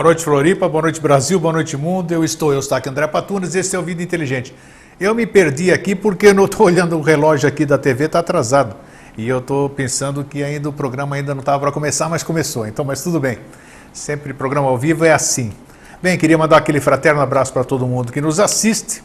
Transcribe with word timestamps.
Boa 0.00 0.08
noite, 0.08 0.24
Floripa. 0.24 0.66
Boa 0.66 0.80
noite, 0.80 0.98
Brasil. 0.98 1.38
Boa 1.38 1.52
noite, 1.52 1.76
mundo. 1.76 2.10
Eu 2.10 2.24
estou, 2.24 2.54
eu 2.54 2.60
estou 2.60 2.74
aqui, 2.74 2.88
André 2.88 3.06
Patunas. 3.06 3.54
Esse 3.54 3.76
é 3.76 3.78
o 3.78 3.82
Vida 3.82 4.02
Inteligente. 4.02 4.54
Eu 4.98 5.14
me 5.14 5.26
perdi 5.26 5.70
aqui 5.70 5.94
porque 5.94 6.28
eu 6.28 6.32
não 6.32 6.46
estou 6.46 6.64
olhando 6.68 6.96
o 6.96 7.02
relógio 7.02 7.46
aqui 7.46 7.66
da 7.66 7.76
TV, 7.76 8.06
está 8.06 8.20
atrasado. 8.20 8.74
E 9.14 9.28
eu 9.28 9.40
estou 9.40 9.68
pensando 9.68 10.24
que 10.24 10.42
ainda 10.42 10.70
o 10.70 10.72
programa 10.72 11.16
ainda 11.16 11.34
não 11.34 11.40
estava 11.40 11.60
para 11.60 11.70
começar, 11.70 12.08
mas 12.08 12.22
começou. 12.22 12.66
Então, 12.66 12.82
mas 12.82 13.02
tudo 13.02 13.20
bem. 13.20 13.40
Sempre 13.92 14.32
programa 14.32 14.68
ao 14.68 14.78
vivo 14.78 15.04
é 15.04 15.12
assim. 15.12 15.52
Bem, 16.02 16.16
queria 16.16 16.38
mandar 16.38 16.56
aquele 16.56 16.80
fraterno 16.80 17.20
abraço 17.20 17.52
para 17.52 17.62
todo 17.62 17.86
mundo 17.86 18.10
que 18.10 18.22
nos 18.22 18.40
assiste. 18.40 19.02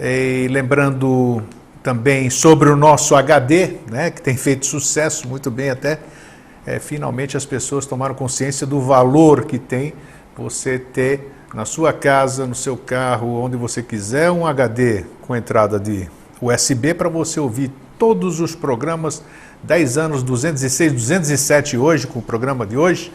E 0.00 0.48
lembrando 0.50 1.44
também 1.80 2.28
sobre 2.28 2.70
o 2.70 2.74
nosso 2.74 3.14
HD, 3.14 3.76
né, 3.88 4.10
que 4.10 4.20
tem 4.20 4.36
feito 4.36 4.66
sucesso 4.66 5.28
muito 5.28 5.48
bem 5.48 5.70
até. 5.70 6.00
É, 6.68 6.78
finalmente 6.78 7.34
as 7.34 7.46
pessoas 7.46 7.86
tomaram 7.86 8.14
consciência 8.14 8.66
do 8.66 8.78
valor 8.78 9.46
que 9.46 9.58
tem 9.58 9.94
você 10.36 10.78
ter 10.78 11.32
na 11.54 11.64
sua 11.64 11.94
casa, 11.94 12.46
no 12.46 12.54
seu 12.54 12.76
carro, 12.76 13.42
onde 13.42 13.56
você 13.56 13.82
quiser, 13.82 14.30
um 14.30 14.46
HD 14.46 15.06
com 15.22 15.34
entrada 15.34 15.80
de 15.80 16.06
USB 16.42 16.92
para 16.92 17.08
você 17.08 17.40
ouvir 17.40 17.70
todos 17.98 18.38
os 18.38 18.54
programas, 18.54 19.22
10 19.62 19.96
anos, 19.96 20.22
206, 20.22 20.92
207 20.92 21.78
hoje, 21.78 22.06
com 22.06 22.18
o 22.18 22.22
programa 22.22 22.66
de 22.66 22.76
hoje. 22.76 23.10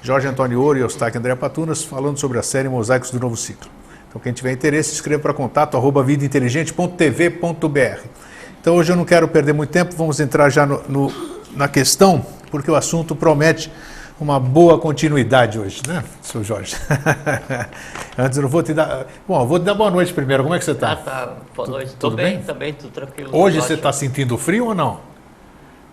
Jorge 0.00 0.26
Antônio 0.26 0.58
Ouro 0.62 0.78
e 0.78 0.80
Eustáquio 0.80 1.18
André 1.18 1.34
Patunas 1.34 1.84
falando 1.84 2.18
sobre 2.18 2.38
a 2.38 2.42
série 2.42 2.70
Mosaicos 2.70 3.10
do 3.10 3.20
Novo 3.20 3.36
Ciclo. 3.36 3.70
Então, 4.08 4.18
quem 4.18 4.32
tiver 4.32 4.52
interesse, 4.52 4.94
escreva 4.94 5.20
para 5.20 5.34
contato 5.34 5.76
arroba 5.76 6.02
vidainteligente.tv.br. 6.02 8.00
Então, 8.62 8.76
hoje 8.76 8.92
eu 8.92 8.96
não 8.96 9.04
quero 9.04 9.28
perder 9.28 9.52
muito 9.52 9.68
tempo, 9.68 9.94
vamos 9.94 10.20
entrar 10.20 10.48
já 10.48 10.64
no, 10.64 10.82
no, 10.88 11.12
na 11.54 11.68
questão, 11.68 12.24
porque 12.54 12.70
o 12.70 12.76
assunto 12.76 13.16
promete 13.16 13.68
uma 14.20 14.38
boa 14.38 14.78
continuidade 14.78 15.58
hoje, 15.58 15.82
né, 15.88 16.04
seu 16.22 16.44
Jorge? 16.44 16.76
Antes 18.16 18.38
eu 18.38 18.48
vou 18.48 18.62
te 18.62 18.72
dar. 18.72 19.08
Bom, 19.26 19.42
eu 19.42 19.46
vou 19.48 19.58
te 19.58 19.64
dar 19.64 19.74
boa 19.74 19.90
noite 19.90 20.12
primeiro. 20.12 20.44
Como 20.44 20.54
é 20.54 20.58
que 20.60 20.64
você 20.64 20.70
está? 20.70 20.92
Ah, 20.92 20.96
tá. 20.96 21.32
Boa 21.56 21.68
noite. 21.68 21.88
Tudo, 21.94 21.98
tudo 21.98 22.16
bem? 22.16 22.36
bem? 22.36 22.42
Também, 22.44 22.72
tudo 22.72 22.92
tranquilo. 22.92 23.30
Hoje 23.32 23.60
você 23.60 23.74
está 23.74 23.92
sentindo 23.92 24.38
frio 24.38 24.66
ou 24.66 24.74
não? 24.74 25.00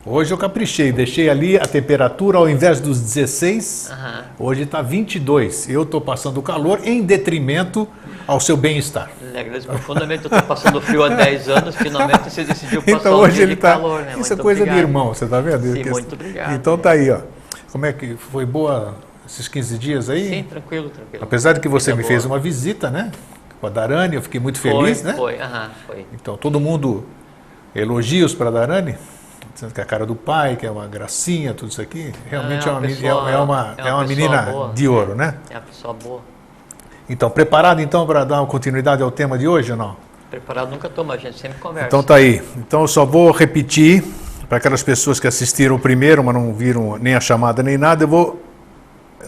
Hoje 0.03 0.33
eu 0.33 0.37
caprichei, 0.37 0.91
deixei 0.91 1.29
ali 1.29 1.57
a 1.57 1.61
temperatura 1.65 2.39
ao 2.39 2.49
invés 2.49 2.79
dos 2.79 2.99
16, 2.99 3.89
Aham. 3.91 4.23
hoje 4.39 4.63
está 4.63 4.81
22. 4.81 5.69
Eu 5.69 5.83
estou 5.83 6.01
passando 6.01 6.41
calor 6.41 6.79
em 6.83 7.03
detrimento 7.03 7.87
ao 8.25 8.39
seu 8.39 8.57
bem-estar. 8.57 9.11
Agradeço 9.29 9.67
profundamente. 9.67 10.23
Eu 10.25 10.29
estou 10.29 10.41
passando 10.41 10.81
frio 10.81 11.03
há 11.03 11.09
10 11.09 11.49
anos. 11.49 11.75
Finalmente 11.75 12.31
você 12.31 12.43
decidiu 12.43 12.81
passar 12.81 12.97
Então 12.97 13.13
um 13.13 13.19
hoje 13.21 13.35
dia 13.35 13.43
ele 13.43 13.51
de 13.53 13.59
está. 13.59 13.73
calor, 13.73 14.01
né? 14.01 14.15
Isso 14.19 14.33
é 14.33 14.35
coisa 14.37 14.63
de 14.63 14.69
obrigado. 14.71 14.87
irmão, 14.89 15.07
você 15.13 15.25
está 15.25 15.39
vendo? 15.39 15.71
Sim, 15.71 15.89
muito 15.91 16.13
obrigado. 16.15 16.53
Então 16.55 16.77
tá 16.79 16.91
aí, 16.91 17.11
ó. 17.11 17.19
Como 17.71 17.85
é 17.85 17.93
que 17.93 18.15
foi 18.15 18.43
boa 18.43 18.95
esses 19.27 19.47
15 19.47 19.77
dias 19.77 20.09
aí? 20.09 20.29
Sim, 20.29 20.43
tranquilo, 20.49 20.89
tranquilo. 20.89 21.23
Apesar 21.23 21.53
de 21.53 21.59
que 21.59 21.67
você 21.67 21.91
Vida 21.91 21.97
me 21.97 22.01
boa. 22.01 22.07
fez 22.11 22.25
uma 22.25 22.39
visita, 22.39 22.89
né? 22.89 23.11
Com 23.59 23.67
a 23.67 23.69
Darane, 23.69 24.15
eu 24.15 24.21
fiquei 24.23 24.39
muito 24.39 24.59
Foi, 24.59 24.71
feliz, 24.71 25.03
né? 25.03 25.13
Foi, 25.13 25.39
aham, 25.39 25.69
foi. 25.85 26.05
Então, 26.15 26.35
todo 26.37 26.59
mundo 26.59 27.05
elogios 27.75 28.33
para 28.33 28.47
a 28.47 28.51
Darane, 28.51 28.95
dizendo 29.53 29.73
que 29.73 29.79
é 29.79 29.83
a 29.83 29.87
cara 29.87 30.05
do 30.05 30.15
pai, 30.15 30.55
que 30.55 30.65
é 30.65 30.71
uma 30.71 30.87
gracinha, 30.87 31.53
tudo 31.53 31.69
isso 31.71 31.81
aqui. 31.81 32.11
Realmente 32.29 32.65
É 32.67 32.69
é 32.69 32.71
uma 32.71 32.81
pessoa- 32.81 33.09
é 33.09 33.13
uma, 33.13 33.31
é 33.31 33.37
uma 33.37 33.75
é 33.89 33.93
uma 33.93 34.03
menina 34.05 34.41
boa. 34.43 34.73
de 34.73 34.87
ouro, 34.87 35.15
né? 35.15 35.35
É 35.49 35.55
uma 35.55 35.61
pessoa 35.61 35.93
boa. 35.93 36.21
Então, 37.09 37.29
preparado 37.29 37.81
então 37.81 38.05
para 38.05 38.23
dar 38.23 38.45
continuidade 38.45 39.03
ao 39.03 39.11
tema 39.11 39.37
de 39.37 39.47
hoje 39.47 39.71
ou 39.71 39.77
não? 39.77 39.95
Preparado 40.29 40.69
nunca 40.71 40.87
toma, 40.87 41.15
a 41.15 41.17
gente 41.17 41.37
sempre 41.37 41.59
conversa. 41.59 41.87
Então 41.87 42.01
tá 42.01 42.15
aí. 42.15 42.41
Então 42.55 42.81
eu 42.81 42.87
só 42.87 43.05
vou 43.05 43.31
repetir 43.31 44.03
para 44.47 44.57
aquelas 44.57 44.81
pessoas 44.81 45.19
que 45.19 45.27
assistiram 45.27 45.75
o 45.75 45.79
primeiro, 45.79 46.23
mas 46.23 46.33
não 46.33 46.53
viram 46.53 46.97
nem 46.97 47.15
a 47.15 47.19
chamada 47.19 47.61
nem 47.61 47.77
nada, 47.77 48.03
eu 48.03 48.07
vou 48.07 48.41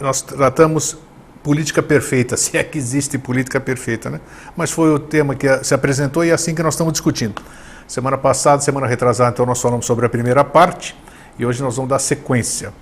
nós 0.00 0.22
tratamos 0.22 0.96
política 1.42 1.82
perfeita, 1.82 2.36
se 2.38 2.56
é 2.56 2.64
que 2.64 2.78
existe 2.78 3.18
política 3.18 3.60
perfeita, 3.60 4.08
né? 4.10 4.20
Mas 4.56 4.70
foi 4.70 4.90
o 4.92 4.98
tema 4.98 5.34
que 5.34 5.46
se 5.62 5.74
apresentou 5.74 6.24
e 6.24 6.30
é 6.30 6.32
assim 6.32 6.54
que 6.54 6.62
nós 6.62 6.74
estamos 6.74 6.92
discutindo. 6.92 7.40
Semana 7.86 8.16
passada, 8.16 8.62
semana 8.62 8.86
retrasada, 8.86 9.30
então 9.30 9.44
nós 9.44 9.60
falamos 9.60 9.84
sobre 9.84 10.06
a 10.06 10.08
primeira 10.08 10.42
parte 10.42 10.96
e 11.38 11.44
hoje 11.44 11.62
nós 11.62 11.76
vamos 11.76 11.90
dar 11.90 11.98
sequência. 11.98 12.72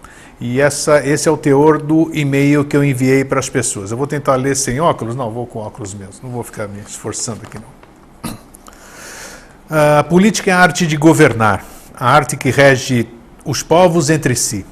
E 0.41 0.61
essa, 0.61 1.07
esse 1.07 1.29
é 1.29 1.33
o 1.33 1.37
teor 1.37 1.81
do 1.81 2.11
e-mail 2.13 2.65
que 2.65 2.77
eu 2.77 2.85
enviei 2.85 3.25
para 3.25 3.39
as 3.39 3.49
pessoas. 3.49 3.91
Eu 3.91 3.97
vou 3.97 4.07
tentar 4.07 4.37
ler 4.37 4.57
sem 4.57 4.81
óculos? 4.81 5.15
Não, 5.15 5.31
vou 5.31 5.47
com 5.47 5.61
óculos 5.61 5.95
mesmo. 5.95 6.15
Não 6.23 6.31
vou 6.31 6.43
ficar 6.43 6.67
me 6.67 6.81
esforçando 6.81 7.41
aqui 7.45 7.59
não. 7.59 7.83
A 9.99 10.05
política 10.05 10.51
é 10.51 10.55
a 10.55 10.59
arte 10.59 10.87
de 10.87 10.97
governar, 10.97 11.65
a 11.95 12.11
arte 12.11 12.37
que 12.37 12.51
rege 12.51 13.09
os 13.45 13.63
povos 13.63 14.11
entre 14.11 14.37
si. 14.37 14.67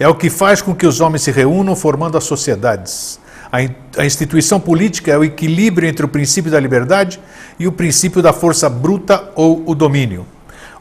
É 0.00 0.08
o 0.08 0.14
que 0.14 0.28
faz 0.28 0.60
com 0.60 0.74
que 0.74 0.86
os 0.86 1.00
homens 1.00 1.22
se 1.22 1.30
reúnam 1.30 1.76
formando 1.76 2.18
as 2.18 2.24
sociedades. 2.24 3.20
A, 3.52 3.62
in- 3.62 3.74
a 3.98 4.06
instituição 4.06 4.58
política 4.58 5.12
é 5.12 5.18
o 5.18 5.22
equilíbrio 5.22 5.86
entre 5.86 6.06
o 6.06 6.08
princípio 6.08 6.50
da 6.50 6.58
liberdade 6.58 7.20
e 7.58 7.66
o 7.68 7.72
princípio 7.72 8.22
da 8.22 8.32
força 8.32 8.66
bruta 8.70 9.30
ou 9.36 9.62
o 9.66 9.74
domínio. 9.74 10.26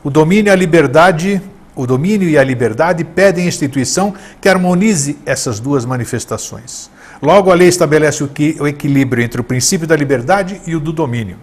O 0.01 0.09
domínio 0.09 0.50
e 0.50 0.53
a 0.53 0.56
liberdade, 0.56 1.41
o 1.75 1.85
domínio 1.85 2.29
e 2.29 2.38
a 2.38 2.44
liberdade 2.44 3.03
pedem 3.03 3.45
instituição 3.45 4.13
que 4.39 4.47
harmonize 4.47 5.18
essas 5.25 5.59
duas 5.59 5.83
manifestações. 5.83 6.89
Logo, 7.21 7.51
a 7.51 7.56
lei 7.56 7.68
estabelece 7.68 8.23
o, 8.23 8.27
que, 8.29 8.56
o 8.57 8.65
equilíbrio 8.65 9.21
entre 9.21 9.41
o 9.41 9.44
princípio 9.44 9.85
da 9.85 9.95
liberdade 9.95 10.62
e 10.65 10.74
o 10.74 10.79
do 10.79 10.94
domínio. 10.94 11.35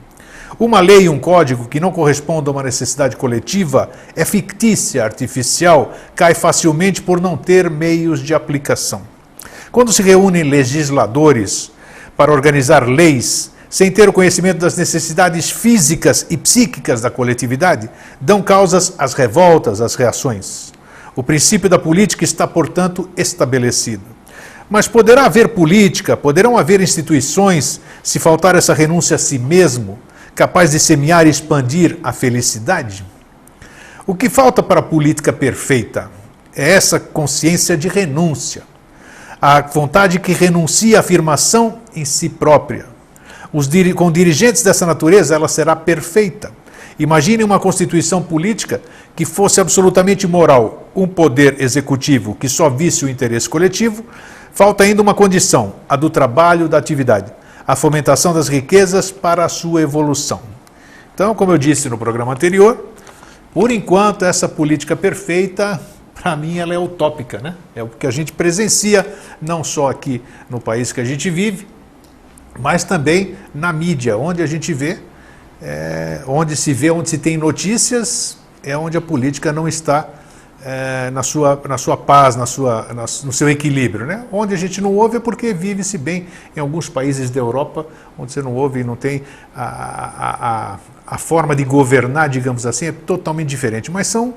Uma 0.59 0.81
lei 0.81 1.03
e 1.03 1.09
um 1.11 1.19
código 1.19 1.69
que 1.69 1.79
não 1.79 1.93
correspondam 1.93 2.55
a 2.55 2.57
uma 2.57 2.63
necessidade 2.63 3.17
coletiva 3.17 3.91
é 4.17 4.25
fictícia, 4.25 5.05
artificial, 5.05 5.93
cai 6.17 6.35
facilmente 6.35 7.03
por 7.03 7.21
não 7.21 7.37
ter 7.37 7.69
meios 7.69 8.21
de 8.21 8.33
aplicação. 8.33 9.18
Quando 9.71 9.93
se 9.93 10.03
reúnem 10.03 10.45
legisladores 10.45 11.71
para 12.17 12.33
organizar 12.33 12.89
leis, 12.89 13.51
sem 13.71 13.91
ter 13.91 14.09
o 14.09 14.13
conhecimento 14.13 14.59
das 14.59 14.77
necessidades 14.77 15.51
físicas 15.51 16.27
e 16.31 16.37
psíquicas 16.37 17.01
da 17.01 17.11
coletividade, 17.11 17.91
dão 18.21 18.43
causas 18.43 18.95
às 18.99 19.13
revoltas, 19.13 19.81
às 19.81 19.95
reações. 19.95 20.73
O 21.15 21.23
princípio 21.23 21.69
da 21.69 21.79
política 21.79 22.25
está, 22.25 22.47
portanto, 22.47 23.09
estabelecido. 23.17 24.05
Mas 24.71 24.87
poderá 24.87 25.25
haver 25.25 25.49
política, 25.49 26.17
poderão 26.17 26.57
haver 26.57 26.81
instituições, 26.81 27.81
se 28.03 28.19
faltar 28.19 28.55
essa 28.55 28.75
renúncia 28.75 29.17
a 29.17 29.19
si 29.19 29.39
mesmo, 29.39 29.99
capaz 30.35 30.71
de 30.71 30.79
semear 30.79 31.27
e 31.27 31.31
expandir 31.31 31.99
a 32.03 32.13
felicidade? 32.13 33.05
O 34.07 34.15
que 34.15 34.31
falta 34.31 34.63
para 34.63 34.81
a 34.81 34.83
política 34.83 35.33
perfeita 35.33 36.11
é 36.55 36.71
essa 36.71 36.99
consciência 37.01 37.77
de 37.77 37.89
renúncia, 37.89 38.63
a 39.41 39.61
vontade 39.61 40.19
que 40.19 40.33
renuncia 40.33 40.97
à 40.97 41.01
afirmação 41.01 41.79
em 41.95 42.05
si 42.05 42.29
própria. 42.29 42.87
Com 43.95 44.13
dirigentes 44.13 44.63
dessa 44.63 44.85
natureza, 44.85 45.35
ela 45.35 45.49
será 45.49 45.75
perfeita. 45.75 46.51
Imagine 46.99 47.45
uma 47.45 47.61
constituição 47.61 48.23
política 48.23 48.83
que 49.15 49.25
fosse 49.25 49.61
absolutamente 49.61 50.27
moral, 50.27 50.91
um 50.95 51.07
poder 51.07 51.63
executivo 51.63 52.35
que 52.35 52.49
só 52.49 52.69
visse 52.69 53.05
o 53.05 53.09
interesse 53.09 53.49
coletivo. 53.49 54.05
Falta 54.53 54.83
ainda 54.83 55.01
uma 55.01 55.15
condição, 55.15 55.75
a 55.89 55.95
do 55.95 56.11
trabalho, 56.11 56.69
da 56.69 56.79
atividade, 56.79 57.33
a 57.67 57.77
fomentação 57.77 58.35
das 58.35 58.49
riquezas 58.49 59.13
para 59.13 59.45
a 59.45 59.49
sua 59.49 59.81
evolução. 59.81 60.41
Então, 61.15 61.35
como 61.35 61.53
eu 61.53 61.59
disse 61.59 61.89
no 61.89 61.97
programa 61.97 62.33
anterior, 62.33 62.87
por 63.55 63.71
enquanto, 63.71 64.25
essa 64.25 64.49
política 64.49 64.97
perfeita, 64.97 65.81
para 66.23 66.37
mim, 66.37 66.59
ela 66.59 66.75
é 66.75 66.79
utópica, 66.79 67.39
né? 67.39 67.55
É 67.75 67.83
o 67.83 67.89
que 67.89 68.07
a 68.07 68.11
gente 68.11 68.33
presencia, 68.33 69.07
não 69.41 69.63
só 69.63 69.89
aqui 69.91 70.21
no 70.51 70.61
país 70.61 70.93
que 70.93 71.01
a 71.01 71.05
gente 71.05 71.31
vive, 71.31 71.67
mas 72.59 72.85
também 72.85 73.37
na 73.55 73.73
mídia, 73.73 74.17
onde 74.17 74.43
a 74.43 74.47
gente 74.47 74.73
vê, 74.73 74.99
é, 75.63 76.23
onde 76.27 76.57
se 76.57 76.73
vê, 76.73 76.91
onde 76.91 77.09
se 77.09 77.19
tem 77.19 77.37
notícias, 77.37 78.39
é 78.63 78.77
onde 78.77 78.97
a 78.97 79.01
política 79.01 79.53
não 79.53 79.69
está 79.69 80.09
é, 80.65 81.09
na, 81.11 81.23
sua, 81.23 81.61
na 81.69 81.79
sua 81.79 81.97
paz, 81.97 82.35
na 82.35 82.47
sua, 82.47 82.89
na- 82.93 83.03
no 83.03 83.33
seu 83.33 83.49
equilíbrio. 83.49 84.05
Né? 84.05 84.25
Onde 84.33 84.55
a 84.55 84.57
gente 84.57 84.81
não 84.81 84.95
ouve 84.95 85.19
é 85.19 85.21
porque 85.21 85.55
vive-se 85.55 85.97
bem 85.97 86.27
em 86.57 86.61
alguns 86.61 86.89
países 86.89 87.31
da 87.31 87.39
Europa, 87.39 87.87
onde 88.19 88.33
você 88.33 88.43
não 88.43 88.55
ouve 88.55 88.81
e 88.81 88.85
não 88.85 88.97
tem 88.97 89.23
a, 89.55 89.63
a, 89.65 90.73
a, 90.75 90.79
a 91.07 91.19
forma 91.19 91.55
de 91.55 91.63
governar, 91.63 92.29
digamos 92.29 92.67
assim, 92.67 92.87
é 92.87 92.93
totalmente 92.93 93.49
diferente. 93.49 93.89
Mas 93.91 94.09
são 94.09 94.35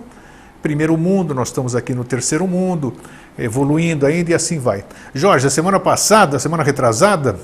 primeiro 0.61 0.97
mundo, 0.97 1.33
nós 1.33 1.49
estamos 1.49 1.75
aqui 1.75 1.93
no 1.93 2.03
terceiro 2.03 2.47
mundo, 2.47 2.93
evoluindo 3.37 4.05
ainda 4.05 4.31
e 4.31 4.33
assim 4.33 4.59
vai. 4.59 4.85
Jorge, 5.13 5.47
a 5.47 5.49
semana 5.49 5.79
passada, 5.79 6.37
a 6.37 6.39
semana 6.39 6.63
retrasada, 6.63 7.39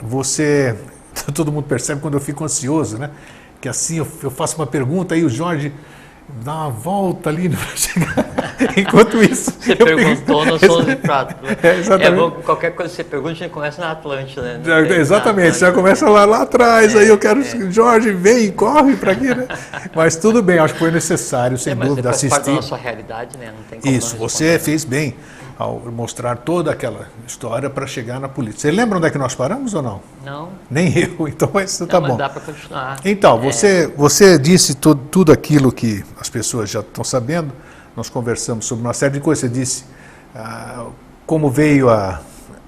você. 0.00 0.76
Todo 1.34 1.50
mundo 1.50 1.64
percebe 1.64 2.00
quando 2.00 2.14
eu 2.14 2.20
fico 2.20 2.44
ansioso, 2.44 2.98
né? 2.98 3.10
Que 3.60 3.68
assim 3.68 3.98
eu, 3.98 4.08
eu 4.22 4.30
faço 4.30 4.56
uma 4.56 4.66
pergunta 4.66 5.16
e 5.16 5.24
o 5.24 5.28
Jorge 5.28 5.72
dá 6.44 6.52
uma 6.54 6.70
volta 6.70 7.30
ali 7.30 7.48
para 7.50 7.76
chegar. 7.76 8.26
Enquanto 8.76 9.22
isso. 9.22 9.52
Você 9.60 9.76
perguntou, 9.76 10.44
nós 10.46 10.60
somos 10.60 10.86
de 10.86 10.96
prato. 10.96 11.34
né? 11.44 11.56
É, 11.62 11.78
exatamente. 11.78 12.14
bom, 12.16 12.30
que 12.30 12.42
qualquer 12.42 12.70
coisa 12.74 12.90
que 12.90 12.96
você 12.96 13.04
pergunta, 13.04 13.32
a 13.32 13.34
gente 13.34 13.50
começa 13.50 13.80
na 13.80 13.90
Atlântida. 13.92 14.42
Né? 14.42 14.60
Já- 14.64 14.80
exatamente, 14.96 15.46
na 15.46 15.58
já 15.58 15.68
Atlântida. 15.68 15.72
começa 15.72 16.08
lá, 16.08 16.24
lá 16.24 16.42
atrás, 16.42 16.96
aí 16.96 17.08
eu 17.08 17.18
quero. 17.18 17.42
Jorge, 17.72 18.12
vem, 18.12 18.50
corre 18.52 18.96
para 18.96 19.12
aqui, 19.12 19.34
né? 19.34 19.46
Mas 19.94 20.16
tudo 20.16 20.42
bem, 20.42 20.58
acho 20.58 20.74
que 20.74 20.80
foi 20.80 20.90
necessário, 20.90 21.56
sem 21.58 21.72
É, 21.72 21.76
mas 21.76 21.88
dúvida, 21.88 22.10
faz 22.10 22.22
parte 22.22 22.30
da 22.30 22.36
assistir. 22.52 22.70
nossa 22.72 22.76
realidade, 22.82 23.36
né? 23.38 23.52
Não 23.56 23.62
tem 23.64 23.80
como 23.80 23.94
Isso, 23.94 24.14
não 24.16 24.28
você 24.28 24.58
fez 24.58 24.84
bem. 24.84 25.14
Ao 25.58 25.80
mostrar 25.90 26.36
toda 26.36 26.70
aquela 26.70 27.08
história 27.26 27.70
para 27.70 27.86
chegar 27.86 28.20
na 28.20 28.28
política. 28.28 28.60
Você 28.60 28.70
lembra 28.70 28.98
onde 28.98 29.06
é 29.06 29.10
que 29.10 29.18
nós 29.18 29.34
paramos 29.34 29.72
ou 29.72 29.82
não? 29.82 30.00
Não. 30.24 30.50
Nem 30.70 30.92
eu, 30.98 31.26
então 31.26 31.50
isso 31.60 31.82
Não, 31.82 31.88
tá 31.88 32.00
bom. 32.00 32.16
dá 32.16 32.28
para 32.28 32.42
continuar. 32.42 33.00
Então, 33.04 33.38
É, 33.38 33.40
você, 33.40 33.86
você 33.96 34.38
disse 34.38 34.74
tudo, 34.74 35.00
tudo 35.10 35.32
aquilo 35.32 35.72
que 35.72 36.04
as 36.20 36.28
pessoas 36.28 36.70
já 36.70 36.80
estão 36.80 37.02
sabendo. 37.02 37.52
Nós 37.96 38.10
conversamos 38.10 38.66
sobre 38.66 38.84
uma 38.84 38.92
série 38.92 39.14
de 39.14 39.20
coisas. 39.20 39.40
Você 39.40 39.48
disse 39.48 39.84
ah, 40.34 40.86
como 41.26 41.48
veio 41.50 41.88
a 41.88 42.20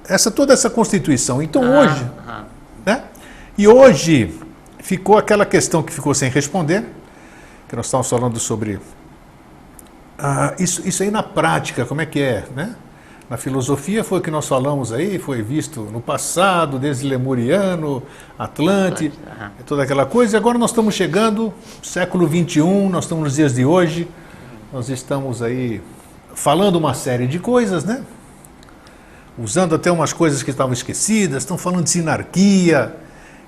essa 0.08 0.30
toda 0.30 0.54
essa 0.54 0.70
constituição. 0.70 1.42
Então 1.42 1.62
ah, 1.62 1.80
hoje, 1.80 2.10
ah, 2.26 2.44
né? 2.86 3.02
E 3.58 3.68
hoje 3.68 4.34
ficou 4.78 5.18
aquela 5.18 5.44
questão 5.44 5.82
que 5.82 5.92
ficou 5.92 6.14
sem 6.14 6.30
responder, 6.30 6.84
que 7.68 7.76
nós 7.76 7.84
estávamos 7.84 8.08
falando 8.08 8.40
sobre 8.40 8.80
ah, 10.18 10.52
isso, 10.58 10.86
isso 10.86 11.02
aí 11.04 11.10
na 11.12 11.22
prática, 11.22 11.86
como 11.86 12.00
é 12.00 12.06
que 12.06 12.20
é, 12.20 12.44
né? 12.54 12.74
Na 13.30 13.36
filosofia 13.36 14.02
foi 14.02 14.18
o 14.18 14.22
que 14.22 14.30
nós 14.30 14.48
falamos 14.48 14.90
aí, 14.90 15.18
foi 15.18 15.42
visto 15.42 15.82
no 15.82 16.00
passado, 16.00 16.78
desde 16.78 17.06
Lemuriano, 17.06 18.02
Atlante, 18.38 19.12
toda 19.66 19.82
aquela 19.82 20.06
coisa. 20.06 20.34
E 20.34 20.38
agora 20.38 20.58
nós 20.58 20.70
estamos 20.70 20.94
chegando, 20.94 21.52
século 21.82 22.26
XXI, 22.26 22.62
nós 22.90 23.04
estamos 23.04 23.24
nos 23.24 23.34
dias 23.34 23.54
de 23.54 23.66
hoje, 23.66 24.08
nós 24.72 24.88
estamos 24.88 25.42
aí 25.42 25.82
falando 26.34 26.76
uma 26.76 26.94
série 26.94 27.26
de 27.26 27.38
coisas, 27.38 27.84
né? 27.84 28.02
Usando 29.38 29.74
até 29.74 29.92
umas 29.92 30.12
coisas 30.12 30.42
que 30.42 30.50
estavam 30.50 30.72
esquecidas, 30.72 31.42
estão 31.42 31.58
falando 31.58 31.84
de 31.84 31.90
sinarquia 31.90 32.96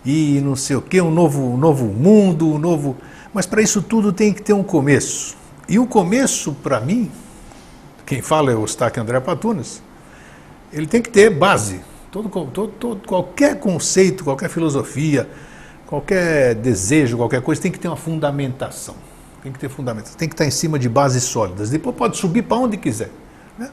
e 0.04 0.42
não 0.44 0.54
sei 0.54 0.76
o 0.76 0.82
que, 0.82 1.00
um 1.00 1.10
novo, 1.10 1.54
um 1.54 1.56
novo 1.56 1.86
mundo, 1.86 2.52
um 2.52 2.58
novo. 2.58 2.98
Mas 3.32 3.46
para 3.46 3.62
isso 3.62 3.80
tudo 3.80 4.12
tem 4.12 4.30
que 4.30 4.42
ter 4.42 4.52
um 4.52 4.62
começo. 4.62 5.39
E 5.70 5.78
o 5.78 5.86
começo, 5.86 6.52
para 6.52 6.80
mim, 6.80 7.08
quem 8.04 8.20
fala 8.20 8.50
é 8.50 8.56
o 8.56 8.66
Staque 8.66 8.98
André 8.98 9.20
Patunas, 9.20 9.80
ele 10.72 10.84
tem 10.84 11.00
que 11.00 11.08
ter 11.08 11.30
base. 11.30 11.80
Todo, 12.10 12.28
todo, 12.28 12.72
todo, 12.72 13.06
qualquer 13.06 13.60
conceito, 13.60 14.24
qualquer 14.24 14.50
filosofia, 14.50 15.30
qualquer 15.86 16.56
desejo, 16.56 17.16
qualquer 17.16 17.40
coisa, 17.40 17.62
tem 17.62 17.70
que 17.70 17.78
ter 17.78 17.86
uma 17.86 17.96
fundamentação. 17.96 18.96
Tem 19.44 19.52
que 19.52 19.60
ter 19.60 19.68
fundamentação. 19.68 20.18
Tem 20.18 20.28
que 20.28 20.34
estar 20.34 20.44
em 20.44 20.50
cima 20.50 20.76
de 20.76 20.88
bases 20.88 21.22
sólidas. 21.22 21.70
Depois 21.70 21.94
pode 21.94 22.16
subir 22.16 22.42
para 22.42 22.56
onde 22.56 22.76
quiser. 22.76 23.10
Né? 23.56 23.70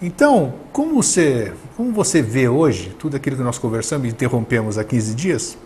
Então, 0.00 0.54
como 0.72 1.02
você, 1.02 1.52
como 1.76 1.92
você 1.92 2.22
vê 2.22 2.48
hoje, 2.48 2.96
tudo 2.98 3.14
aquilo 3.14 3.36
que 3.36 3.42
nós 3.42 3.58
conversamos 3.58 4.06
e 4.06 4.10
interrompemos 4.10 4.78
há 4.78 4.84
15 4.84 5.14
dias, 5.14 5.58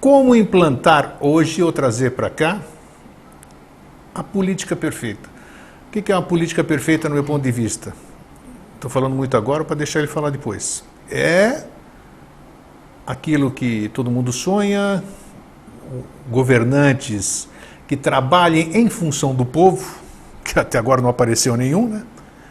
como 0.00 0.34
implantar 0.34 1.18
hoje 1.20 1.62
ou 1.62 1.70
trazer 1.70 2.12
para 2.12 2.30
cá 2.30 2.62
a 4.16 4.22
política 4.22 4.74
perfeita? 4.74 5.28
O 5.88 5.90
que 5.90 6.10
é 6.10 6.14
uma 6.14 6.22
política 6.22 6.64
perfeita 6.64 7.08
no 7.08 7.14
meu 7.14 7.24
ponto 7.24 7.42
de 7.42 7.52
vista? 7.52 7.92
Estou 8.74 8.90
falando 8.90 9.14
muito 9.14 9.36
agora 9.36 9.64
para 9.64 9.76
deixar 9.76 9.98
ele 9.98 10.08
falar 10.08 10.30
depois. 10.30 10.82
É 11.10 11.64
aquilo 13.06 13.50
que 13.50 13.88
todo 13.90 14.10
mundo 14.10 14.32
sonha, 14.32 15.02
governantes 16.30 17.48
que 17.86 17.96
trabalhem 17.96 18.76
em 18.76 18.88
função 18.88 19.34
do 19.34 19.44
povo, 19.44 19.98
que 20.42 20.58
até 20.58 20.78
agora 20.78 21.00
não 21.00 21.08
apareceu 21.08 21.56
nenhum, 21.56 21.88
né? 21.88 22.02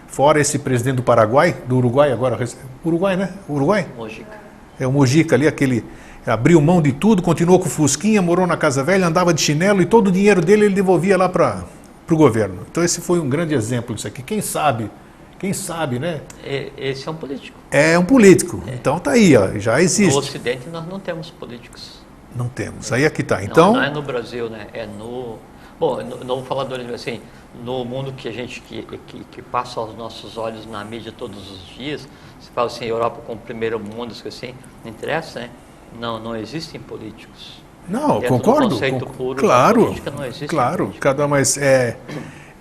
Fora 0.08 0.40
esse 0.40 0.60
presidente 0.60 0.98
do 0.98 1.04
Paraguai, 1.04 1.58
do 1.68 1.78
Uruguai, 1.78 2.12
agora. 2.12 2.38
Uruguai, 2.86 3.18
né? 3.18 3.34
Uruguai? 3.50 3.88
Mojica. 3.98 4.40
É 4.80 4.88
o 4.88 4.92
Mojica 4.92 5.36
ali, 5.36 5.48
aquele. 5.48 5.84
Abriu 6.26 6.60
mão 6.60 6.82
de 6.82 6.92
tudo, 6.92 7.22
continuou 7.22 7.60
com 7.60 7.68
o 7.68 7.70
Fusquinha, 7.70 8.20
morou 8.20 8.48
na 8.48 8.58
Casa 8.58 8.84
Velha, 8.84 9.06
andava 9.06 9.32
de 9.32 9.42
chinelo 9.42 9.80
e 9.82 9.86
todo 9.86 10.08
o 10.08 10.12
dinheiro 10.12 10.42
dele 10.42 10.66
ele 10.66 10.74
devolvia 10.74 11.16
lá 11.16 11.30
para 11.30 11.64
o 12.10 12.16
governo. 12.16 12.66
Então 12.70 12.84
esse 12.84 13.00
foi 13.00 13.20
um 13.20 13.30
grande 13.30 13.54
exemplo 13.54 13.94
disso 13.94 14.08
aqui. 14.08 14.24
Quem 14.24 14.42
sabe, 14.42 14.90
quem 15.38 15.54
sabe, 15.54 16.00
né? 16.00 16.22
E- 16.44 16.72
Esse 16.78 17.08
é 17.08 17.12
um 17.12 17.16
político. 17.16 17.58
É 17.70 17.98
um 18.00 18.04
político. 18.04 18.64
Então 18.68 18.98
tá 18.98 19.12
aí, 19.12 19.38
ó, 19.38 19.60
já 19.60 19.74
No 19.74 19.80
existe. 19.82 20.18
Ocidente 20.18 20.68
nós 20.70 20.88
não 20.88 21.00
temos 21.00 21.30
políticos. 21.30 22.04
Não 22.36 22.48
temos. 22.50 22.92
Aí 22.92 23.06
aqui 23.06 23.22
tá. 23.22 23.38
Não, 23.38 23.44
Então, 23.44 23.74
não 23.74 23.84
é 23.84 23.90
no 23.92 24.02
Brasil, 24.02 24.50
né? 24.50 24.68
É 24.74 24.88
no. 24.88 25.38
Bom, 25.80 26.02
não 26.02 26.18
não 26.20 26.36
vou 26.38 26.46
falar 26.46 26.64
do 26.64 26.76
assim, 26.94 27.22
no 27.64 27.86
mundo 27.86 28.14
que 28.14 28.28
a 28.28 28.32
gente 28.32 28.62
que, 28.62 28.82
que, 28.82 29.24
que 29.26 29.42
passa 29.42 29.80
aos 29.80 29.96
nossos 29.96 30.38
olhos 30.38 30.66
na 30.66 30.84
mídia 30.84 31.14
todos 31.16 31.52
os 31.52 31.68
dias, 31.68 32.08
você 32.40 32.50
fala 32.54 32.68
assim, 32.68 32.86
Europa 32.86 33.22
como 33.28 33.40
primeiro 33.40 33.80
mundo, 33.80 34.12
isso 34.12 34.28
assim, 34.28 34.54
não 34.84 34.92
interessa, 34.92 35.42
né? 35.42 35.50
Não, 36.00 36.20
não 36.20 36.36
existem 36.36 36.80
políticos. 36.80 37.62
não, 37.88 38.20
Dentro 38.20 38.38
do 38.38 38.44
concordo. 38.44 38.70
conceito 38.70 39.06
con- 39.06 39.14
puro 39.14 39.40
claro, 39.40 39.84
política 39.86 40.12
não 40.12 40.26
existe 40.26 40.48
claro. 40.48 40.86
política. 40.86 41.10
Cada 41.10 41.28
mais 41.28 41.58
é 41.58 41.98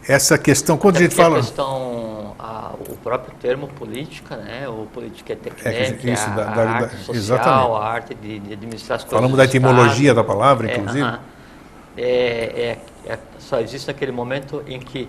essa 0.07 0.37
questão 0.39 0.77
quando 0.77 0.97
a 0.97 0.99
Até 0.99 1.05
gente 1.09 1.17
fala 1.17 1.37
A 1.39 1.41
questão, 1.41 2.35
a- 2.39 2.73
o 2.89 2.97
próprio 2.97 3.35
termo 3.41 3.69
política, 3.69 4.37
né? 4.37 4.69
O 4.69 4.87
política 4.93 5.33
é 5.33 5.37
técnica, 5.37 5.69
É, 5.71 6.13
isso, 6.13 6.27
a, 6.27 6.35
da- 6.35 6.51
a 6.51 6.55
da- 6.55 6.71
arte 6.71 6.97
social, 6.97 7.17
exatamente. 7.17 7.71
a 7.73 7.79
arte 7.85 8.15
de, 8.15 8.39
de 8.39 8.53
administrar 8.53 8.97
as 8.97 9.03
coisas. 9.05 9.19
falamos 9.19 9.37
da 9.37 9.45
etimologia 9.45 10.11
Estado. 10.11 10.17
da 10.17 10.25
palavra, 10.25 10.71
É, 10.71 10.77
inclusive. 10.77 11.19
É, 11.97 12.79
é- 13.07 13.13
é- 13.13 13.19
só 13.39 13.61
existe 13.61 13.87
naquele 13.87 14.13
momento 14.13 14.63
em 14.67 14.79
que 14.81 15.09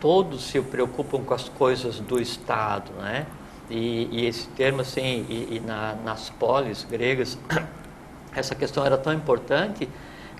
todos 0.00 0.44
se 0.48 0.60
preocupam 0.60 1.20
com 1.22 1.32
as 1.32 1.48
coisas 1.48 1.98
do 2.00 2.20
Estado, 2.20 2.90
né? 3.00 3.24
E, 3.70 4.08
e 4.10 4.26
esse 4.26 4.46
termo, 4.48 4.82
assim, 4.82 5.24
e, 5.28 5.56
e 5.56 5.62
na- 5.64 5.94
nas 6.04 6.30
polis 6.30 6.84
gregas, 6.84 7.38
essa 8.34 8.54
questão 8.54 8.84
era 8.84 8.98
tão 8.98 9.12
importante 9.12 9.88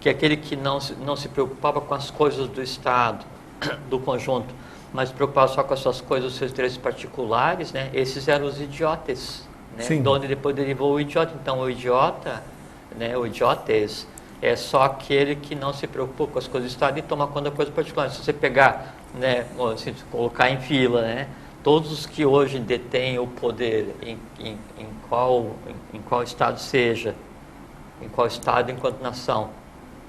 que 0.00 0.08
aquele 0.08 0.36
que 0.36 0.54
não 0.56 0.80
se, 0.80 0.94
não 0.94 1.16
se 1.16 1.28
preocupava 1.28 1.80
com 1.80 1.94
as 1.94 2.10
coisas 2.10 2.48
do 2.48 2.62
Estado, 2.62 3.24
do 3.88 3.98
conjunto, 3.98 4.54
mas 4.92 5.08
se 5.08 5.14
preocupava 5.14 5.48
só 5.48 5.62
com 5.62 5.72
as 5.74 5.80
suas 5.80 6.00
coisas, 6.00 6.32
os 6.32 6.38
seus 6.38 6.52
interesses 6.52 6.78
particulares, 6.78 7.72
né? 7.72 7.90
Esses 7.94 8.28
eram 8.28 8.46
os 8.46 8.60
idiotas, 8.60 9.42
né? 9.76 9.82
Sim. 9.82 10.02
De 10.02 10.08
onde 10.08 10.28
depois 10.28 10.54
derivou 10.54 10.92
o 10.92 11.00
idiota. 11.00 11.32
Então, 11.40 11.60
o 11.60 11.70
idiota, 11.70 12.42
né? 12.96 13.16
O 13.16 13.26
idiotes 13.26 14.06
é 14.40 14.54
só 14.54 14.82
aquele 14.82 15.34
que 15.34 15.54
não 15.54 15.72
se 15.72 15.86
preocupa 15.86 16.32
com 16.34 16.38
as 16.38 16.46
coisas 16.46 16.70
do 16.70 16.72
Estado 16.74 16.98
e 16.98 17.02
toma 17.02 17.26
conta 17.26 17.50
da 17.50 17.56
coisa 17.56 17.72
particular. 17.72 18.10
Se 18.10 18.22
você 18.22 18.32
pegar, 18.32 18.94
né? 19.14 19.46
assim, 19.72 19.94
se 19.94 20.04
colocar 20.12 20.50
em 20.50 20.60
fila, 20.60 21.00
né? 21.02 21.26
Todos 21.64 21.90
os 21.90 22.04
que 22.04 22.26
hoje 22.26 22.58
detêm 22.58 23.18
o 23.18 23.26
poder, 23.26 23.96
em, 24.02 24.18
em, 24.38 24.58
em 24.78 24.86
qual, 25.08 25.56
em, 25.66 25.96
em 25.96 26.02
qual 26.02 26.22
Estado 26.22 26.60
seja, 26.60 27.14
em 28.02 28.08
qual 28.08 28.26
Estado 28.26 28.70
enquanto 28.70 29.00
nação, 29.00 29.48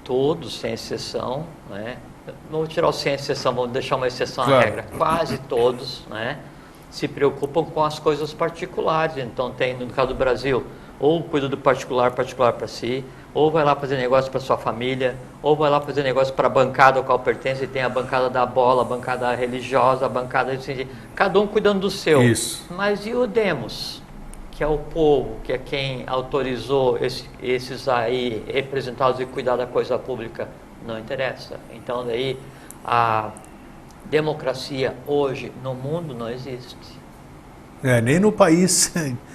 todos, 0.04 0.58
sem 0.58 0.74
exceção, 0.74 1.46
né? 1.70 1.96
vamos 2.50 2.68
tirar 2.68 2.88
o 2.88 2.92
sem 2.92 3.14
exceção, 3.14 3.54
vamos 3.54 3.70
deixar 3.70 3.96
uma 3.96 4.06
exceção 4.06 4.44
à 4.44 4.46
Claro. 4.48 4.64
regra, 4.64 4.86
quase 4.98 5.38
todos 5.38 6.02
né? 6.10 6.38
se 6.90 7.08
preocupam 7.08 7.64
com 7.64 7.82
as 7.82 7.98
coisas 7.98 8.34
particulares. 8.34 9.16
Então, 9.16 9.50
tem, 9.50 9.74
no 9.74 9.86
caso 9.86 10.08
do 10.08 10.14
Brasil, 10.14 10.62
ou 11.00 11.22
cuida 11.22 11.48
do 11.48 11.56
particular, 11.56 12.10
particular 12.10 12.52
para 12.52 12.66
si, 12.66 13.02
ou 13.36 13.50
vai 13.50 13.62
lá 13.62 13.76
fazer 13.76 13.98
negócio 13.98 14.30
para 14.30 14.40
sua 14.40 14.56
família, 14.56 15.14
ou 15.42 15.54
vai 15.54 15.68
lá 15.68 15.78
fazer 15.78 16.02
negócio 16.02 16.32
para 16.32 16.46
a 16.46 16.50
bancada 16.50 16.98
ao 16.98 17.04
qual 17.04 17.18
pertence, 17.18 17.62
e 17.64 17.66
tem 17.66 17.82
a 17.82 17.88
bancada 17.88 18.30
da 18.30 18.46
bola, 18.46 18.80
a 18.80 18.84
bancada 18.84 19.30
religiosa, 19.34 20.06
a 20.06 20.08
bancada... 20.08 20.52
Assim, 20.52 20.88
cada 21.14 21.38
um 21.38 21.46
cuidando 21.46 21.80
do 21.80 21.90
seu. 21.90 22.22
Isso. 22.22 22.64
Mas 22.70 23.06
e 23.06 23.12
o 23.14 23.26
Demos? 23.26 24.02
que 24.52 24.64
é 24.64 24.66
o 24.66 24.78
povo, 24.78 25.36
que 25.44 25.52
é 25.52 25.58
quem 25.58 26.04
autorizou 26.06 26.96
esse- 26.96 27.28
esses 27.42 27.86
aí 27.90 28.42
representados 28.50 29.20
e 29.20 29.26
cuidar 29.26 29.54
da 29.56 29.66
coisa 29.66 29.98
pública, 29.98 30.48
não 30.86 30.98
interessa. 30.98 31.60
Então 31.74 32.06
daí 32.06 32.38
a 32.82 33.32
democracia 34.06 34.94
hoje 35.06 35.52
no 35.62 35.74
mundo 35.74 36.14
não 36.14 36.30
existe. 36.30 36.74
É, 37.84 38.00
nem 38.00 38.18
no 38.18 38.32
país 38.32 38.94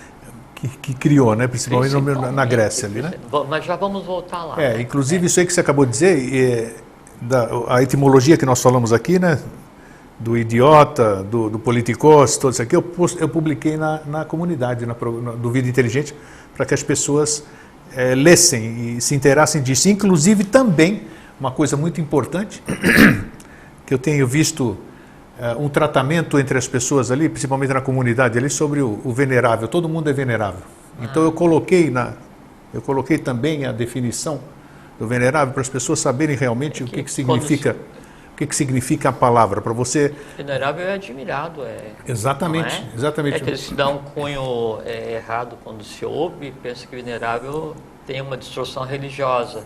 que, 0.62 0.68
que 0.68 0.94
criou, 0.94 1.36
né? 1.36 1.48
Principalmente 1.48 1.94
na, 2.32 2.46
Grécia 2.46 2.88
ali, 2.88 3.02
né? 3.02 3.14
Mas 3.50 3.66
já 3.66 3.76
vamos 3.76 4.06
voltar 4.06 4.44
lá. 4.44 4.62
É, 4.62 4.76
né? 4.76 4.82
inclusive 4.82 5.26
isso 5.26 5.40
aí 5.40 5.46
que 5.46 5.54
você 5.54 5.60
acabou 5.60 5.86
de 5.86 5.92
dizer, 5.92 6.36
é, 6.36 6.74
da, 7.20 7.50
a 7.68 7.82
etimologia 7.82 8.38
que 8.38 8.46
nós 8.46 8.62
falamos 8.62 8.94
aqui, 8.94 9.18
né? 9.18 9.40
Do 10.20 10.38
idiota, 10.38 11.24
do, 11.24 11.50
do 11.50 11.58
politicos, 11.58 12.38
tudo 12.38 12.54
isso 12.54 12.62
aqui, 12.62 12.76
eu, 12.76 12.86
eu 13.20 13.28
publiquei 13.28 13.76
na, 13.76 14.02
na 14.06 14.24
comunidade, 14.24 14.86
na, 14.86 14.96
na- 15.24 15.32
do 15.32 15.50
Vida 15.50 15.68
Inteligente, 15.68 16.16
para 16.56 16.64
que 16.64 16.76
as 16.76 16.84
pessoas 16.84 17.44
é, 17.96 18.14
lessem 18.14 18.98
e 18.98 19.02
se 19.02 19.16
inteirassem 19.16 19.64
disso. 19.64 19.90
Inclusive 19.90 20.44
também, 20.44 21.08
uma 21.40 21.52
coisa 21.52 21.76
muito 21.76 22.00
importante, 22.00 22.62
que 23.84 23.92
eu 23.92 23.98
tenho 23.98 24.28
visto 24.28 24.78
um 25.58 25.68
tratamento 25.70 26.38
entre 26.38 26.58
as 26.58 26.68
pessoas 26.68 27.10
ali, 27.12 27.28
principalmente 27.28 27.74
na 27.74 27.82
comunidade 27.82 28.38
ali, 28.38 28.50
sobre 28.50 28.82
o, 28.82 29.00
o 29.04 29.12
venerável. 29.12 29.68
Todo 29.68 29.90
mundo 29.90 30.10
é 30.10 30.14
venerável. 30.14 30.62
Então 31.02 31.24
eu 31.24 31.32
coloquei 31.32 31.90
na, 31.90 32.14
eu 32.74 32.82
coloquei 32.82 33.18
também 33.18 33.66
a 33.66 33.72
definição 33.72 34.40
do 35.00 35.08
venerável 35.08 35.54
para 35.54 35.62
as 35.62 35.70
pessoas 35.70 36.00
saberem 36.00 36.36
realmente 36.36 36.84
É 36.84 36.86
o 36.86 36.88
que 36.88 37.04
que, 37.04 37.04
que 37.04 37.24
quando 37.24 37.42
significa, 37.42 37.76
o 38.34 38.38
que, 38.38 38.48
que 38.48 38.56
significa 38.56 39.10
a 39.10 39.12
palavra 39.12 39.62
para 39.62 39.74
você. 39.74 40.14
Venerável 40.38 40.86
é 40.86 40.94
admirado, 40.94 41.64
é. 41.64 41.92
Exatamente, 42.08 42.76
é? 42.76 42.96
exatamente. 42.96 43.38
É 43.38 43.40
que 43.40 43.58
se 43.58 43.74
dão 43.74 43.96
um 43.96 43.98
cunho 43.98 44.80
é, 44.86 45.16
errado 45.16 45.58
quando 45.64 45.84
se 45.84 46.06
ouve, 46.06 46.54
pensa 46.64 46.88
que 46.88 46.96
venerável 46.96 47.76
tem 48.06 48.22
uma 48.22 48.38
distorção 48.38 48.84
religiosa. 48.84 49.66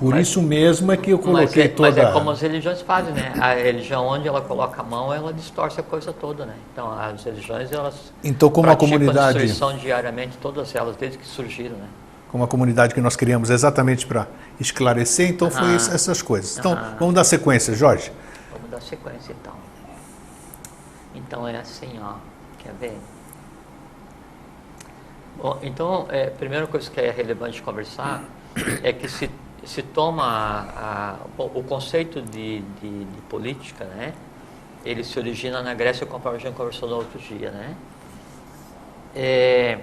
Por 0.00 0.14
mas, 0.14 0.28
isso 0.28 0.40
mesmo 0.40 0.90
é 0.90 0.96
que 0.96 1.10
eu 1.10 1.18
coloquei 1.18 1.44
mas 1.44 1.56
é, 1.56 1.68
toda... 1.68 1.90
Mas 1.90 1.98
é 1.98 2.10
como 2.10 2.30
as 2.30 2.40
religiões 2.40 2.80
fazem, 2.80 3.12
né? 3.12 3.34
A 3.38 3.52
religião, 3.52 4.06
onde 4.06 4.26
ela 4.26 4.40
coloca 4.40 4.80
a 4.80 4.82
mão, 4.82 5.12
ela 5.12 5.30
distorce 5.30 5.78
a 5.78 5.82
coisa 5.82 6.10
toda, 6.10 6.46
né? 6.46 6.54
Então, 6.72 6.90
as 6.90 7.22
religiões, 7.22 7.70
elas... 7.70 8.10
Então, 8.24 8.48
como 8.48 8.70
a 8.70 8.76
comunidade... 8.76 9.38
destruição 9.38 9.76
diariamente, 9.76 10.38
todas 10.38 10.74
elas, 10.74 10.96
desde 10.96 11.18
que 11.18 11.26
surgiram, 11.26 11.76
né? 11.76 11.86
Como 12.30 12.42
a 12.42 12.48
comunidade 12.48 12.94
que 12.94 13.00
nós 13.02 13.14
criamos 13.14 13.50
exatamente 13.50 14.06
para 14.06 14.26
esclarecer, 14.58 15.28
então 15.28 15.48
ah, 15.48 15.50
foi 15.50 15.74
essas 15.74 16.22
coisas. 16.22 16.56
Então, 16.56 16.72
ah, 16.72 16.96
vamos 16.98 17.14
dar 17.14 17.24
sequência, 17.24 17.74
Jorge? 17.74 18.10
Vamos 18.50 18.70
dar 18.70 18.80
sequência, 18.80 19.36
então. 19.38 19.52
Então, 21.14 21.46
é 21.46 21.58
assim, 21.58 22.00
ó. 22.02 22.14
Quer 22.58 22.72
ver? 22.80 22.98
Bom, 25.36 25.58
então, 25.62 26.06
é, 26.08 26.28
a 26.28 26.30
primeira 26.30 26.66
coisa 26.66 26.90
que 26.90 26.98
é 26.98 27.10
relevante 27.10 27.60
conversar 27.60 28.24
é 28.82 28.92
que 28.92 29.06
se, 29.08 29.30
se 29.70 29.82
toma 29.82 30.24
a, 30.24 31.14
a, 31.14 31.16
o 31.38 31.62
conceito 31.62 32.20
de, 32.20 32.60
de, 32.80 33.04
de, 33.04 33.20
política, 33.28 33.84
né? 33.84 34.12
Ele 34.84 35.04
se 35.04 35.16
origina 35.16 35.62
na 35.62 35.74
Grécia, 35.74 36.04
conforme 36.04 36.38
a 36.38 36.40
gente 36.40 36.56
conversou 36.56 36.88
no 36.88 36.96
outro 36.96 37.20
dia, 37.20 37.52
né? 37.52 37.76
É, 39.14 39.78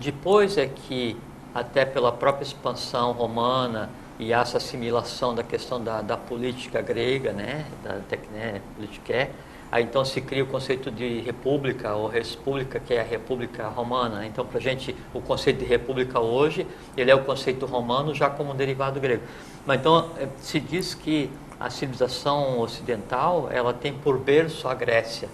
depois 0.00 0.58
é 0.58 0.66
que, 0.66 1.16
até 1.54 1.84
pela 1.84 2.10
própria 2.10 2.42
expansão 2.42 3.12
romana 3.12 3.90
e 4.18 4.32
essa 4.32 4.56
assimilação 4.56 5.36
da 5.36 5.44
questão 5.44 5.82
da, 5.82 6.02
da 6.02 6.16
política 6.16 6.82
grega, 6.82 7.32
né? 7.32 7.64
Da 7.84 7.92
né, 8.32 8.60
política 8.74 9.30
Aí 9.74 9.82
então 9.82 10.04
se 10.04 10.20
cria 10.20 10.44
o 10.44 10.46
conceito 10.46 10.88
de 10.88 11.18
república 11.18 11.96
ou 11.96 12.06
república, 12.06 12.78
que 12.78 12.94
é 12.94 13.00
a 13.00 13.02
república 13.02 13.66
romana. 13.66 14.24
Então, 14.24 14.46
para 14.46 14.58
a 14.58 14.62
gente, 14.62 14.94
o 15.12 15.20
conceito 15.20 15.58
de 15.58 15.64
república 15.64 16.20
hoje, 16.20 16.64
ele 16.96 17.10
é 17.10 17.14
o 17.16 17.24
conceito 17.24 17.66
romano 17.66 18.14
já 18.14 18.30
como 18.30 18.52
um 18.52 18.54
derivado 18.54 19.00
grego. 19.00 19.24
Mas 19.66 19.80
então, 19.80 20.10
eh, 20.16 20.28
se 20.38 20.60
diz 20.60 20.94
que 20.94 21.28
a 21.58 21.70
civilização 21.70 22.60
ocidental, 22.60 23.48
ela 23.50 23.74
tem 23.74 23.92
por 23.92 24.16
berço 24.16 24.68
a 24.68 24.74
Grécia. 24.74 25.28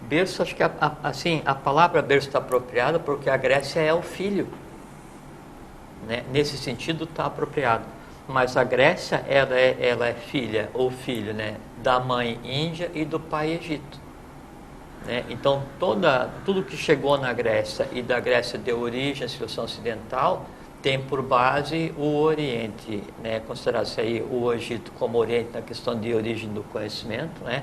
Berço, 0.00 0.40
acho 0.40 0.56
que, 0.56 0.62
a, 0.62 0.72
a, 0.80 1.10
assim, 1.10 1.42
a 1.44 1.54
palavra 1.54 2.00
berço 2.00 2.28
está 2.28 2.38
apropriada 2.38 2.98
porque 2.98 3.28
a 3.28 3.36
Grécia 3.36 3.80
é 3.80 3.92
o 3.92 4.00
filho. 4.00 4.48
Né? 6.08 6.24
Nesse 6.32 6.56
sentido, 6.56 7.04
está 7.04 7.26
apropriado. 7.26 7.84
Mas 8.26 8.56
a 8.56 8.64
Grécia, 8.64 9.22
ela 9.28 9.54
é, 9.54 9.76
ela 9.78 10.08
é 10.08 10.14
filha 10.14 10.70
ou 10.72 10.90
filho, 10.90 11.34
né? 11.34 11.56
Da 11.82 11.98
mãe 12.00 12.38
Índia 12.44 12.90
e 12.94 13.04
do 13.04 13.18
pai 13.18 13.52
Egito. 13.52 14.00
Né? 15.04 15.24
Então, 15.28 15.62
toda, 15.78 16.30
tudo 16.44 16.62
que 16.62 16.76
chegou 16.76 17.18
na 17.18 17.32
Grécia 17.32 17.88
e 17.92 18.02
da 18.02 18.20
Grécia 18.20 18.58
deu 18.58 18.80
origem 18.80 19.24
à 19.24 19.28
civilização 19.28 19.64
ocidental 19.64 20.46
tem 20.80 21.00
por 21.00 21.22
base 21.22 21.94
o 21.96 22.16
Oriente, 22.16 23.04
né? 23.22 23.40
considerar-se 23.40 24.00
aí 24.00 24.20
o 24.20 24.52
Egito 24.52 24.90
como 24.98 25.16
Oriente 25.16 25.50
na 25.54 25.62
questão 25.62 25.98
de 25.98 26.12
origem 26.12 26.48
do 26.48 26.64
conhecimento, 26.64 27.42
né? 27.44 27.62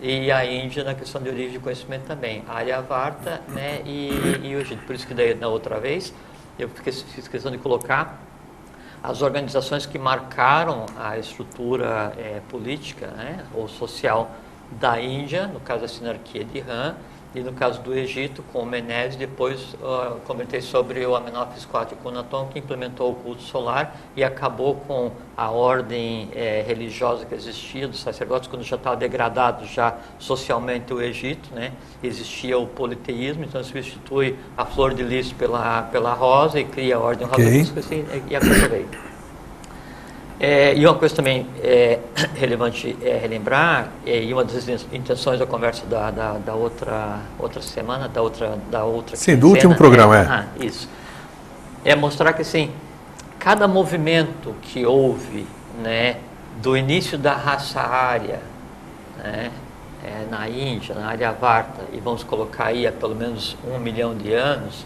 e 0.00 0.32
a 0.32 0.44
Índia 0.44 0.82
na 0.82 0.94
questão 0.94 1.22
de 1.22 1.28
origem 1.28 1.52
do 1.52 1.60
conhecimento 1.60 2.04
também, 2.06 2.42
a 2.48 2.56
Aryavarta 2.56 3.42
né? 3.48 3.82
e, 3.84 4.10
e 4.42 4.56
o 4.56 4.60
Egito. 4.60 4.82
Por 4.86 4.94
isso 4.94 5.06
que 5.06 5.12
daí, 5.12 5.34
na 5.34 5.48
outra 5.48 5.78
vez 5.78 6.12
eu 6.58 6.68
fiz 6.68 7.28
questão 7.28 7.52
de 7.52 7.58
colocar 7.58 8.18
as 9.04 9.20
organizações 9.20 9.84
que 9.84 9.98
marcaram 9.98 10.86
a 10.98 11.18
estrutura 11.18 12.14
é, 12.16 12.40
política 12.48 13.08
né, 13.08 13.44
ou 13.52 13.68
social 13.68 14.30
da 14.80 14.98
Índia, 14.98 15.46
no 15.46 15.60
caso 15.60 15.82
da 15.82 15.88
sinarquia 15.88 16.42
de 16.42 16.60
Han, 16.60 16.96
e 17.34 17.40
no 17.40 17.52
caso 17.52 17.80
do 17.80 17.92
Egito, 17.92 18.44
com 18.52 18.60
o 18.60 18.66
Menes, 18.66 19.16
depois 19.16 19.74
uh, 19.74 20.20
comentei 20.24 20.60
sobre 20.60 21.04
o 21.04 21.16
Amenófis 21.16 21.64
IV 21.64 21.88
e 21.92 21.96
Cunaton, 21.96 22.46
que 22.46 22.58
implementou 22.58 23.10
o 23.10 23.14
culto 23.14 23.42
solar 23.42 23.96
e 24.16 24.22
acabou 24.22 24.76
com 24.76 25.10
a 25.36 25.50
ordem 25.50 26.30
é, 26.34 26.64
religiosa 26.66 27.24
que 27.24 27.34
existia 27.34 27.88
dos 27.88 28.00
sacerdotes, 28.00 28.48
quando 28.48 28.62
já 28.62 28.76
estava 28.76 28.96
degradado 28.96 29.66
já 29.66 29.96
socialmente 30.18 30.94
o 30.94 31.02
Egito, 31.02 31.52
né? 31.52 31.72
existia 32.02 32.56
o 32.56 32.66
politeísmo, 32.66 33.44
então 33.44 33.62
substitui 33.64 34.36
a 34.56 34.64
flor 34.64 34.94
de 34.94 35.02
lis 35.02 35.32
pela, 35.32 35.82
pela 35.82 36.14
rosa 36.14 36.60
e 36.60 36.64
cria 36.64 36.96
a 36.96 37.00
ordem 37.00 37.26
okay. 37.26 37.58
rosa, 37.58 37.80
assim, 37.80 38.04
e 38.28 38.36
a 38.36 38.40
coisa 38.40 38.68
veio. 38.68 39.13
É, 40.46 40.74
e 40.76 40.84
uma 40.84 40.94
coisa 40.94 41.16
também 41.16 41.46
é, 41.62 41.98
relevante 42.36 42.94
é 43.00 43.16
relembrar, 43.16 43.88
é, 44.04 44.22
e 44.22 44.30
uma 44.30 44.44
das 44.44 44.68
intenções 44.92 45.38
da 45.38 45.46
conversa 45.46 45.86
da, 45.86 46.10
da, 46.10 46.32
da, 46.34 46.52
outra, 46.52 47.20
outra 47.38 47.62
semana, 47.62 48.10
da 48.10 48.20
outra, 48.20 48.58
da 48.70 48.84
outra 48.84 49.16
Sim, 49.16 49.38
do 49.38 49.48
último 49.48 49.74
programa, 49.74 50.18
é. 50.18 50.20
é. 50.20 50.26
Ah, 50.26 50.46
isso. 50.60 50.86
É 51.82 51.96
mostrar 51.96 52.34
que, 52.34 52.42
assim, 52.42 52.70
cada 53.38 53.66
movimento 53.66 54.54
que 54.60 54.84
houve, 54.84 55.46
né, 55.82 56.18
do 56.60 56.76
início 56.76 57.16
da 57.16 57.32
raça 57.32 57.80
área, 57.80 58.40
né, 59.16 59.50
é, 60.04 60.26
na 60.30 60.46
Índia, 60.46 60.94
na 60.94 61.06
área 61.06 61.32
Varta, 61.32 61.84
e 61.90 62.00
vamos 62.00 62.22
colocar 62.22 62.66
aí 62.66 62.86
há 62.86 62.92
pelo 62.92 63.14
menos 63.14 63.56
um 63.66 63.78
milhão 63.78 64.14
de 64.14 64.34
anos, 64.34 64.84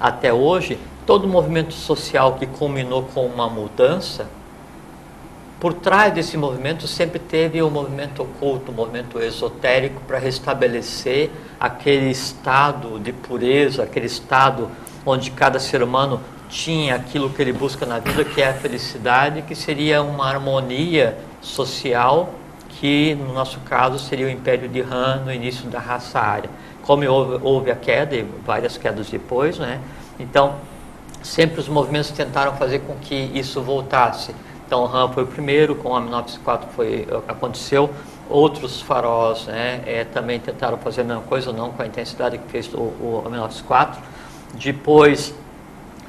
até 0.00 0.32
hoje, 0.32 0.78
todo 1.04 1.26
movimento 1.26 1.74
social 1.74 2.34
que 2.34 2.46
culminou 2.46 3.02
com 3.12 3.26
uma 3.26 3.50
mudança, 3.50 4.28
por 5.60 5.72
trás 5.74 6.12
desse 6.12 6.36
movimento 6.36 6.86
sempre 6.86 7.18
teve 7.18 7.62
o 7.62 7.68
um 7.68 7.70
movimento 7.70 8.22
oculto, 8.22 8.70
um 8.70 8.74
movimento 8.74 9.18
esotérico 9.20 10.00
para 10.06 10.18
restabelecer 10.18 11.30
aquele 11.58 12.10
estado 12.10 12.98
de 12.98 13.12
pureza, 13.12 13.82
aquele 13.82 14.06
estado 14.06 14.68
onde 15.06 15.30
cada 15.30 15.58
ser 15.58 15.82
humano 15.82 16.20
tinha 16.48 16.94
aquilo 16.94 17.30
que 17.30 17.40
ele 17.40 17.52
busca 17.52 17.86
na 17.86 17.98
vida, 17.98 18.24
que 18.24 18.40
é 18.40 18.48
a 18.48 18.54
felicidade, 18.54 19.42
que 19.42 19.54
seria 19.54 20.02
uma 20.02 20.26
harmonia 20.26 21.16
social, 21.40 22.34
que 22.68 23.14
no 23.14 23.32
nosso 23.32 23.60
caso 23.60 23.98
seria 23.98 24.26
o 24.26 24.30
Império 24.30 24.68
de 24.68 24.80
Han 24.80 25.22
no 25.24 25.32
início 25.32 25.68
da 25.68 25.78
raça 25.78 26.20
área. 26.20 26.50
Como 26.82 27.04
houve, 27.08 27.38
houve 27.42 27.70
a 27.70 27.76
queda 27.76 28.14
e 28.14 28.22
várias 28.44 28.76
quedas 28.76 29.08
depois, 29.08 29.58
né? 29.58 29.80
Então, 30.18 30.56
sempre 31.22 31.60
os 31.60 31.68
movimentos 31.68 32.10
tentaram 32.10 32.54
fazer 32.56 32.80
com 32.80 32.94
que 32.96 33.14
isso 33.34 33.62
voltasse 33.62 34.34
então 34.66 34.86
RAM 34.86 35.12
foi 35.12 35.24
o 35.24 35.26
primeiro, 35.26 35.74
com 35.74 35.90
o 35.90 35.96
Aminopsis 35.96 36.38
4 36.38 36.68
foi, 36.74 37.06
aconteceu. 37.28 37.90
Outros 38.28 38.80
faróis 38.80 39.44
né, 39.46 39.82
é, 39.86 40.04
também 40.04 40.40
tentaram 40.40 40.78
fazer 40.78 41.02
a 41.02 41.04
mesma 41.04 41.22
coisa, 41.22 41.52
não 41.52 41.70
com 41.70 41.82
a 41.82 41.86
intensidade 41.86 42.38
que 42.38 42.48
fez 42.48 42.72
o, 42.72 42.78
o 42.78 43.22
Aminopsis 43.26 43.60
4. 43.60 44.00
Depois, 44.54 45.34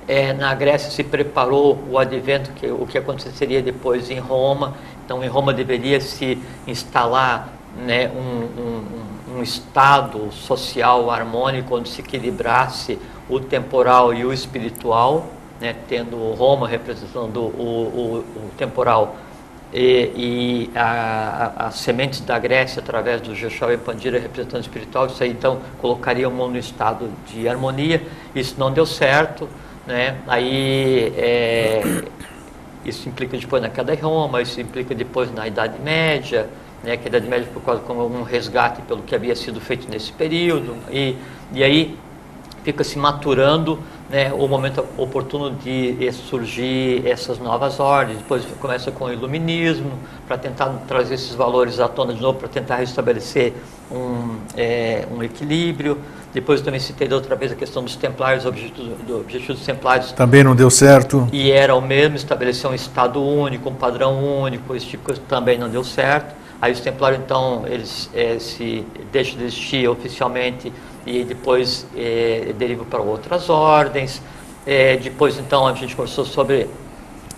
é, 0.08 0.34
na 0.34 0.54
Grécia 0.54 0.90
se 0.90 1.04
preparou 1.04 1.84
o 1.90 1.98
advento, 1.98 2.52
que, 2.52 2.68
o 2.68 2.86
que 2.86 2.98
aconteceria 2.98 3.62
depois 3.62 4.10
em 4.10 4.20
Roma. 4.20 4.76
Então 5.04 5.24
em 5.24 5.28
Roma 5.28 5.54
deveria 5.54 6.00
se 6.00 6.42
instalar 6.66 7.50
né, 7.78 8.10
um, 8.10 8.62
um, 8.62 9.38
um 9.38 9.44
estado 9.44 10.32
social 10.32 11.12
harmônico 11.12 11.76
onde 11.76 11.90
se 11.90 12.02
equilibrasse 12.02 12.98
o 13.28 13.40
temporal 13.40 14.14
e 14.14 14.24
o 14.24 14.32
espiritual 14.32 15.28
né, 15.60 15.76
tendo 15.88 16.18
Roma 16.34 16.68
representando 16.68 17.38
o, 17.38 18.24
o, 18.38 18.46
o 18.46 18.52
temporal 18.58 19.16
e, 19.74 20.12
e 20.16 20.72
as 20.74 21.76
sementes 21.76 22.22
da 22.22 22.40
Grécia 22.40 22.82
através 22.82 23.22
do 23.22 23.36
Jeshua 23.36 23.74
e 23.74 23.78
Pandira 23.78 24.20
representando 24.20 24.62
o 24.62 24.62
espiritual, 24.62 25.08
isso 25.08 25.22
aí 25.22 25.32
então 25.32 25.60
colocaria 25.80 26.28
o 26.28 26.32
mundo 26.32 26.52
no 26.52 26.58
estado 26.58 27.10
de 27.28 27.48
harmonia, 27.48 28.02
isso 28.34 28.56
não 28.58 28.72
deu 28.72 28.86
certo, 28.86 29.50
né, 29.86 30.18
aí 30.28 31.14
é, 31.18 32.04
isso 32.86 33.10
implica 33.10 33.38
depois 33.38 33.62
na 33.62 33.70
queda 33.70 33.96
de 33.96 34.02
Roma, 34.02 34.42
isso 34.42 34.60
implica 34.62 34.96
depois 34.96 35.34
na 35.34 35.48
Idade 35.48 35.80
Média, 35.82 36.48
né, 36.84 36.96
que 36.96 37.06
a 37.06 37.10
Idade 37.10 37.28
Média 37.28 37.48
por 37.54 37.62
causa 37.62 37.82
como 37.82 38.06
um 38.06 38.24
resgate 38.24 38.82
pelo 38.84 39.04
que 39.04 39.14
havia 39.14 39.36
sido 39.36 39.60
feito 39.60 39.90
nesse 39.90 40.14
período, 40.14 40.78
e, 40.90 41.18
e 41.52 41.64
aí 41.64 41.98
fica 42.66 42.84
se 42.84 42.98
maturando 42.98 43.80
né, 44.10 44.34
o 44.34 44.48
momento 44.48 44.84
oportuno 44.98 45.52
de 45.52 46.12
surgir 46.12 47.08
essas 47.08 47.38
novas 47.38 47.80
ordens. 47.80 48.18
Depois 48.18 48.44
começa 48.60 48.92
com 48.92 49.06
o 49.06 49.14
iluminismo, 49.14 49.92
para 50.28 50.36
tentar 50.36 50.70
trazer 50.88 51.14
esses 51.14 51.36
valores 51.36 51.80
à 51.80 51.88
tona 51.88 52.14
de 52.14 52.22
novo, 52.22 52.40
para 52.40 52.48
tentar 52.48 52.78
restabelecer 52.78 53.54
um, 53.92 54.38
é, 54.58 55.06
um 55.16 55.22
equilíbrio. 55.22 56.00
Depois 56.34 56.60
também 56.62 56.80
citei 56.80 57.08
da 57.08 57.16
outra 57.16 57.36
vez 57.36 57.52
a 57.52 57.56
questão 57.56 57.84
dos 57.84 57.96
templários, 57.96 58.46
o 58.46 58.50
objetivo, 58.50 58.96
do 59.08 59.20
objetivo 59.20 59.54
dos 59.54 59.64
templários. 59.64 60.12
Também 60.12 60.44
não 60.44 60.56
deu 60.56 60.72
certo. 60.72 61.28
E 61.32 61.52
era 61.52 61.76
o 61.76 61.82
mesmo, 61.82 62.16
estabelecer 62.16 62.70
um 62.70 62.74
Estado 62.74 63.22
único, 63.24 63.70
um 63.70 63.76
padrão 63.76 64.42
único, 64.42 64.76
esse 64.76 64.88
tipo 64.88 65.04
de 65.04 65.06
coisa 65.06 65.22
também 65.30 65.58
não 65.58 65.70
deu 65.70 65.84
certo. 65.84 66.34
Aí 66.62 66.72
os 66.72 66.80
templários, 66.80 67.22
então, 67.24 67.64
eles 67.68 68.10
é, 68.14 68.40
se 68.40 68.84
deixam 69.12 69.38
de 69.38 69.44
existir 69.44 69.88
oficialmente 69.88 70.74
e 71.06 71.24
depois 71.24 71.86
é, 71.96 72.54
deriva 72.58 72.84
para 72.86 73.02
outras 73.02 73.50
ordens. 73.50 74.22
É, 74.66 74.98
depois, 74.98 75.38
então, 75.38 75.68
a 75.68 75.74
gente 75.74 75.96
conversou 75.96 76.26
sobre 76.26 76.68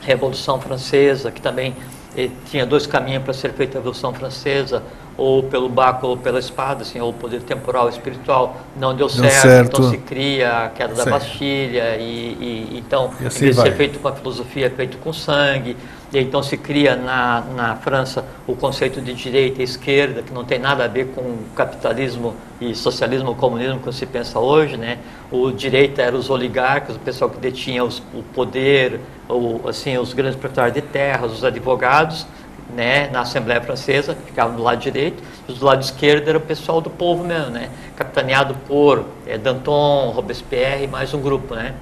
a 0.02 0.06
Revolução 0.06 0.60
Francesa, 0.62 1.32
que 1.32 1.42
também 1.42 1.76
é, 2.16 2.30
tinha 2.50 2.66
dois 2.66 2.88
caminhos 2.88 3.24
para 3.24 3.34
ser 3.34 3.52
feita 3.54 3.78
a 3.78 3.80
Revolução 3.80 4.14
Francesa. 4.14 4.82
ou 5.20 5.42
pelo 5.42 5.68
baco 5.68 6.06
ou 6.06 6.16
pela 6.16 6.38
espada, 6.38 6.84
assim, 6.84 7.00
ou 7.02 7.12
poder 7.12 7.42
temporal 7.42 7.90
espiritual, 7.90 8.56
não 8.80 8.96
deu, 8.96 9.08
Deu 9.08 9.10
certo, 9.10 9.42
certo. 9.42 9.78
então 9.80 9.90
se 9.90 9.98
cria 9.98 10.66
a 10.66 10.70
queda 10.70 10.94
da. 10.94 11.06
Bastilha, 11.06 11.98
e, 11.98 12.38
e- 12.40 12.78
então, 12.78 13.12
E 13.20 13.26
assim 13.26 13.40
em 13.40 13.42
vez 13.46 13.56
de 13.56 13.62
vai. 13.64 13.72
ser 13.72 13.76
feito 13.78 13.98
com 14.00 14.08
a 14.10 14.12
filosofia, 14.14 14.68
é 14.68 14.70
feito 14.70 14.98
com 15.00 15.12
sangue, 15.12 15.76
então 16.14 16.42
se 16.42 16.56
cria 16.58 16.96
na, 16.96 17.42
na 17.56 17.76
França 17.76 18.24
o 18.48 18.56
conceito 18.56 19.02
de 19.02 19.14
direita 19.14 19.62
e 19.62 19.64
esquerda, 19.66 20.22
que 20.22 20.34
não 20.34 20.46
tem 20.46 20.58
nada 20.58 20.86
a 20.86 20.88
ver 20.88 21.08
com 21.08 21.38
capitalismo 21.56 22.34
e 22.62 22.74
socialismo 22.74 23.36
comunismo 23.36 23.80
que 23.80 23.92
se 23.94 24.06
pensa 24.06 24.40
hoje, 24.40 24.78
né? 24.78 25.00
O 25.32 25.52
direita 25.52 26.02
era 26.02 26.16
os 26.16 26.30
oligarcas, 26.30 26.96
o 26.96 27.00
pessoal 27.00 27.30
que 27.30 27.38
detinha 27.40 27.84
os- 27.84 28.02
o 28.14 28.24
poder, 28.24 29.00
ou 29.28 29.68
assim, 29.68 29.98
os 29.98 30.14
grandes 30.14 30.40
proprietários 30.40 30.74
de 30.76 30.82
terras, 30.82 31.32
os 31.34 31.44
advogados, 31.44 32.26
né, 32.74 33.10
na 33.12 33.22
Assembleia 33.22 33.62
Francesa, 33.62 34.16
ficavam 34.26 34.56
do 34.56 34.64
lado 34.64 34.80
direito, 34.80 35.24
e 35.48 35.54
do 35.54 35.64
lado 35.66 35.82
esquerdo 35.82 36.28
era 36.28 36.38
o 36.38 36.42
pessoal 36.42 36.82
do 36.82 36.90
povo 36.90 37.24
mesmo, 37.24 37.50
né, 37.52 37.70
capitaneado 37.96 38.56
por 38.68 39.06
eh, 39.26 39.38
Danton, 39.38 40.12
Robespierre 40.14 40.84
e 40.84 40.88
mais 40.88 41.14
um 41.14 41.22
grupo, 41.22 41.56
né. 41.56 41.74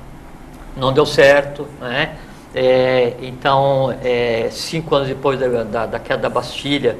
Não 0.78 0.92
deu 0.94 1.06
certo, 1.06 1.68
né, 1.80 2.16
É, 2.58 3.18
então, 3.22 3.94
é, 4.02 4.48
cinco 4.50 4.96
anos 4.96 5.10
depois 5.10 5.38
da, 5.38 5.64
da, 5.66 5.86
da 5.86 6.00
queda 6.00 6.22
da 6.22 6.30
Bastilha, 6.30 6.98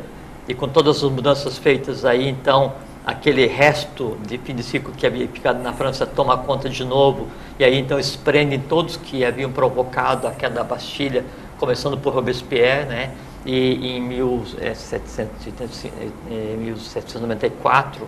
e 0.50 0.54
com 0.54 0.68
todas 0.68 1.02
as 1.02 1.10
mudanças 1.10 1.58
feitas 1.58 2.04
aí, 2.04 2.28
então, 2.28 2.74
aquele 3.06 3.48
resto 3.48 4.18
de 4.28 4.38
fim 4.38 4.54
de 4.54 4.62
ciclo 4.62 4.92
que 4.92 5.08
havia 5.08 5.26
ficado 5.30 5.64
na 5.64 5.72
França 5.72 6.06
toma 6.06 6.38
conta 6.40 6.68
de 6.68 6.84
novo, 6.84 7.30
e 7.58 7.64
aí 7.64 7.80
então 7.80 7.96
eles 7.98 8.18
prendem 8.18 8.60
todos 8.60 8.98
que 8.98 9.24
haviam 9.24 9.50
provocado 9.50 10.28
a 10.28 10.32
queda 10.32 10.56
da 10.56 10.64
Bastilha, 10.64 11.24
começando 11.58 11.98
por 11.98 12.14
Robespierre, 12.14 12.86
né? 12.86 13.12
E 13.46 13.96
em 13.96 14.02
1785, 14.02 15.96
eh, 16.30 16.56
1794, 16.58 18.06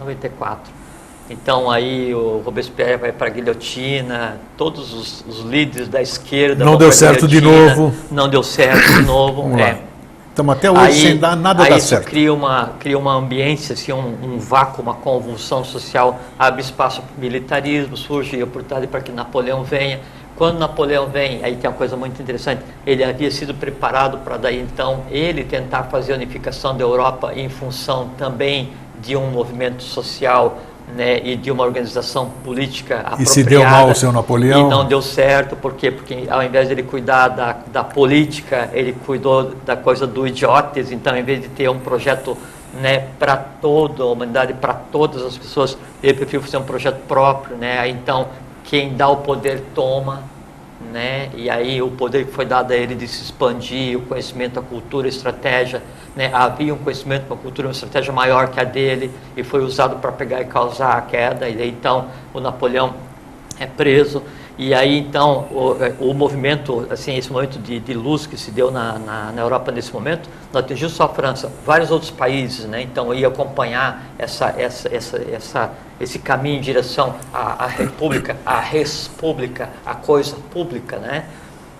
94. 0.00 0.79
Então 1.30 1.70
aí 1.70 2.12
o 2.12 2.42
Robespierre 2.44 2.96
vai 2.96 3.12
para 3.12 3.28
a 3.28 3.30
guilhotina, 3.30 4.38
todos 4.56 4.92
os, 4.92 5.24
os 5.28 5.40
líderes 5.48 5.86
da 5.86 6.02
esquerda 6.02 6.64
Não 6.64 6.76
deu 6.76 6.90
certo 6.90 7.28
de 7.28 7.40
novo. 7.40 7.94
Não 8.10 8.28
deu 8.28 8.42
certo 8.42 8.94
de 8.94 9.02
novo. 9.02 9.42
Vamos 9.42 9.60
é. 9.60 9.78
Estamos 10.30 10.56
até 10.56 10.70
hoje 10.70 11.00
sem 11.00 11.16
dar 11.18 11.36
nada 11.36 11.64
aí 11.64 11.76
isso 11.76 11.88
certo. 11.88 12.06
cria 12.06 12.32
uma 12.32 12.70
cria 12.78 12.96
uma 12.96 13.14
ambiência 13.14 13.74
assim 13.74 13.92
um, 13.92 14.16
um 14.22 14.38
vácuo 14.38 14.80
uma 14.80 14.94
convulsão 14.94 15.64
social 15.64 16.20
abre 16.38 16.62
espaço 16.62 17.02
para 17.02 17.16
o 17.16 17.20
militarismo 17.20 17.96
surge 17.96 18.40
a 18.40 18.44
oportunidade 18.44 18.86
para 18.86 19.00
que 19.00 19.10
Napoleão 19.10 19.64
venha 19.64 20.00
quando 20.36 20.58
Napoleão 20.58 21.08
vem 21.08 21.44
aí 21.44 21.56
tem 21.56 21.68
uma 21.68 21.76
coisa 21.76 21.96
muito 21.96 22.22
interessante 22.22 22.62
ele 22.86 23.02
havia 23.02 23.30
sido 23.30 23.52
preparado 23.52 24.18
para 24.18 24.36
daí 24.36 24.60
então 24.60 25.02
ele 25.10 25.42
tentar 25.44 25.84
fazer 25.84 26.12
a 26.12 26.16
unificação 26.16 26.76
da 26.76 26.84
Europa 26.84 27.32
em 27.34 27.48
função 27.48 28.10
também 28.16 28.70
de 29.02 29.16
um 29.16 29.30
movimento 29.30 29.82
social 29.82 30.58
né, 30.94 31.20
e 31.24 31.36
de 31.36 31.50
uma 31.50 31.64
organização 31.64 32.30
política 32.44 32.96
apropriada. 32.96 33.22
E 33.22 33.26
se 33.26 33.44
deu 33.44 33.64
mal 33.64 33.90
o 33.90 33.94
seu 33.94 34.12
Napoleão? 34.12 34.66
E 34.66 34.70
não 34.70 34.84
deu 34.84 35.00
certo, 35.00 35.56
por 35.56 35.74
quê? 35.74 35.90
Porque 35.90 36.26
ao 36.28 36.42
invés 36.42 36.68
de 36.68 36.74
ele 36.74 36.82
cuidar 36.82 37.28
da, 37.28 37.56
da 37.72 37.84
política, 37.84 38.70
ele 38.72 38.94
cuidou 39.06 39.52
da 39.64 39.76
coisa 39.76 40.06
do 40.06 40.26
idiotes, 40.26 40.90
então 40.92 41.16
em 41.16 41.22
vez 41.22 41.42
de 41.42 41.48
ter 41.48 41.68
um 41.68 41.78
projeto 41.78 42.36
né, 42.74 43.06
para 43.18 43.36
toda 43.36 44.02
a 44.02 44.06
humanidade, 44.06 44.54
para 44.54 44.74
todas 44.74 45.22
as 45.22 45.36
pessoas, 45.36 45.76
ele 46.02 46.14
preferiu 46.14 46.40
fazer 46.40 46.56
um 46.56 46.62
projeto 46.62 47.00
próprio, 47.06 47.56
né? 47.56 47.88
Então, 47.88 48.28
quem 48.64 48.94
dá 48.94 49.08
o 49.08 49.16
poder 49.16 49.62
toma, 49.74 50.22
né? 50.92 51.30
E 51.34 51.50
aí 51.50 51.82
o 51.82 51.90
poder 51.90 52.26
que 52.26 52.32
foi 52.32 52.44
dado 52.44 52.72
a 52.72 52.76
ele 52.76 52.94
de 52.94 53.06
se 53.06 53.22
expandir, 53.22 53.98
o 53.98 54.02
conhecimento, 54.02 54.58
a 54.58 54.62
cultura, 54.62 55.06
a 55.06 55.08
estratégia, 55.08 55.82
né? 56.16 56.30
Havia 56.32 56.74
um 56.74 56.78
conhecimento, 56.78 57.26
uma 57.26 57.36
cultura, 57.36 57.68
uma 57.68 57.72
estratégia 57.72 58.12
maior 58.12 58.48
que 58.48 58.58
a 58.58 58.64
dele 58.64 59.10
e 59.36 59.42
foi 59.42 59.62
usado 59.62 59.96
para 59.96 60.10
pegar 60.12 60.40
e 60.40 60.46
causar 60.46 60.96
a 60.96 61.02
queda. 61.02 61.48
E 61.48 61.60
aí, 61.60 61.68
então 61.68 62.08
o 62.32 62.40
Napoleão 62.40 62.94
é 63.58 63.66
preso 63.66 64.22
e 64.60 64.74
aí 64.74 64.98
então 64.98 65.46
o, 65.50 66.10
o 66.10 66.12
movimento 66.12 66.86
assim 66.90 67.16
esse 67.16 67.32
momento 67.32 67.58
de, 67.58 67.80
de 67.80 67.94
luz 67.94 68.26
que 68.26 68.36
se 68.36 68.50
deu 68.50 68.70
na, 68.70 68.98
na, 68.98 69.32
na, 69.32 69.40
Europa 69.40 69.72
nesse 69.72 69.90
momento 69.90 70.28
não 70.52 70.60
atingiu 70.60 70.90
só 70.90 71.04
a 71.04 71.08
França 71.08 71.50
vários 71.64 71.90
outros 71.90 72.10
países 72.10 72.66
né? 72.66 72.82
Então 72.82 73.14
ia 73.14 73.28
acompanhar 73.28 74.04
essa 74.18 74.54
essa 74.58 74.94
essa, 74.94 75.16
essa 75.32 75.72
esse 75.98 76.18
caminho 76.18 76.58
em 76.58 76.60
direção 76.60 77.14
à, 77.32 77.64
à 77.64 77.66
república 77.68 78.36
à 78.44 78.60
república 78.60 79.70
a 79.86 79.94
coisa 79.94 80.36
pública 80.52 80.98
né? 80.98 81.24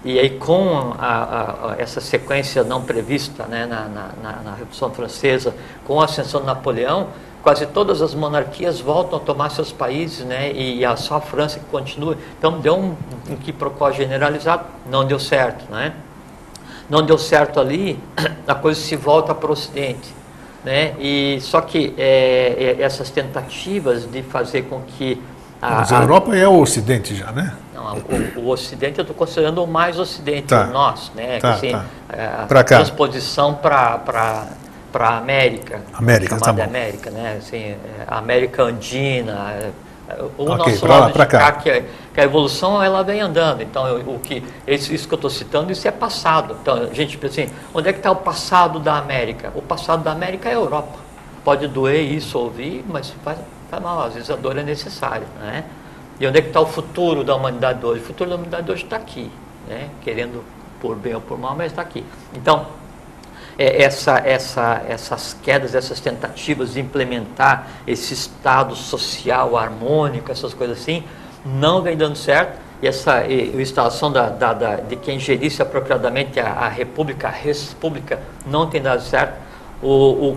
E 0.03 0.19
aí 0.19 0.31
com 0.31 0.95
a, 0.99 1.73
a, 1.73 1.75
essa 1.77 2.01
sequência 2.01 2.65
não 2.65 2.81
prevista 2.81 3.45
né, 3.45 3.67
na, 3.67 3.83
na, 3.89 4.43
na 4.43 4.55
Revolução 4.55 4.91
Francesa 4.91 5.55
com 5.85 6.01
a 6.01 6.07
ascensão 6.07 6.41
de 6.41 6.47
Napoleão 6.47 7.09
quase 7.43 7.67
todas 7.67 8.03
as 8.03 8.15
monarquias 8.15 8.81
voltam 8.81 9.19
a 9.19 9.23
tomar 9.23 9.51
seus 9.51 9.73
países, 9.73 10.25
né? 10.25 10.53
E 10.53 10.85
a 10.85 10.97
só 10.97 11.17
a 11.17 11.21
França 11.21 11.59
que 11.59 11.65
continua. 11.67 12.17
Então 12.39 12.61
deu 12.61 12.77
um, 12.77 12.97
um 13.29 13.37
quiprocó 13.37 13.91
generalizado, 13.91 14.65
não 14.91 15.05
deu 15.05 15.19
certo, 15.19 15.71
né? 15.71 15.95
Não 16.89 17.05
deu 17.05 17.17
certo 17.17 17.61
ali, 17.61 17.99
a 18.47 18.55
coisa 18.55 18.81
se 18.81 18.97
volta 18.97 19.35
para 19.35 19.49
o 19.49 19.53
Ocidente, 19.53 20.15
né? 20.65 20.95
E 20.99 21.39
só 21.41 21.61
que 21.61 21.95
é, 21.97 22.77
é, 22.79 22.83
essas 22.83 23.11
tentativas 23.11 24.11
de 24.11 24.23
fazer 24.23 24.63
com 24.63 24.81
que 24.83 25.23
a, 25.63 25.77
Mas 25.77 25.93
a 25.93 26.01
Europa 26.01 26.35
é 26.35 26.49
o 26.49 26.59
Ocidente 26.59 27.15
já, 27.15 27.31
né? 27.33 27.55
Não, 27.75 27.97
o, 27.97 28.41
o, 28.41 28.49
Ocidente 28.49 28.99
eu 28.99 29.03
estou 29.03 29.17
considerando 29.17 29.63
o 29.63 29.67
mais 29.67 29.99
Ocidente, 29.99 30.49
tá. 30.49 30.67
nós, 30.67 31.13
né? 31.15 31.39
Tá, 31.39 31.53
assim, 31.53 31.73
tá. 31.73 31.85
a 32.43 32.47
pra 32.47 32.65
cá. 32.65 32.77
transposição 32.77 33.55
para 33.55 34.49
para 34.93 35.09
a 35.11 35.19
América, 35.19 35.83
América, 35.93 36.39
chamada 36.39 36.45
tá 36.45 36.53
bom. 36.53 36.63
América, 36.63 37.11
né? 37.11 37.37
Assim, 37.39 37.77
a 38.07 38.19
América 38.19 38.63
Andina, 38.65 39.73
o 40.37 40.51
Ok, 40.51 40.57
nosso 40.59 40.81
pra 40.81 40.99
lá, 40.99 41.01
lado 41.01 41.13
pra 41.13 41.25
de 41.25 41.31
cá. 41.31 41.39
cá, 41.39 41.53
que, 41.53 41.71
a- 41.71 41.83
que 42.13 42.21
a 42.21 42.25
evolução 42.25 42.83
ela 42.83 43.03
vem 43.05 43.21
andando. 43.21 43.63
Então, 43.63 43.87
eu- 43.87 44.15
o 44.15 44.19
que 44.19 44.43
isso, 44.67 44.93
isso 44.93 45.07
que 45.07 45.15
eu 45.15 45.17
estou 45.17 45.31
citando, 45.31 45.71
isso 45.71 45.87
é 45.87 45.91
passado. 45.93 46.57
Então, 46.61 46.75
a 46.91 46.95
gente 46.95 47.17
pensa 47.17 47.43
assim, 47.43 47.53
onde 47.73 47.89
é 47.89 47.93
que 47.93 47.99
está 48.01 48.11
o 48.11 48.17
passado 48.17 48.81
da 48.81 48.97
América? 48.99 49.53
O 49.55 49.63
passado 49.63 50.03
da 50.03 50.11
América 50.13 50.49
é 50.49 50.53
a 50.53 50.57
Europa. 50.57 50.99
Pode 51.45 51.69
doer 51.69 52.03
isso 52.13 52.39
ouvir, 52.39 52.85
mas 52.89 53.11
faz, 53.25 53.39
faz 53.71 53.83
mal. 53.83 54.03
Às 54.03 54.15
vezes 54.15 54.31
a 54.31 54.37
dor 54.37 54.59
é 54.59 54.63
necessária, 54.63 55.27
né? 55.41 55.65
E 56.19 56.27
onde 56.27 56.39
é 56.39 56.43
que 56.43 56.49
está 56.49 56.61
o 56.61 56.67
futuro 56.67 57.25
da 57.25 57.35
humanidade 57.35 57.85
hoje? 57.87 58.03
O 58.03 58.05
futuro 58.05 58.29
da 58.29 58.37
humanidade 58.37 58.71
hoje 58.71 58.85
está 58.85 58.97
aqui, 58.97 59.31
né? 59.69 59.89
Querendo 60.03 60.45
por 60.81 60.97
bem 60.97 61.15
ou 61.15 61.21
por 61.21 61.39
mal, 61.39 61.55
mas 61.57 61.69
está 61.73 61.81
aqui. 61.83 62.05
Então, 62.35 62.67
é, 63.61 63.83
essa, 63.83 64.17
essa, 64.25 64.83
essas 64.89 65.37
quedas, 65.43 65.75
essas 65.75 66.01
tentativas 66.01 66.73
de 66.73 66.81
implementar 66.81 67.67
esse 67.87 68.15
estado 68.15 68.75
social 68.75 69.55
harmônico, 69.55 70.33
essas 70.33 70.55
coisas 70.55 70.79
assim, 70.81 71.05
não 71.45 71.83
vem 71.83 71.95
dando 71.95 72.17
certo. 72.17 72.59
E 72.83 72.89
essa 72.89 73.27
e, 73.27 73.55
a 73.55 73.61
instalação 73.61 74.11
da, 74.11 74.31
da, 74.31 74.55
da- 74.55 74.77
de 74.77 74.97
quem 74.97 75.19
gerisse 75.19 75.61
apropriadamente 75.61 76.41
a, 76.41 76.47
a 76.53 76.69
república, 76.69 77.29
a 77.29 77.31
república, 77.31 78.19
não 78.47 78.67
tem 78.67 78.81
dado 78.81 79.03
certo. 79.03 79.35
O, 79.83 79.89
o, 79.89 80.29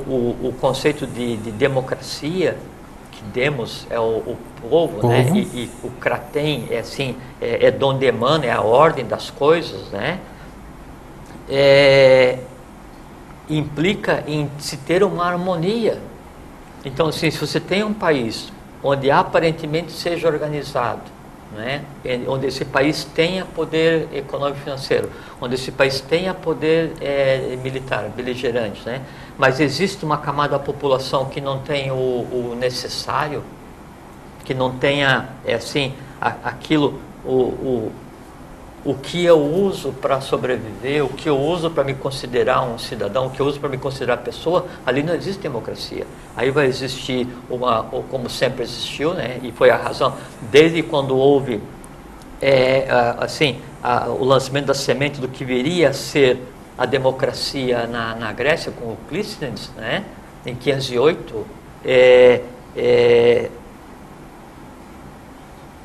o, 0.43 0.47
o 0.49 0.53
conceito 0.59 1.07
de, 1.07 1.37
de 1.37 1.51
democracia, 1.51 2.57
que 3.11 3.23
demos 3.33 3.87
é 3.89 3.99
o, 3.99 4.17
o 4.33 4.37
povo, 4.69 5.07
né? 5.07 5.23
Povo. 5.23 5.37
E, 5.37 5.41
e 5.41 5.71
o 5.81 5.89
kratem 5.91 6.67
é 6.69 6.79
assim, 6.79 7.15
é, 7.41 7.67
é 7.67 7.71
donde 7.71 8.05
emana, 8.05 8.45
é 8.45 8.51
a 8.51 8.61
ordem 8.61 9.05
das 9.05 9.29
coisas, 9.29 9.87
né? 9.91 10.19
É, 11.49 12.39
implica 13.49 14.23
em 14.27 14.49
se 14.59 14.77
ter 14.77 15.03
uma 15.03 15.25
harmonia. 15.25 15.99
Então, 16.85 17.07
assim, 17.07 17.29
se 17.31 17.37
você 17.37 17.59
tem 17.59 17.83
um 17.83 17.93
país 17.93 18.51
onde 18.83 19.09
aparentemente 19.09 19.91
seja 19.91 20.27
organizado, 20.27 21.01
né, 21.55 21.83
em- 22.03 22.27
onde 22.27 22.47
esse 22.47 22.65
país 22.65 23.05
tenha 23.05 23.45
poder 23.45 24.07
econômico 24.13 24.57
e 24.59 24.63
financeiro, 24.63 25.09
onde 25.39 25.55
esse 25.55 25.71
país 25.71 26.01
tenha 26.01 26.33
poder 26.33 26.93
eh, 26.99 27.57
militar, 27.63 28.09
beligerante, 28.15 28.81
né, 28.85 29.01
mas 29.37 29.59
existe 29.59 30.03
uma 30.03 30.17
camada 30.17 30.57
da 30.57 30.59
população 30.59 31.25
que 31.25 31.39
não 31.39 31.59
tem 31.59 31.91
o, 31.91 31.95
o 31.95 32.57
necessário, 32.59 33.43
que 34.43 34.53
não 34.53 34.71
tenha, 34.77 35.29
é 35.45 35.53
assim, 35.55 35.93
a- 36.19 36.35
aquilo, 36.43 36.99
o, 37.23 37.31
o, 37.31 37.91
o 38.85 38.93
que 38.95 39.23
eu 39.23 39.39
uso 39.39 39.93
para 39.93 40.19
sobreviver, 40.19 41.05
o 41.05 41.09
que 41.09 41.29
eu 41.29 41.37
uso 41.39 41.69
para 41.71 41.83
me 41.83 41.93
considerar 41.93 42.63
um 42.63 42.77
cidadão, 42.77 43.27
o 43.27 43.29
que 43.29 43.39
eu 43.39 43.45
uso 43.45 43.59
para 43.59 43.69
me 43.69 43.77
considerar 43.77 44.17
pessoa, 44.17 44.65
ali 44.85 45.01
não 45.01 45.15
existe 45.15 45.41
democracia. 45.41 46.05
Aí 46.35 46.51
vai 46.51 46.65
existir 46.65 47.27
uma, 47.49 47.85
ou 47.91 48.03
como 48.03 48.29
sempre 48.29 48.63
existiu, 48.63 49.13
né? 49.13 49.39
E 49.41 49.51
foi 49.53 49.69
a 49.69 49.77
razão 49.77 50.13
desde 50.51 50.83
quando 50.83 51.15
houve 51.15 51.61
é, 52.41 52.87
assim 53.19 53.59
a- 53.81 54.09
o 54.09 54.23
lançamento 54.23 54.65
da 54.65 54.73
semente 54.73 55.19
do 55.21 55.27
que 55.27 55.45
viria 55.45 55.89
a 55.89 55.93
ser 55.93 56.39
a 56.77 56.85
democracia 56.85 57.85
na, 57.87 58.15
na 58.15 58.33
Grécia 58.33 58.71
com 58.71 58.85
o 58.87 58.97
Clístenes, 59.07 59.71
né? 59.77 60.03
Em 60.45 60.55
508, 60.55 61.45
é, 61.85 62.41
é, 62.75 63.49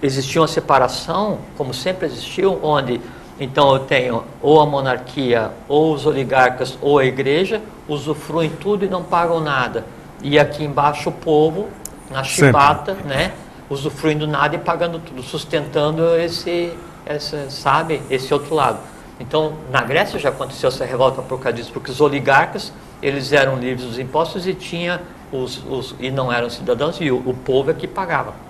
existia 0.02 0.40
uma 0.40 0.48
separação, 0.48 1.38
como 1.56 1.74
sempre 1.74 2.06
existiu, 2.06 2.58
onde 2.62 3.00
Então 3.40 3.72
eu 3.72 3.80
tenho 3.80 4.24
ou 4.42 4.61
a 4.61 4.66
monarquia, 4.66 5.52
ou 5.68 5.94
os 5.94 6.06
oligarcas, 6.06 6.76
ou 6.82 6.98
a 6.98 7.04
igreja, 7.04 7.62
usufruem 7.87 8.50
tudo 8.50 8.84
e 8.84 8.88
não 8.88 9.02
pagam 9.02 9.40
nada. 9.40 9.84
E 10.22 10.38
aqui 10.38 10.64
embaixo 10.64 11.11
o 11.11 11.12
povo, 11.12 11.68
na 12.11 12.24
chibata, 12.24 12.94
né, 13.04 13.32
usufruindo 13.70 14.26
nada 14.26 14.56
e 14.56 14.58
pagando 14.58 14.98
tudo, 14.98 15.22
sustentando 15.22 16.16
esse, 16.16 16.72
esse, 17.06 17.50
sabe, 17.50 18.02
esse 18.11 18.34
outro 18.34 18.54
lado. 18.54 18.80
Então, 19.20 19.52
na 19.70 19.82
Grécia 19.82 20.18
já 20.18 20.30
aconteceu 20.30 20.68
essa 20.68 20.84
revolta 20.84 21.22
por 21.22 21.38
causa 21.38 21.56
disso, 21.56 21.70
porque 21.72 21.90
os 21.90 22.00
oligarcas, 22.00 22.72
eles 23.02 23.32
eram 23.32 23.56
livres 23.56 23.87
dos 23.87 23.98
impostos 23.98 24.46
e 24.46 24.54
tinha 24.54 25.00
os, 25.32 25.62
os 25.68 25.94
e 26.00 26.11
não 26.11 26.32
eram 26.32 26.48
cidadãos 26.48 26.96
e 27.00 27.11
o, 27.11 27.16
o 27.18 27.34
povo 27.34 27.70
é 27.70 27.74
que 27.74 27.87
pagava. 27.87 28.47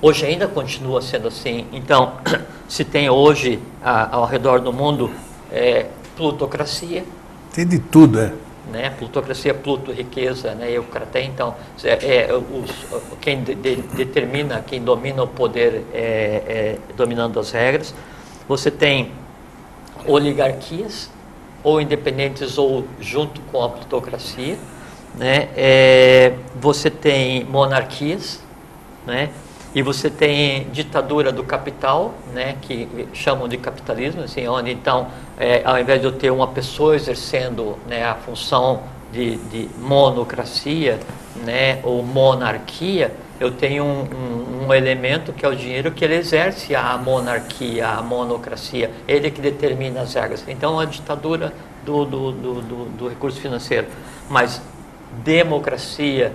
Hoje 0.00 0.24
ainda 0.26 0.46
continua 0.46 1.02
sendo 1.02 1.26
assim. 1.26 1.66
Então, 1.72 2.12
se 2.68 2.84
tem 2.84 3.10
hoje 3.10 3.58
a, 3.82 4.16
ao 4.16 4.26
redor 4.26 4.60
do 4.60 4.72
mundo 4.72 5.10
é, 5.50 5.86
plutocracia. 6.16 7.04
Tem 7.52 7.66
de 7.66 7.80
tudo, 7.80 8.20
é. 8.20 8.32
Né? 8.70 8.90
Plutocracia, 8.90 9.52
Pluto, 9.52 9.90
riqueza, 9.90 10.54
né? 10.54 10.70
Eucraté. 10.70 11.24
Então, 11.24 11.54
é, 11.82 12.26
é, 12.26 12.32
os, 12.32 12.70
quem 13.20 13.42
de, 13.42 13.54
de, 13.56 13.76
determina, 13.76 14.62
quem 14.64 14.82
domina 14.82 15.24
o 15.24 15.26
poder 15.26 15.84
é, 15.92 15.98
é, 15.98 16.78
dominando 16.96 17.40
as 17.40 17.50
regras. 17.50 17.92
Você 18.46 18.70
tem 18.70 19.10
oligarquias, 20.06 21.10
ou 21.64 21.80
independentes 21.80 22.56
ou 22.56 22.86
junto 23.00 23.40
com 23.50 23.64
a 23.64 23.68
plutocracia. 23.68 24.56
Né? 25.16 25.48
É, 25.56 26.34
você 26.60 26.88
tem 26.88 27.42
monarquias, 27.44 28.40
né? 29.04 29.30
E 29.74 29.82
você 29.82 30.08
tem 30.08 30.68
ditadura 30.70 31.30
do 31.30 31.44
capital, 31.44 32.14
né, 32.32 32.56
que 32.62 32.88
chamam 33.12 33.46
de 33.46 33.56
capitalismo, 33.56 34.22
assim, 34.22 34.46
onde 34.48 34.70
então, 34.72 35.08
é, 35.38 35.62
ao 35.64 35.78
invés 35.78 36.00
de 36.00 36.06
eu 36.06 36.12
ter 36.12 36.30
uma 36.30 36.48
pessoa 36.48 36.96
exercendo 36.96 37.78
né, 37.86 38.04
a 38.04 38.14
função 38.14 38.82
de, 39.12 39.36
de 39.36 39.68
monocracia 39.78 40.98
né, 41.44 41.80
ou 41.82 42.02
monarquia, 42.02 43.12
eu 43.38 43.52
tenho 43.52 43.84
um, 43.84 44.02
um, 44.02 44.66
um, 44.66 44.74
elemento 44.74 45.32
que 45.32 45.46
é 45.46 45.48
o 45.48 45.54
dinheiro 45.54 45.92
que 45.92 46.04
ele 46.04 46.16
exerce 46.16 46.74
a 46.74 46.96
monarquia, 46.96 47.88
a 47.88 48.02
monocracia, 48.02 48.90
ele 49.06 49.30
que 49.30 49.40
determina 49.40 50.00
as 50.00 50.14
regras. 50.14 50.44
Então, 50.48 50.80
a 50.80 50.84
ditadura 50.84 51.52
do, 51.84 52.04
do, 52.04 52.32
do, 52.32 52.62
do, 52.62 52.84
do 52.86 53.08
recurso 53.08 53.40
financeiro. 53.40 53.86
Mas 54.28 54.60
democracia, 55.24 56.32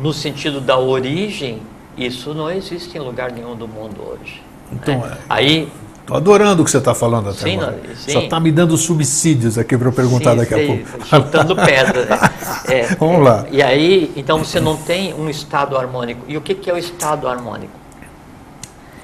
no 0.00 0.12
sentido 0.12 0.60
da 0.60 0.76
origem, 0.78 1.62
isso 1.98 2.34
não 2.34 2.50
existe 2.50 2.96
em 2.96 3.00
lugar 3.00 3.32
nenhum 3.32 3.56
do 3.56 3.66
mundo 3.66 4.00
hoje. 4.02 4.42
Então, 4.72 5.00
né? 5.00 5.18
aí 5.28 5.68
Estou 6.08 6.16
adorando 6.16 6.62
o 6.62 6.64
que 6.64 6.70
você 6.70 6.78
está 6.78 6.94
falando 6.94 7.28
até 7.28 7.40
sim, 7.40 7.56
agora. 7.56 7.78
Sim. 7.94 8.12
Só 8.12 8.20
está 8.20 8.40
me 8.40 8.50
dando 8.50 8.74
subsídios 8.78 9.58
aqui 9.58 9.76
para 9.76 9.88
eu 9.88 9.92
perguntar 9.92 10.30
sim, 10.30 10.36
daqui 10.38 10.54
a 10.54 10.66
pouco. 10.66 11.04
Chutando 11.04 11.54
pedra. 11.54 12.06
Né? 12.06 12.18
É, 12.68 12.94
Vamos 12.96 13.24
lá. 13.24 13.46
E 13.50 13.62
aí, 13.62 14.12
então 14.16 14.38
você 14.38 14.60
não 14.60 14.76
tem 14.76 15.14
um 15.14 15.28
estado 15.28 15.76
harmônico. 15.76 16.22
E 16.26 16.36
o 16.36 16.40
que, 16.40 16.54
que 16.54 16.70
é 16.70 16.72
o 16.72 16.78
estado 16.78 17.28
harmônico? 17.28 17.72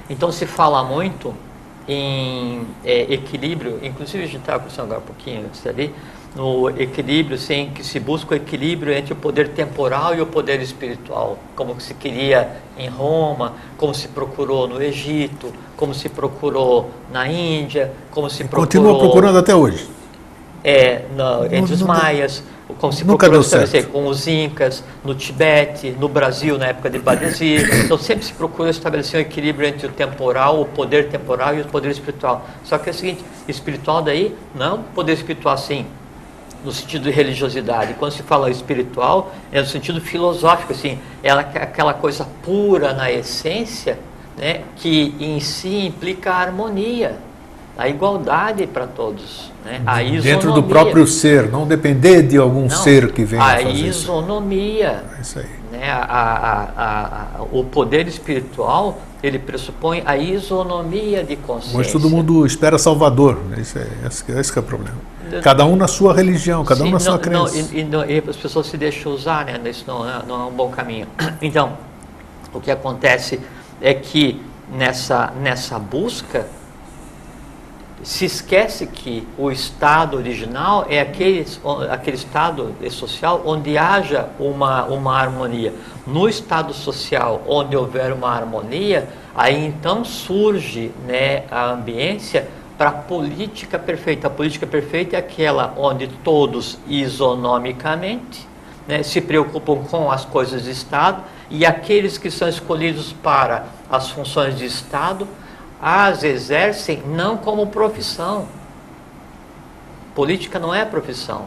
Então 0.09 0.31
se 0.31 0.47
fala 0.47 0.83
muito 0.83 1.33
em 1.87 2.65
é, 2.83 3.13
equilíbrio, 3.13 3.79
inclusive 3.83 4.23
a 4.23 4.27
gente 4.27 4.37
estava 4.37 4.59
conversando 4.59 4.85
agora 4.85 5.01
um 5.01 5.03
pouquinho 5.03 5.45
antes 5.45 5.65
ali, 5.65 5.93
no 6.35 6.69
equilíbrio, 6.69 7.37
sim, 7.37 7.71
que 7.73 7.83
se 7.83 7.99
busca 7.99 8.33
o 8.33 8.37
equilíbrio 8.37 8.93
entre 8.93 9.13
o 9.13 9.15
poder 9.15 9.49
temporal 9.49 10.13
e 10.13 10.21
o 10.21 10.25
poder 10.25 10.61
espiritual, 10.61 11.37
como 11.55 11.79
se 11.79 11.93
queria 11.93 12.57
em 12.77 12.89
Roma, 12.89 13.53
como 13.77 13.93
se 13.93 14.09
procurou 14.09 14.67
no 14.67 14.81
Egito, 14.83 15.53
como 15.77 15.93
se 15.93 16.09
procurou 16.09 16.91
na 17.11 17.27
Índia, 17.27 17.93
como 18.11 18.29
se 18.29 18.43
procurou... 18.43 18.65
Continua 18.65 18.99
procurando 18.99 19.37
até 19.37 19.55
hoje. 19.55 19.87
É, 20.61 21.03
no, 21.15 21.45
entre 21.45 21.73
os 21.73 21.81
maias, 21.81 22.43
como 22.79 22.91
se 22.91 23.05
Nunca 23.05 23.27
procurou 23.27 23.41
estabelecer 23.41 23.87
com 23.87 24.07
os 24.07 24.27
incas, 24.27 24.83
no 25.03 25.13
Tibete, 25.15 25.91
no 25.91 26.09
Brasil, 26.09 26.57
na 26.57 26.67
época 26.67 26.89
de 26.89 26.99
Badesir. 26.99 27.85
Então 27.85 27.97
sempre 27.97 28.25
se 28.25 28.33
procura 28.33 28.71
estabelecer 28.71 29.19
um 29.19 29.21
equilíbrio 29.21 29.69
entre 29.69 29.87
o 29.87 29.91
temporal, 29.91 30.59
o 30.59 30.65
poder 30.65 31.07
temporal 31.07 31.55
e 31.55 31.61
o 31.61 31.65
poder 31.65 31.91
espiritual. 31.91 32.45
Só 32.63 32.77
que 32.77 32.89
é 32.89 32.91
o 32.91 32.95
seguinte, 32.95 33.23
espiritual 33.47 34.01
daí, 34.01 34.35
não 34.53 34.81
poder 34.81 35.13
espiritual 35.13 35.53
assim, 35.53 35.85
no 36.65 36.71
sentido 36.71 37.03
de 37.03 37.11
religiosidade. 37.11 37.93
Quando 37.93 38.11
se 38.11 38.23
fala 38.23 38.49
espiritual, 38.49 39.31
é 39.51 39.61
no 39.61 39.67
sentido 39.67 40.01
filosófico, 40.01 40.73
assim, 40.73 40.97
ela 41.23 41.41
é 41.53 41.61
aquela 41.61 41.93
coisa 41.93 42.27
pura 42.43 42.93
na 42.93 43.11
essência, 43.11 43.99
né, 44.35 44.61
que 44.75 45.15
em 45.19 45.39
si 45.39 45.85
implica 45.85 46.31
a 46.31 46.37
harmonia, 46.37 47.17
a 47.77 47.87
igualdade 47.87 48.65
para 48.67 48.87
todos, 48.87 49.51
né, 49.63 49.81
a 49.85 50.01
isonomia. 50.01 50.21
Dentro 50.21 50.51
do 50.51 50.63
próprio 50.63 51.05
ser, 51.05 51.51
não 51.51 51.67
depender 51.67 52.23
de 52.23 52.37
algum 52.37 52.63
não, 52.63 52.69
ser 52.69 53.11
que 53.11 53.23
venha 53.23 53.43
a 53.43 53.57
fazer 53.57 53.69
isonomia. 53.69 55.03
Isso. 55.05 55.17
É 55.17 55.21
isso 55.21 55.39
aí. 55.39 55.64
Né, 55.75 55.89
a, 55.91 56.03
a, 56.03 57.39
a, 57.39 57.43
o 57.51 57.63
poder 57.63 58.07
espiritual 58.07 58.99
ele 59.21 59.39
pressupõe 59.39 60.03
a 60.05 60.15
isonomia 60.17 61.23
de 61.23 61.35
consciência. 61.35 61.77
Mas 61.77 61.91
todo 61.91 62.09
mundo 62.09 62.45
espera 62.45 62.77
Salvador, 62.77 63.37
né? 63.49 63.59
isso 63.59 63.77
é, 63.79 63.87
esse 64.07 64.53
que 64.53 64.59
é 64.59 64.61
o 64.61 64.63
problema. 64.63 64.97
Cada 65.41 65.65
um 65.65 65.75
na 65.75 65.87
sua 65.87 66.13
religião, 66.13 66.63
cada 66.63 66.83
Sim, 66.83 66.89
um 66.89 66.91
na 66.91 66.99
sua 66.99 67.17
crença. 67.17 67.57
Não, 67.57 67.73
e, 67.73 67.83
não, 67.83 68.05
e, 68.05 68.23
as 68.27 68.35
pessoas 68.35 68.67
se 68.67 68.77
deixam 68.77 69.11
usar, 69.11 69.45
né? 69.45 69.59
Isso 69.67 69.83
não, 69.87 70.07
é, 70.07 70.21
não 70.27 70.41
é 70.41 70.45
um 70.45 70.51
bom 70.51 70.69
caminho. 70.69 71.07
Então, 71.41 71.77
o 72.53 72.61
que 72.61 72.69
acontece 72.69 73.39
é 73.81 73.93
que 73.93 74.41
nessa, 74.71 75.33
nessa 75.41 75.79
busca 75.79 76.45
se 78.05 78.23
esquece 78.23 78.85
que 78.85 79.27
o 79.35 79.49
estado 79.49 80.15
original 80.15 80.85
é 80.87 80.99
aquele, 80.99 81.43
aquele 81.89 82.15
estado 82.15 82.75
social 82.91 83.41
onde 83.43 83.79
haja 83.79 84.29
uma, 84.39 84.85
uma 84.85 85.17
harmonia. 85.19 85.73
No 86.05 86.29
estado 86.29 86.71
social 86.71 87.41
onde 87.47 87.75
houver 87.75 88.13
uma 88.13 88.29
harmonia, 88.29 89.09
aí 89.33 89.65
então 89.65 90.05
surge 90.05 90.91
né, 91.07 91.45
a 91.49 91.71
ambiência 91.71 92.47
para 92.77 92.89
a 92.89 92.93
política 92.93 93.79
perfeita. 93.79 94.27
A 94.27 94.29
política 94.29 94.67
perfeita 94.67 95.15
é 95.15 95.19
aquela 95.19 95.73
onde 95.75 96.07
todos 96.23 96.77
isonomicamente 96.87 98.47
né, 98.87 99.01
se 99.01 99.19
preocupam 99.19 99.77
com 99.77 100.11
as 100.11 100.23
coisas 100.23 100.65
de 100.65 100.69
Estado 100.69 101.23
e 101.49 101.65
aqueles 101.65 102.19
que 102.19 102.29
são 102.29 102.47
escolhidos 102.47 103.13
para 103.13 103.65
as 103.89 104.11
funções 104.11 104.55
de 104.55 104.65
Estado 104.65 105.27
as 105.81 106.23
exercem 106.23 107.01
não 107.05 107.37
como 107.37 107.67
profissão. 107.67 108.47
Política 110.13 110.57
não 110.59 110.73
é 110.73 110.85
profissão, 110.85 111.45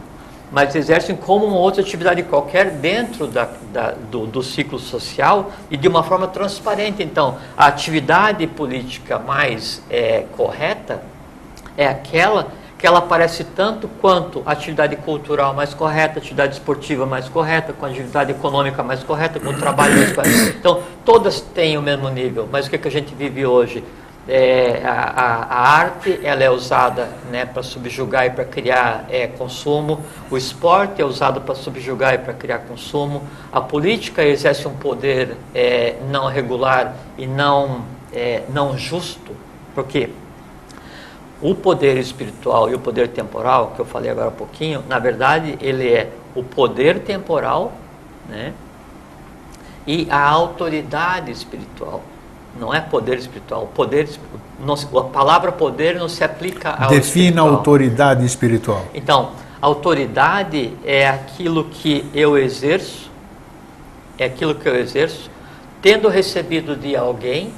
mas 0.51 0.75
exercem 0.75 1.15
como 1.15 1.45
uma 1.45 1.57
outra 1.57 1.81
atividade 1.81 2.21
qualquer 2.23 2.71
dentro 2.71 3.27
da, 3.27 3.49
da, 3.73 3.91
do, 3.91 4.27
do 4.27 4.43
ciclo 4.43 4.77
social 4.77 5.51
e 5.71 5.77
de 5.77 5.87
uma 5.87 6.03
forma 6.03 6.27
transparente. 6.27 7.01
Então, 7.01 7.37
a 7.57 7.67
atividade 7.67 8.45
política 8.47 9.17
mais 9.17 9.81
é, 9.89 10.25
correta 10.35 11.01
é 11.75 11.87
aquela 11.87 12.51
que 12.79 12.87
ela 12.87 12.99
aparece 12.99 13.43
tanto 13.43 13.89
quanto 13.99 14.41
a 14.45 14.53
atividade 14.53 14.95
cultural 14.95 15.53
mais 15.53 15.73
correta, 15.73 16.17
a 16.17 16.21
atividade 16.21 16.53
esportiva 16.53 17.05
mais 17.05 17.27
correta, 17.27 17.73
com 17.73 17.85
a 17.85 17.89
atividade 17.89 18.31
econômica 18.31 18.81
mais 18.81 19.03
correta, 19.03 19.37
com 19.37 19.49
o 19.49 19.53
trabalho 19.53 19.97
mais 19.97 20.13
correto. 20.13 20.57
Então, 20.57 20.81
todas 21.03 21.41
têm 21.41 21.77
o 21.77 21.81
mesmo 21.81 22.07
nível, 22.07 22.47
mas 22.49 22.67
o 22.67 22.69
que, 22.69 22.77
é 22.77 22.79
que 22.79 22.87
a 22.87 22.91
gente 22.91 23.13
vive 23.13 23.45
hoje? 23.45 23.83
É, 24.31 24.83
a, 24.85 25.47
a, 25.49 25.69
arte 25.71 26.19
ela 26.23 26.43
é 26.43 26.51
usada 26.51 27.09
né, 27.31 27.47
para 27.47 27.63
subjugar 27.63 28.27
e 28.27 28.29
para 28.29 28.45
criar 28.45 29.05
é, 29.09 29.25
consumo, 29.25 30.05
o 30.29 30.37
esporte 30.37 31.01
é 31.01 31.05
usado 31.05 31.41
para 31.41 31.55
subjugar 31.55 32.13
e 32.13 32.19
para 32.19 32.35
criar 32.35 32.59
consumo, 32.59 33.23
a 33.51 33.59
política 33.59 34.23
exerce 34.23 34.67
um 34.67 34.75
poder 34.75 35.35
é, 35.55 35.95
não 36.11 36.27
regular 36.27 36.93
e 37.17 37.25
não, 37.25 37.81
é, 38.13 38.43
não 38.49 38.77
justo, 38.77 39.35
porque 39.73 40.11
o 41.41 41.55
poder 41.55 41.97
espiritual 41.97 42.69
e 42.69 42.75
o 42.75 42.79
poder 42.79 43.07
temporal, 43.07 43.71
que 43.75 43.79
eu 43.79 43.85
falei 43.85 44.11
agora 44.11 44.27
há 44.27 44.31
pouquinho, 44.31 44.83
na 44.87 44.99
verdade 44.99 45.57
ele 45.59 45.91
é 45.91 46.11
o 46.35 46.43
poder 46.43 46.99
temporal 46.99 47.73
né, 48.27 48.53
e 49.87 50.07
a 50.11 50.21
autoridade 50.29 51.31
espiritual 51.31 52.03
não 52.57 52.73
é 52.73 52.79
poder 52.79 53.17
espiritual. 53.17 53.69
Poder, 53.73 54.09
não, 54.59 54.73
a 54.73 55.03
palavra 55.03 55.51
poder 55.51 55.95
não 55.95 56.07
se 56.07 56.23
aplica 56.23 56.71
ao 56.71 56.89
Defina 56.89 57.41
a 57.41 57.45
autoridade 57.45 58.25
espiritual. 58.25 58.85
Então, 58.93 59.31
autoridade 59.61 60.73
é 60.85 61.07
aquilo 61.07 61.65
que 61.65 62.09
eu 62.13 62.37
exerço, 62.37 63.11
é 64.17 64.25
aquilo 64.25 64.55
que 64.55 64.67
eu 64.67 64.75
exerço, 64.75 65.29
tendo 65.81 66.07
recebido 66.07 66.75
de 66.75 66.95
alguém 66.95 67.53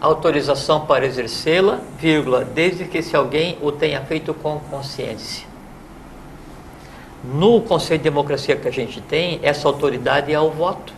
autorização 0.00 0.84
para 0.84 1.06
exercê-la, 1.06 1.78
vírgula, 1.98 2.44
desde 2.44 2.84
que 2.84 2.98
esse 2.98 3.16
alguém 3.16 3.56
o 3.62 3.72
tenha 3.72 4.00
feito 4.02 4.34
com 4.34 4.58
consciência. 4.70 5.46
No 7.24 7.62
conceito 7.62 8.02
de 8.02 8.10
democracia 8.10 8.54
que 8.54 8.68
a 8.68 8.70
gente 8.70 9.00
tem, 9.00 9.40
essa 9.42 9.66
autoridade 9.66 10.32
é 10.32 10.38
o 10.38 10.50
voto. 10.50 10.92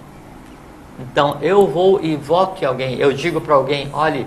Então, 0.99 1.39
eu 1.43 1.67
vou 1.67 2.01
e 2.03 2.15
em 2.15 2.65
alguém, 2.65 2.99
eu 2.99 3.13
digo 3.13 3.41
para 3.41 3.55
alguém, 3.55 3.89
olhe, 3.93 4.27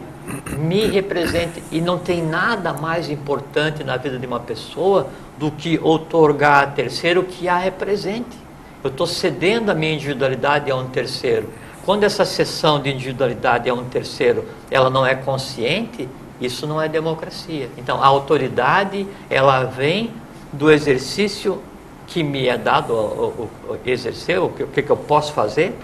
me 0.57 0.85
represente. 0.85 1.63
E 1.71 1.81
não 1.81 1.97
tem 1.97 2.23
nada 2.23 2.73
mais 2.73 3.09
importante 3.09 3.83
na 3.83 3.97
vida 3.97 4.17
de 4.17 4.27
uma 4.27 4.39
pessoa 4.39 5.07
do 5.37 5.49
que 5.51 5.79
otorgar 5.81 6.63
a 6.63 6.67
terceiro 6.67 7.23
que 7.23 7.47
a 7.47 7.57
represente. 7.57 8.37
Eu 8.83 8.89
estou 8.89 9.07
cedendo 9.07 9.69
a 9.69 9.73
minha 9.73 9.93
individualidade 9.93 10.69
a 10.69 10.75
um 10.75 10.87
terceiro. 10.87 11.49
Quando 11.85 12.03
essa 12.03 12.23
cessão 12.23 12.79
de 12.81 12.91
individualidade 12.91 13.69
a 13.69 13.73
um 13.73 13.85
terceiro, 13.85 14.45
ela 14.69 14.89
não 14.89 15.05
é 15.05 15.15
consciente, 15.15 16.07
isso 16.39 16.67
não 16.67 16.81
é 16.81 16.87
democracia. 16.87 17.69
Então, 17.77 18.01
a 18.01 18.05
autoridade, 18.05 19.07
ela 19.29 19.63
vem 19.63 20.11
do 20.53 20.71
exercício 20.71 21.61
que 22.07 22.23
me 22.23 22.47
é 22.47 22.57
dado 22.57 22.93
o, 22.93 23.49
o 23.69 23.77
exercer, 23.85 24.39
o 24.39 24.49
que, 24.49 24.63
o 24.63 24.67
que 24.67 24.89
eu 24.89 24.97
posso 24.97 25.31
fazer, 25.33 25.75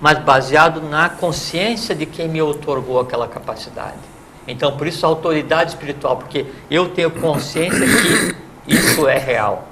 mas 0.00 0.18
baseado 0.18 0.80
na 0.80 1.08
consciência 1.08 1.94
de 1.94 2.06
quem 2.06 2.28
me 2.28 2.40
otorgou 2.40 3.00
aquela 3.00 3.26
capacidade. 3.26 3.98
Então, 4.46 4.76
por 4.76 4.86
isso 4.86 5.04
a 5.04 5.08
autoridade 5.08 5.70
espiritual, 5.70 6.16
porque 6.16 6.46
eu 6.70 6.88
tenho 6.88 7.10
consciência 7.10 7.80
que 7.86 8.74
isso 8.74 9.06
é 9.06 9.18
real. 9.18 9.68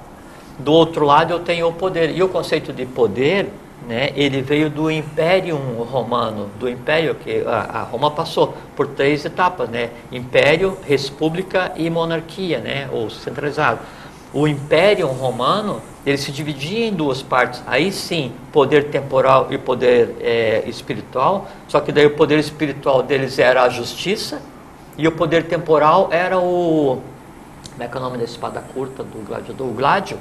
Do 0.59 0.71
outro 0.71 1.05
lado, 1.05 1.33
eu 1.33 1.39
tenho 1.39 1.67
o 1.67 1.73
poder. 1.73 2.15
E 2.15 2.21
o 2.21 2.29
conceito 2.29 2.71
de 2.71 2.85
poder, 2.85 3.49
né, 3.87 4.11
ele 4.15 4.41
veio 4.41 4.69
do 4.69 4.89
Império 4.89 5.55
Romano, 5.55 6.49
do 6.59 6.69
Império 6.69 7.15
que 7.15 7.43
a, 7.45 7.79
a, 7.79 7.83
Roma 7.83 8.11
passou 8.11 8.55
por 8.75 8.87
três 8.87 9.23
etapas, 9.23 9.69
né? 9.69 9.91
Império, 10.11 10.77
República 10.83 11.71
e 11.75 11.89
Monarquia, 11.89 12.59
né, 12.59 12.89
ou 12.91 13.09
centralizado. 13.09 13.79
O 14.37 14.47
Império 14.47 15.07
Romano 15.07 15.81
ele 16.05 16.15
se 16.15 16.31
dividia 16.31 16.85
em 16.85 16.93
duas 16.93 17.23
partes. 17.23 17.63
Aí 17.65 17.91
sim, 17.91 18.31
poder 18.51 18.91
temporal 18.91 19.47
e 19.49 19.57
poder 19.57 20.15
é, 20.21 20.61
espiritual. 20.67 21.47
Só 21.67 21.79
que 21.79 21.91
daí 21.91 22.05
o 22.05 22.15
poder 22.15 22.37
espiritual 22.37 23.01
deles 23.01 23.39
era 23.39 23.63
a 23.63 23.69
justiça 23.69 24.39
e 24.95 25.07
o 25.07 25.11
poder 25.11 25.47
temporal 25.47 26.09
era 26.11 26.37
o 26.37 27.01
como 27.71 27.83
é 27.83 27.87
que 27.87 27.97
é 27.97 27.99
o 27.99 28.03
nome 28.03 28.19
da 28.19 28.25
espada 28.25 28.63
curta 28.75 29.03
do 29.03 29.25
gladiador? 29.25 29.69
O 29.69 29.73
gládio. 29.73 30.19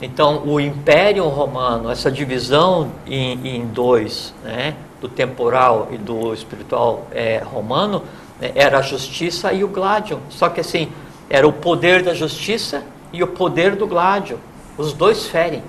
Então, 0.00 0.44
o 0.46 0.60
Império 0.60 1.26
Romano, 1.26 1.90
essa 1.90 2.08
divisão 2.08 2.92
em, 3.04 3.56
em 3.56 3.66
dois, 3.66 4.32
né, 4.44 4.76
do 5.00 5.08
temporal 5.08 5.88
e 5.90 5.98
do 5.98 6.32
espiritual 6.32 7.08
é, 7.10 7.42
romano, 7.44 8.04
né, 8.40 8.52
era 8.54 8.78
a 8.78 8.82
justiça 8.82 9.52
e 9.52 9.64
o 9.64 9.68
gládio. 9.68 10.20
Só 10.28 10.48
que 10.48 10.60
assim, 10.60 10.92
era 11.28 11.48
o 11.48 11.52
poder 11.52 12.04
da 12.04 12.14
justiça 12.14 12.84
e 13.12 13.22
o 13.22 13.26
poder 13.26 13.76
do 13.76 13.86
gládio. 13.86 14.38
Os 14.76 14.92
dois 14.92 15.26
ferem. 15.26 15.62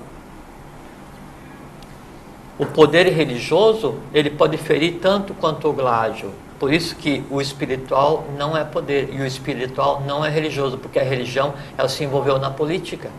O 2.58 2.66
poder 2.66 3.08
religioso, 3.08 3.96
ele 4.14 4.30
pode 4.30 4.58
ferir 4.58 5.00
tanto 5.02 5.34
quanto 5.34 5.68
o 5.68 5.74
gládio. 5.74 6.32
Por 6.60 6.72
isso 6.72 6.96
que 6.96 7.24
o 7.32 7.42
espiritual 7.42 8.26
não 8.38 8.56
é 8.56 8.64
poder 8.64 9.10
e 9.12 9.20
o 9.20 9.26
espiritual 9.26 10.04
não 10.06 10.24
é 10.24 10.30
religioso, 10.30 10.78
porque 10.78 11.00
a 11.00 11.04
religião 11.04 11.56
ela 11.76 11.90
se 11.90 12.04
envolveu 12.04 12.38
na 12.38 12.52
política. 12.52 13.10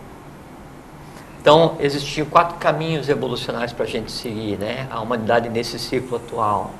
Então, 1.40 1.76
existiam 1.80 2.24
quatro 2.24 2.56
caminhos 2.58 3.08
evolucionários 3.08 3.72
para 3.72 3.84
a 3.84 3.88
gente 3.88 4.12
seguir, 4.12 4.56
né? 4.58 4.86
A 4.88 5.00
humanidade 5.00 5.48
nesse 5.48 5.76
ciclo 5.76 6.18
atual. 6.18 6.70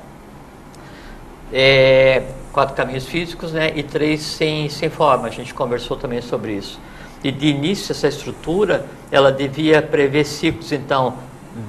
É, 1.51 2.23
quatro 2.53 2.73
caminhos 2.73 3.05
físicos, 3.05 3.51
né? 3.51 3.73
E 3.75 3.83
três 3.83 4.21
sem, 4.21 4.69
sem 4.69 4.89
forma. 4.89 5.27
A 5.27 5.31
gente 5.31 5.53
conversou 5.53 5.97
também 5.97 6.21
sobre 6.21 6.53
isso. 6.53 6.79
E 7.23 7.31
de 7.31 7.47
início, 7.47 7.91
essa 7.93 8.07
estrutura, 8.07 8.85
ela 9.09 9.31
devia 9.31 9.81
prever 9.81 10.25
ciclos, 10.25 10.71
então, 10.71 11.15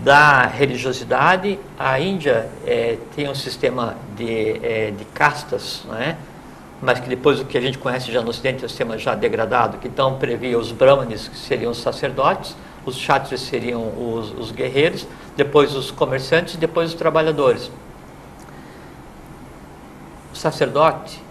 da 0.03 0.47
religiosidade, 0.47 1.59
a 1.79 2.01
Índia 2.01 2.49
é, 2.67 2.97
tem 3.15 3.29
um 3.29 3.35
sistema 3.35 3.97
de, 4.17 4.59
é, 4.63 4.91
de 4.91 5.05
castas, 5.07 5.85
é? 6.01 6.17
mas 6.81 7.01
que 7.01 7.09
depois 7.09 7.41
o 7.41 7.45
que 7.45 7.57
a 7.57 7.61
gente 7.61 7.79
conhece 7.79 8.11
já 8.11 8.21
no 8.21 8.31
Ocidente 8.31 8.63
é 8.63 8.67
um 8.67 8.69
sistema 8.69 8.99
já 8.99 9.15
degradado, 9.15 9.79
que 9.79 9.87
então 9.87 10.17
previa 10.17 10.59
os 10.59 10.73
brahmanes, 10.73 11.29
que 11.29 11.37
seriam 11.37 11.71
os 11.71 11.79
sacerdotes, 11.79 12.57
os 12.85 12.97
kshatriyas 12.97 13.41
seriam 13.41 13.83
os, 13.83 14.31
os 14.39 14.51
guerreiros, 14.51 15.07
depois 15.37 15.75
os 15.75 15.91
comerciantes 15.91 16.55
e 16.55 16.57
depois 16.59 16.91
os 16.91 16.95
trabalhadores. 16.95 17.71
O 20.33 20.37
sacerdote, 20.37 21.24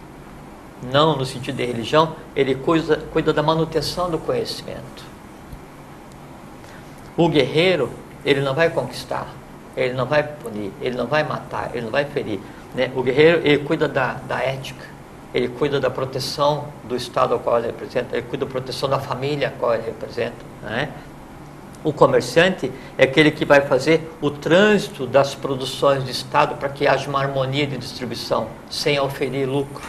não 0.91 1.17
no 1.17 1.25
sentido 1.25 1.55
de 1.55 1.65
religião, 1.65 2.15
ele 2.35 2.55
cuida, 2.55 2.97
cuida 3.11 3.33
da 3.33 3.43
manutenção 3.43 4.09
do 4.09 4.17
conhecimento. 4.17 5.03
O 7.15 7.29
guerreiro, 7.29 7.91
ele 8.25 8.41
não 8.41 8.53
vai 8.53 8.69
conquistar, 8.69 9.27
ele 9.77 9.93
não 9.93 10.05
vai 10.05 10.23
punir, 10.23 10.71
ele 10.81 10.95
não 10.97 11.07
vai 11.07 11.23
matar, 11.23 11.71
ele 11.73 11.85
não 11.85 11.91
vai 11.91 12.05
ferir. 12.05 12.39
Né? 12.73 12.91
O 12.95 13.03
guerreiro, 13.03 13.41
ele 13.43 13.59
cuida 13.59 13.87
da, 13.87 14.13
da 14.13 14.39
ética, 14.39 14.85
ele 15.33 15.47
cuida 15.47 15.79
da 15.79 15.89
proteção 15.89 16.67
do 16.83 16.95
Estado 16.95 17.33
ao 17.33 17.39
qual 17.39 17.57
ele 17.57 17.67
representa, 17.67 18.15
ele 18.15 18.25
cuida 18.27 18.45
da 18.45 18.51
proteção 18.51 18.89
da 18.89 18.99
família 18.99 19.49
a 19.49 19.51
qual 19.51 19.73
ele 19.73 19.83
representa. 19.85 20.35
Né? 20.61 20.89
O 21.83 21.91
comerciante 21.91 22.71
é 22.97 23.03
aquele 23.03 23.29
que 23.29 23.43
vai 23.43 23.61
fazer 23.61 24.09
o 24.21 24.31
trânsito 24.31 25.05
das 25.05 25.35
produções 25.35 26.03
do 26.03 26.09
Estado 26.09 26.55
para 26.55 26.69
que 26.69 26.87
haja 26.87 27.09
uma 27.09 27.19
harmonia 27.19 27.67
de 27.67 27.77
distribuição, 27.77 28.47
sem 28.69 28.99
oferir 28.99 29.47
lucro. 29.47 29.83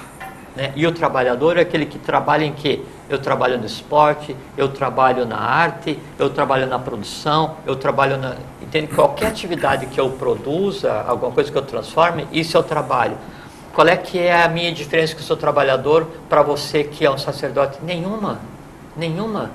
Né? 0.57 0.73
E 0.77 0.87
o 0.87 0.93
trabalhador 0.93 1.57
é 1.57 1.63
aquele 1.63 1.85
que 1.85 1.99
trabalha 1.99 2.45
em 2.45 2.53
quê? 2.53 2.81
Eu 3.09 3.19
trabalho 3.19 3.59
no 3.59 3.67
esporte, 3.67 4.37
eu 4.57 4.69
trabalho 4.69 5.27
na 5.27 5.37
arte, 5.37 5.99
eu 6.19 6.31
trabalho 6.31 6.67
na 6.67 6.79
produção, 6.79 7.57
eu 7.67 7.75
trabalho 7.75 8.17
na. 8.17 8.37
Entende? 8.63 8.87
Qualquer 8.89 9.27
atividade 9.27 9.87
que 9.87 10.01
eu 10.01 10.11
produza, 10.11 11.05
alguma 11.07 11.33
coisa 11.33 11.51
que 11.51 11.59
eu 11.59 11.63
transforme, 11.63 12.27
isso 12.33 12.57
é 12.57 12.61
o 12.61 12.63
trabalho. 12.63 13.17
Qual 13.75 13.89
é 13.89 13.97
que 13.97 14.19
é 14.19 14.45
a 14.45 14.49
minha 14.49 14.71
diferença 14.71 15.15
que 15.15 15.21
eu 15.21 15.27
sou 15.27 15.37
trabalhador 15.37 16.07
para 16.29 16.43
você 16.43 16.85
que 16.85 17.05
é 17.05 17.11
um 17.11 17.19
sacerdote? 17.19 17.79
Nenhuma. 17.83 18.39
Nenhuma. 18.97 19.51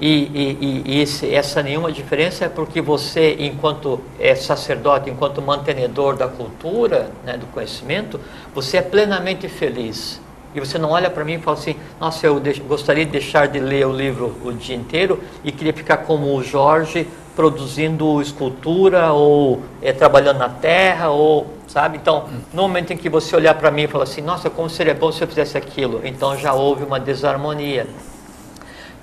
E, 0.00 0.08
e, 0.34 0.82
e 0.84 1.00
esse, 1.00 1.32
essa 1.32 1.62
nenhuma 1.62 1.92
diferença 1.92 2.46
é 2.46 2.48
porque 2.48 2.80
você, 2.80 3.36
enquanto 3.38 4.00
é 4.18 4.34
sacerdote, 4.34 5.08
enquanto 5.08 5.40
mantenedor 5.40 6.16
da 6.16 6.26
cultura, 6.26 7.10
né, 7.24 7.36
do 7.36 7.46
conhecimento, 7.46 8.20
você 8.52 8.78
é 8.78 8.82
plenamente 8.82 9.48
feliz 9.48 10.20
e 10.54 10.60
você 10.60 10.78
não 10.78 10.90
olha 10.90 11.10
para 11.10 11.24
mim 11.24 11.34
e 11.34 11.38
fala 11.38 11.56
assim, 11.56 11.76
nossa, 12.00 12.26
eu 12.26 12.40
gostaria 12.66 13.04
de 13.04 13.10
deixar 13.10 13.48
de 13.48 13.58
ler 13.58 13.86
o 13.86 13.92
livro 13.92 14.36
o 14.44 14.52
dia 14.52 14.76
inteiro 14.76 15.20
e 15.42 15.50
queria 15.50 15.72
ficar 15.72 15.98
como 15.98 16.34
o 16.34 16.42
Jorge 16.42 17.08
produzindo 17.34 18.22
escultura 18.22 19.12
ou 19.12 19.60
é, 19.82 19.92
trabalhando 19.92 20.38
na 20.38 20.48
terra 20.48 21.10
ou 21.10 21.48
sabe? 21.66 21.98
Então 21.98 22.28
no 22.52 22.62
momento 22.62 22.92
em 22.92 22.96
que 22.96 23.08
você 23.08 23.34
olhar 23.34 23.54
para 23.54 23.70
mim 23.70 23.82
e 23.82 23.88
falar 23.88 24.04
assim 24.04 24.20
nossa 24.20 24.48
como 24.48 24.70
seria 24.70 24.94
bom 24.94 25.10
se 25.10 25.20
eu 25.22 25.26
fizesse 25.26 25.58
aquilo 25.58 26.00
então 26.04 26.36
já 26.36 26.54
houve 26.54 26.84
uma 26.84 27.00
desarmonia. 27.00 27.88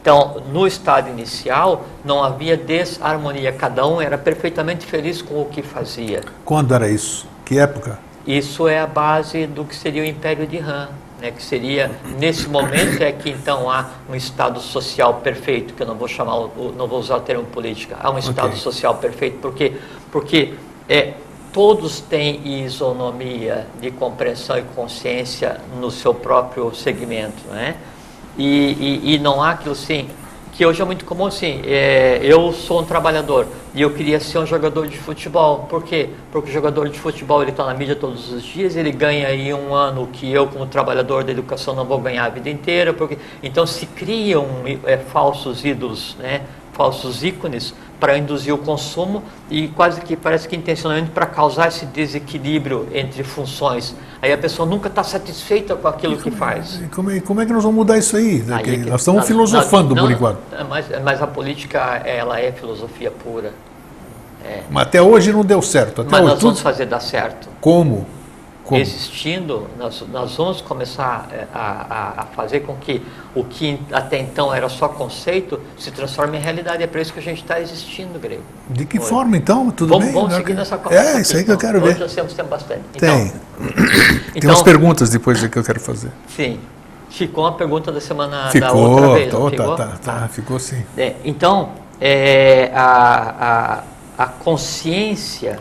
Então 0.01 0.41
no 0.51 0.65
estado 0.65 1.09
inicial 1.09 1.85
não 2.05 2.23
havia 2.23 2.55
desarmonia. 2.55 3.51
Cada 3.51 3.85
um 3.85 4.01
era 4.01 4.17
perfeitamente 4.17 4.85
feliz 4.85 5.21
com 5.21 5.41
o 5.41 5.45
que 5.45 5.61
fazia. 5.61 6.21
Quando 6.45 6.73
era 6.73 6.89
isso? 6.89 7.27
Que 7.43 7.59
época? 7.59 7.99
Isso 8.25 8.67
é 8.67 8.79
a 8.79 8.87
base 8.87 9.45
do 9.45 9.65
que 9.65 9.75
seria 9.75 10.03
o 10.03 10.05
Império 10.05 10.47
de 10.47 10.57
Han 10.57 10.89
né, 11.21 11.29
que 11.29 11.41
seria 11.41 11.91
nesse 12.17 12.49
momento 12.49 13.01
é 13.01 13.11
que 13.11 13.29
então 13.29 13.69
há 13.69 13.91
um 14.09 14.15
estado 14.15 14.59
social 14.59 15.15
perfeito, 15.15 15.75
que 15.75 15.83
eu 15.83 15.87
não 15.87 15.95
vou 15.95 16.07
chamar, 16.07 16.35
não 16.75 16.87
vou 16.87 16.99
usar 16.99 17.17
o 17.17 17.21
termo 17.21 17.45
política, 17.45 17.95
há 18.01 18.09
um 18.09 18.17
estado 18.17 18.47
okay. 18.47 18.59
social 18.59 18.95
perfeito, 18.95 19.37
porque 19.39 19.73
porque 20.11 20.55
é 20.89 21.13
todos 21.53 21.99
têm 21.99 22.63
isonomia 22.63 23.67
de 23.79 23.91
compreensão 23.91 24.57
e 24.57 24.63
consciência 24.75 25.59
no 25.79 25.91
seu 25.91 26.13
próprio 26.13 26.73
segmento, 26.73 27.43
né? 27.49 27.75
E, 28.37 29.01
e, 29.03 29.15
e 29.15 29.19
não 29.19 29.43
há 29.43 29.51
aquilo 29.51 29.73
assim, 29.73 30.09
que 30.61 30.65
hoje 30.67 30.79
é 30.79 30.85
muito 30.85 31.05
comum 31.05 31.25
assim, 31.25 31.59
é, 31.65 32.19
eu 32.21 32.53
sou 32.53 32.81
um 32.81 32.83
trabalhador 32.83 33.47
e 33.73 33.81
eu 33.81 33.89
queria 33.89 34.19
ser 34.19 34.37
um 34.37 34.45
jogador 34.45 34.85
de 34.85 34.95
futebol. 34.95 35.65
Por 35.67 35.81
quê? 35.81 36.09
Porque 36.31 36.51
o 36.51 36.53
jogador 36.53 36.87
de 36.87 36.99
futebol 36.99 37.41
ele 37.41 37.49
está 37.49 37.65
na 37.65 37.73
mídia 37.73 37.95
todos 37.95 38.31
os 38.31 38.43
dias, 38.43 38.75
ele 38.75 38.91
ganha 38.91 39.27
aí 39.27 39.51
um 39.51 39.73
ano 39.73 40.05
que 40.13 40.31
eu, 40.31 40.45
como 40.45 40.67
trabalhador 40.67 41.23
da 41.23 41.31
educação, 41.31 41.73
não 41.73 41.83
vou 41.83 41.97
ganhar 41.97 42.25
a 42.25 42.29
vida 42.29 42.47
inteira. 42.47 42.93
Porque... 42.93 43.17
Então 43.41 43.65
se 43.65 43.87
criam 43.87 44.45
é, 44.85 44.97
falsos 44.97 45.65
ídolos, 45.65 46.15
né? 46.19 46.41
falsos 46.73 47.23
ícones 47.23 47.73
para 48.01 48.17
induzir 48.17 48.51
o 48.51 48.57
consumo 48.57 49.21
e 49.47 49.67
quase 49.67 50.01
que 50.01 50.17
parece 50.17 50.47
que 50.47 50.55
intencionalmente 50.55 51.11
para 51.11 51.27
causar 51.27 51.67
esse 51.67 51.85
desequilíbrio 51.85 52.87
entre 52.91 53.23
funções. 53.23 53.95
Aí 54.19 54.33
a 54.33 54.37
pessoa 54.39 54.67
nunca 54.67 54.87
está 54.89 55.03
satisfeita 55.03 55.75
com 55.75 55.87
aquilo 55.87 56.17
como, 56.17 56.23
que 56.23 56.31
faz. 56.31 56.81
E 56.81 56.87
como, 56.87 57.11
é, 57.11 57.19
como, 57.21 57.41
é 57.41 57.45
que 57.45 57.53
nós 57.53 57.61
vamos 57.61 57.77
mudar 57.77 57.99
isso 57.99 58.17
aí? 58.17 58.43
aí 58.49 58.59
é 58.59 58.63
que, 58.63 58.77
nós 58.89 59.01
estamos 59.01 59.19
nós, 59.19 59.27
filosofando 59.27 59.93
não, 59.93 60.01
por 60.01 60.11
enquanto. 60.11 60.39
Mas, 60.67 60.87
mas, 61.03 61.21
a 61.21 61.27
política 61.27 61.79
ela 62.03 62.39
é 62.39 62.51
filosofia 62.51 63.11
pura. 63.11 63.53
É. 64.43 64.61
Mas 64.71 64.87
até 64.87 64.99
hoje 64.99 65.31
não 65.31 65.45
deu 65.45 65.61
certo. 65.61 66.01
Até 66.01 66.09
mas 66.09 66.21
hoje, 66.21 66.33
nós 66.33 66.41
vamos 66.41 66.59
fazer 66.59 66.87
dar 66.87 67.01
certo. 67.01 67.49
Como? 67.61 68.07
Como? 68.71 68.81
existindo, 68.81 69.67
nós, 69.77 70.03
nós 70.11 70.35
vamos 70.35 70.61
começar 70.61 71.27
é, 71.31 71.45
a, 71.53 71.85
a, 71.89 72.21
a, 72.21 72.25
fazer 72.27 72.61
com 72.61 72.75
que 72.75 73.01
o 73.35 73.43
que 73.43 73.79
até 73.91 74.17
então 74.19 74.53
era 74.53 74.69
só 74.69 74.87
conceito 74.87 75.59
se 75.77 75.91
transforme 75.91 76.37
em 76.37 76.41
realidade. 76.41 76.81
É 76.81 76.87
para 76.87 77.01
isso 77.01 77.11
que 77.11 77.19
a 77.19 77.21
gente 77.21 77.41
está 77.41 77.59
existindo, 77.59 78.17
Grego. 78.17 78.43
De 78.69 78.85
que 78.85 78.99
forma, 78.99 79.35
então? 79.35 79.69
Tudo 79.71 79.89
vamos, 79.89 80.05
bem? 80.05 80.13
Vamos 80.13 80.33
seguir 80.35 80.53
nessa 80.53 80.77
conversa. 80.77 81.17
É, 81.17 81.21
isso 81.21 81.35
aí 81.35 81.43
que 81.43 81.51
eu 81.51 81.57
quero 81.57 81.79
Hoje 81.83 81.93
ver. 81.93 81.99
Nós 81.99 82.15
temos 82.15 82.33
bastante. 82.33 82.81
Tem. 82.97 83.27
Então, 83.27 83.41
Tem 84.39 84.49
umas 84.49 84.63
perguntas 84.63 85.09
depois 85.09 85.45
que 85.45 85.57
eu 85.57 85.63
quero 85.63 85.79
fazer. 85.79 86.11
Sim. 86.27 86.59
Ficou 87.09 87.45
a 87.45 87.51
pergunta 87.51 87.91
da 87.91 87.99
semana 87.99 88.49
ficou, 88.51 88.69
da 88.69 88.73
outra 88.73 89.13
vez, 89.15 89.29
tô, 89.29 89.49
ficou? 89.49 89.75
Tá, 89.75 89.87
tá, 89.87 90.19
tá, 90.19 90.27
ficou 90.29 90.57
sim. 90.57 90.81
É, 90.97 91.15
então, 91.25 91.71
é, 91.99 92.71
a, 92.73 93.83
a, 94.17 94.23
a 94.23 94.27
consciência 94.27 95.59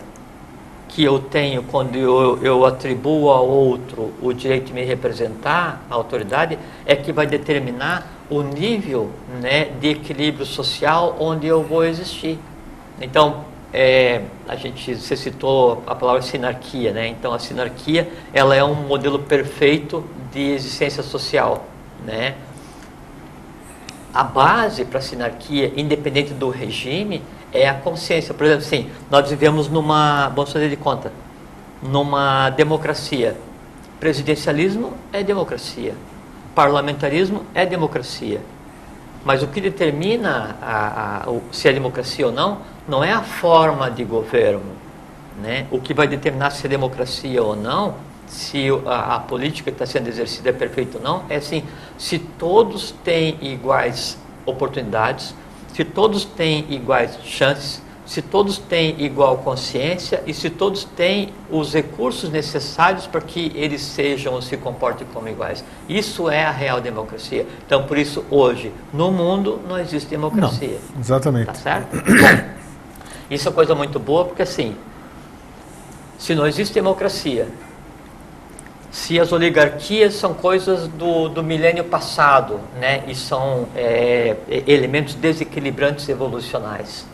que 0.90 1.04
eu 1.04 1.20
tenho 1.20 1.62
quando 1.62 1.96
eu, 1.96 2.38
eu, 2.42 2.66
atribuo 2.66 3.30
ao 3.30 3.48
outro 3.48 4.12
o 4.20 4.32
direito 4.32 4.66
de 4.66 4.72
me 4.72 4.84
representar, 4.84 5.84
a 5.88 5.94
autoridade, 5.94 6.58
é 6.84 6.96
que 6.96 7.12
vai 7.12 7.26
determinar 7.26 8.24
o 8.28 8.42
nível 8.42 9.10
né, 9.40 9.66
de 9.80 9.88
equilíbrio 9.88 10.44
social 10.44 11.16
onde 11.18 11.46
eu 11.46 11.62
vou 11.62 11.84
existir. 11.84 12.38
Então, 13.00 13.44
é, 13.72 14.22
a 14.48 14.56
gente 14.56 14.96
você 14.96 15.16
citou 15.16 15.82
a 15.86 15.94
palavra 15.94 16.22
sinarquia, 16.22 16.92
né? 16.92 17.06
Então 17.06 17.32
a 17.32 17.38
sinarquia 17.38 18.10
ela 18.32 18.56
é 18.56 18.64
um 18.64 18.74
modelo 18.74 19.20
perfeito 19.20 20.04
de 20.32 20.40
existência 20.40 21.04
social, 21.04 21.66
né? 22.04 22.34
A 24.12 24.24
base 24.24 24.84
para 24.84 24.98
a 24.98 25.02
sinarquia, 25.02 25.72
independente 25.76 26.34
do 26.34 26.50
regime, 26.50 27.22
é 27.52 27.68
a 27.68 27.74
consciência. 27.74 28.34
Por 28.34 28.44
exemplo, 28.44 28.64
assim, 28.64 28.90
nós 29.10 29.28
vivemos 29.28 29.68
numa, 29.68 30.28
vamos 30.28 30.52
fazer 30.52 30.68
de 30.68 30.76
conta, 30.76 31.12
numa 31.82 32.50
democracia. 32.50 33.36
Presidencialismo 33.98 34.94
é 35.12 35.22
democracia. 35.22 35.94
Parlamentarismo 36.54 37.44
é 37.54 37.66
democracia. 37.66 38.40
Mas 39.24 39.42
o 39.42 39.48
que 39.48 39.60
determina 39.60 40.56
a, 40.62 41.24
a, 41.28 41.38
se 41.52 41.68
é 41.68 41.72
democracia 41.72 42.26
ou 42.26 42.32
não, 42.32 42.58
não 42.88 43.04
é 43.04 43.12
a 43.12 43.20
forma 43.20 43.90
de 43.90 44.04
governo. 44.04 44.72
Né? 45.42 45.66
O 45.70 45.80
que 45.80 45.92
vai 45.92 46.08
determinar 46.08 46.50
se 46.50 46.66
é 46.66 46.68
democracia 46.68 47.42
ou 47.42 47.54
não, 47.54 47.94
se 48.26 48.68
a, 48.86 49.16
a 49.16 49.20
política 49.20 49.70
que 49.70 49.74
está 49.74 49.86
sendo 49.86 50.08
exercida 50.08 50.50
é 50.50 50.52
perfeita 50.52 50.98
ou 50.98 51.04
não, 51.04 51.24
é 51.28 51.36
assim, 51.36 51.64
se 51.98 52.18
todos 52.18 52.92
têm 53.04 53.36
iguais 53.42 54.16
oportunidades, 54.46 55.34
se 55.72 55.84
todos 55.84 56.24
têm 56.24 56.66
iguais 56.70 57.18
chances, 57.24 57.82
se 58.10 58.20
todos 58.20 58.58
têm 58.58 59.00
igual 59.04 59.38
consciência 59.38 60.20
e 60.26 60.34
se 60.34 60.50
todos 60.50 60.82
têm 60.82 61.32
os 61.48 61.72
recursos 61.72 62.28
necessários 62.28 63.06
para 63.06 63.20
que 63.20 63.52
eles 63.54 63.80
sejam 63.82 64.34
ou 64.34 64.42
se 64.42 64.56
comportem 64.56 65.06
como 65.14 65.28
iguais. 65.28 65.64
Isso 65.88 66.28
é 66.28 66.44
a 66.44 66.50
real 66.50 66.80
democracia. 66.80 67.46
Então, 67.64 67.84
por 67.84 67.96
isso, 67.96 68.24
hoje, 68.28 68.72
no 68.92 69.12
mundo, 69.12 69.60
não 69.68 69.78
existe 69.78 70.08
democracia. 70.10 70.80
Não, 70.92 71.00
exatamente. 71.00 71.46
Tá 71.46 71.54
certo? 71.54 71.96
Bom, 71.96 72.50
isso 73.30 73.48
é 73.48 73.52
coisa 73.52 73.76
muito 73.76 74.00
boa, 74.00 74.24
porque 74.24 74.42
assim, 74.42 74.74
se 76.18 76.34
não 76.34 76.48
existe 76.48 76.74
democracia, 76.74 77.46
se 78.90 79.20
as 79.20 79.32
oligarquias 79.32 80.14
são 80.14 80.34
coisas 80.34 80.88
do, 80.88 81.28
do 81.28 81.42
milênio 81.42 81.84
passado, 81.84 82.60
né, 82.78 83.04
e 83.06 83.14
são 83.14 83.68
é, 83.76 84.36
elementos 84.66 85.14
desequilibrantes 85.14 86.08
evolucionais, 86.08 87.06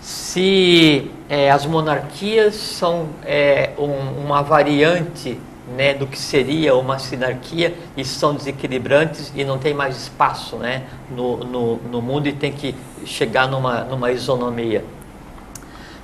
se 0.00 1.10
é, 1.28 1.50
as 1.50 1.66
monarquias 1.66 2.54
são 2.54 3.08
é, 3.24 3.70
um, 3.78 4.24
uma 4.24 4.42
variante 4.42 5.38
né, 5.76 5.94
do 5.94 6.06
que 6.06 6.18
seria 6.18 6.74
uma 6.74 6.98
sinarquia 6.98 7.74
e 7.96 8.04
são 8.04 8.34
desequilibrantes 8.34 9.32
e 9.34 9.44
não 9.44 9.58
tem 9.58 9.72
mais 9.72 9.96
espaço 9.96 10.56
né, 10.56 10.84
no, 11.10 11.38
no, 11.38 11.76
no 11.76 12.02
mundo 12.02 12.26
e 12.28 12.32
tem 12.32 12.52
que 12.52 12.74
chegar 13.04 13.48
numa, 13.48 13.84
numa 13.84 14.10
isonomia. 14.10 14.84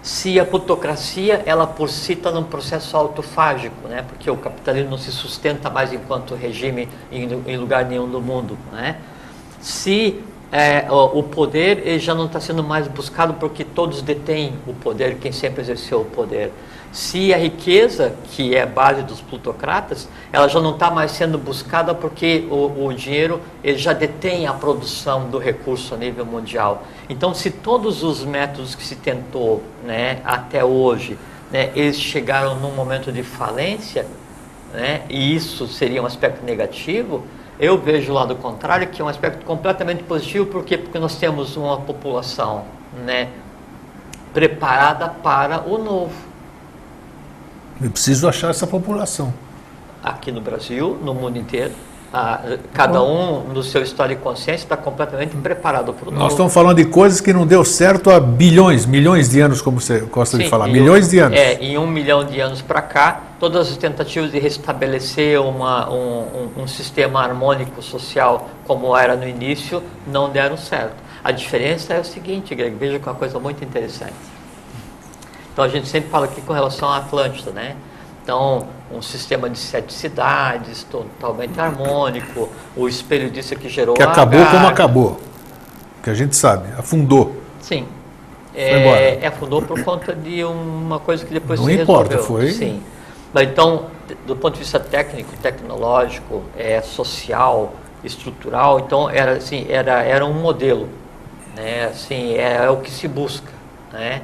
Se 0.06 0.38
a 0.38 0.44
plutocracia, 0.44 1.42
ela 1.44 1.66
por 1.66 1.90
si 1.90 2.12
está 2.12 2.30
num 2.30 2.44
processo 2.44 2.96
autofágico, 2.96 3.88
né, 3.88 4.04
porque 4.08 4.30
o 4.30 4.36
capitalismo 4.36 4.90
não 4.90 4.98
se 4.98 5.10
sustenta 5.10 5.68
mais 5.68 5.92
enquanto 5.92 6.36
regime 6.36 6.88
em, 7.10 7.24
em 7.44 7.56
lugar 7.56 7.84
nenhum 7.86 8.08
do 8.08 8.20
mundo. 8.20 8.56
Né? 8.70 8.98
Se 9.60 10.22
é, 10.52 10.86
o, 10.88 11.18
o, 11.18 11.22
poder 11.24 11.98
já 11.98 12.14
não 12.14 12.26
está 12.26 12.38
sendo 12.38 12.62
mais 12.62 12.86
buscado 12.86 13.34
porque 13.34 13.64
todos 13.64 14.00
detêm 14.00 14.52
o 14.64 14.72
poder, 14.74 15.16
quem 15.16 15.32
sempre 15.32 15.60
exerceu 15.60 16.02
o 16.02 16.04
poder. 16.04 16.52
Se 16.92 17.32
a 17.34 17.36
riqueza, 17.36 18.14
que 18.30 18.54
é 18.54 18.62
a 18.62 18.66
base 18.66 19.02
dos 19.02 19.20
plutocratas, 19.20 20.08
ela 20.32 20.48
já 20.48 20.60
não 20.60 20.72
está 20.72 20.90
mais 20.90 21.10
sendo 21.10 21.36
buscada 21.36 21.94
porque 21.94 22.46
o, 22.50 22.86
o, 22.86 22.94
dinheiro 22.94 23.40
ele 23.62 23.76
já 23.76 23.92
detém 23.92 24.46
a 24.46 24.52
produção 24.52 25.28
do 25.28 25.38
recurso 25.38 25.94
a 25.94 25.96
nível 25.98 26.24
mundial. 26.24 26.84
Então, 27.08 27.34
se 27.34 27.50
todos 27.50 28.02
os 28.02 28.24
métodos 28.24 28.74
que 28.74 28.82
se 28.82 28.96
tentou 28.96 29.62
né, 29.84 30.20
até 30.24 30.64
hoje, 30.64 31.18
né, 31.50 31.70
eles 31.74 32.00
chegaram 32.00 32.56
num 32.56 32.74
momento 32.74 33.12
de 33.12 33.22
falência, 33.22 34.06
né, 34.72 35.02
e 35.08 35.34
isso 35.34 35.66
seria 35.66 36.02
um 36.02 36.06
aspecto 36.06 36.44
negativo, 36.44 37.24
eu 37.58 37.78
vejo 37.78 38.12
o 38.12 38.14
lado 38.14 38.36
contrário, 38.36 38.86
que 38.88 39.00
é 39.00 39.04
um 39.04 39.08
aspecto 39.08 39.44
completamente 39.44 40.02
positivo, 40.02 40.46
por 40.46 40.64
quê? 40.64 40.76
Porque 40.76 40.98
nós 40.98 41.16
temos 41.16 41.56
uma 41.56 41.78
população 41.78 42.64
né, 43.04 43.28
preparada 44.34 45.08
para 45.08 45.62
o 45.66 45.78
novo. 45.78 46.25
Eu 47.80 47.90
preciso 47.90 48.28
achar 48.28 48.50
essa 48.50 48.66
população. 48.66 49.32
Aqui 50.02 50.32
no 50.32 50.40
Brasil, 50.40 50.98
no 51.02 51.12
mundo 51.12 51.38
inteiro, 51.38 51.72
a, 52.12 52.40
cada 52.72 53.02
um 53.02 53.40
no 53.52 53.62
seu 53.62 53.82
estado 53.82 54.10
de 54.10 54.16
consciência 54.16 54.64
está 54.64 54.76
completamente 54.76 55.36
preparado 55.36 55.92
para 55.92 56.08
o. 56.08 56.12
Nós 56.12 56.32
estamos 56.32 56.54
falando 56.54 56.76
de 56.76 56.86
coisas 56.86 57.20
que 57.20 57.32
não 57.32 57.46
deu 57.46 57.64
certo 57.64 58.10
há 58.10 58.18
bilhões, 58.20 58.86
milhões 58.86 59.28
de 59.28 59.40
anos, 59.40 59.60
como 59.60 59.80
você 59.80 60.00
gosta 60.00 60.36
Sim, 60.36 60.44
de 60.44 60.48
falar, 60.48 60.68
milhões 60.68 61.10
de 61.10 61.18
anos. 61.18 61.38
É, 61.38 61.54
em 61.54 61.76
um 61.76 61.86
milhão 61.86 62.24
de 62.24 62.40
anos 62.40 62.62
para 62.62 62.80
cá, 62.80 63.20
todas 63.38 63.68
as 63.68 63.76
tentativas 63.76 64.30
de 64.30 64.38
restabelecer 64.38 65.40
uma, 65.40 65.90
um, 65.90 66.50
um, 66.56 66.62
um 66.62 66.66
sistema 66.66 67.22
harmônico 67.22 67.82
social 67.82 68.48
como 68.64 68.96
era 68.96 69.16
no 69.16 69.28
início 69.28 69.82
não 70.06 70.30
deram 70.30 70.56
certo. 70.56 70.94
A 71.22 71.32
diferença 71.32 71.92
é 71.92 72.00
o 72.00 72.04
seguinte, 72.04 72.54
Greg, 72.54 72.76
veja 72.76 72.98
que 72.98 73.08
é 73.08 73.12
uma 73.12 73.18
coisa 73.18 73.38
muito 73.38 73.64
interessante. 73.64 74.14
Então 75.56 75.64
a 75.64 75.68
gente 75.68 75.88
sempre 75.88 76.10
fala 76.10 76.26
aqui 76.26 76.42
com 76.42 76.52
relação 76.52 76.86
à 76.86 76.98
Atlântida, 76.98 77.50
né? 77.50 77.76
Então, 78.22 78.66
um 78.92 79.00
sistema 79.00 79.48
de 79.48 79.58
sete 79.58 79.90
cidades, 79.90 80.84
totalmente 80.84 81.58
harmônico, 81.58 82.50
o 82.76 82.86
espelho 82.86 83.30
disso 83.30 83.56
que 83.56 83.66
gerou 83.66 83.94
Que 83.94 84.02
acabou 84.02 84.44
como 84.44 84.66
acabou, 84.66 85.20
que 86.02 86.10
a 86.10 86.14
gente 86.14 86.36
sabe, 86.36 86.68
afundou. 86.78 87.40
Sim. 87.62 87.88
É, 88.54 89.24
é, 89.24 89.26
afundou 89.26 89.62
por 89.62 89.82
conta 89.82 90.14
de 90.14 90.44
uma 90.44 90.98
coisa 90.98 91.24
que 91.24 91.32
depois 91.32 91.58
Não 91.58 91.68
se 91.68 91.80
importa, 91.80 92.16
resolveu. 92.16 92.48
foi. 92.48 92.52
Sim. 92.52 92.82
Mas, 93.32 93.48
então, 93.48 93.86
do 94.26 94.36
ponto 94.36 94.52
de 94.52 94.60
vista 94.60 94.78
técnico, 94.78 95.34
tecnológico, 95.38 96.42
é, 96.54 96.82
social, 96.82 97.72
estrutural, 98.04 98.80
então 98.80 99.08
era 99.08 99.38
assim, 99.38 99.64
era, 99.70 100.02
era 100.02 100.26
um 100.26 100.34
modelo, 100.34 100.86
né? 101.56 101.86
Assim, 101.86 102.34
é, 102.34 102.56
é 102.56 102.68
o 102.68 102.76
que 102.76 102.90
se 102.90 103.08
busca, 103.08 103.52
né? 103.90 104.20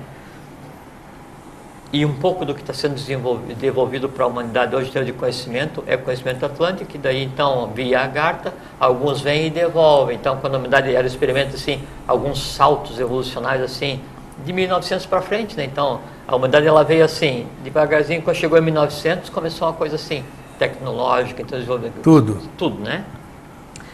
E 1.92 2.06
um 2.06 2.14
pouco 2.14 2.46
do 2.46 2.54
que 2.54 2.62
está 2.62 2.72
sendo 2.72 2.94
desenvolvido 2.94 4.08
para 4.08 4.24
a 4.24 4.26
humanidade 4.26 4.74
hoje 4.74 4.88
em 4.88 4.92
termos 4.92 5.12
de 5.12 5.12
conhecimento 5.12 5.84
é 5.86 5.94
conhecimento 5.94 6.46
atlântico, 6.46 6.90
que 6.90 6.96
daí 6.96 7.22
então, 7.22 7.70
via 7.74 8.00
Agartha, 8.00 8.54
alguns 8.80 9.20
vêm 9.20 9.48
e 9.48 9.50
devolvem. 9.50 10.16
Então, 10.16 10.38
quando 10.38 10.54
a 10.54 10.56
humanidade 10.56 10.94
ela 10.94 11.06
experimenta 11.06 11.54
assim, 11.54 11.82
alguns 12.08 12.42
saltos 12.54 12.98
evolucionários 12.98 13.70
assim, 13.70 14.00
de 14.42 14.54
1900 14.54 15.04
para 15.04 15.20
frente, 15.20 15.54
né? 15.54 15.64
Então, 15.64 16.00
a 16.26 16.34
humanidade 16.34 16.66
ela 16.66 16.82
veio 16.82 17.04
assim, 17.04 17.46
devagarzinho, 17.62 18.22
quando 18.22 18.36
chegou 18.36 18.56
em 18.56 18.62
1900, 18.62 19.28
começou 19.28 19.68
uma 19.68 19.74
coisa 19.74 19.96
assim, 19.96 20.24
tecnológica, 20.58 21.42
então. 21.42 21.58
Tudo. 22.02 22.40
Tudo, 22.56 22.82
né? 22.82 23.04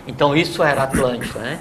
Então, 0.07 0.37
isso 0.37 0.63
era 0.63 0.85
Atlântico, 0.85 1.41
né? 1.41 1.59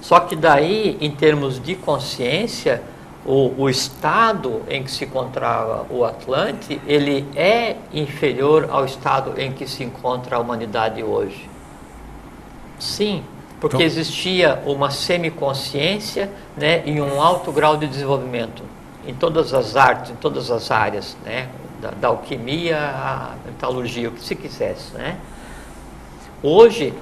Só 0.00 0.20
que 0.20 0.34
daí, 0.34 0.96
em 1.00 1.10
termos 1.10 1.62
de 1.62 1.74
consciência, 1.74 2.82
o, 3.26 3.52
o, 3.58 3.68
estado 3.68 4.62
em 4.68 4.84
que 4.84 4.90
se 4.90 5.04
encontrava 5.04 5.84
o 5.90 6.04
Atlante, 6.04 6.80
ele 6.86 7.26
é 7.34 7.76
inferior 7.92 8.68
ao 8.70 8.84
estado 8.84 9.34
em 9.40 9.50
que 9.50 9.66
se 9.66 9.82
encontra 9.82 10.36
a 10.36 10.38
humanidade 10.38 11.02
hoje. 11.02 11.50
Sim, 12.78 13.24
porque 13.60 13.76
então, 13.76 13.86
existia 13.86 14.62
uma 14.64 14.90
semiconsciência 14.90 16.30
né, 16.56 16.82
e 16.86 17.00
um 17.00 17.20
alto 17.20 17.50
grau 17.50 17.76
de 17.76 17.88
desenvolvimento 17.88 18.62
em 19.04 19.14
todas 19.14 19.52
as 19.52 19.74
artes, 19.74 20.12
em 20.12 20.16
todas 20.16 20.50
as 20.50 20.70
áreas, 20.70 21.16
né, 21.24 21.48
da, 21.80 21.90
da 21.90 22.08
alquimia 22.08 22.78
à 22.78 23.34
metalurgia, 23.44 24.08
o 24.08 24.12
que 24.12 24.24
se 24.24 24.36
quisesse. 24.36 24.94
Né. 24.94 25.18
Hoje, 26.44 26.94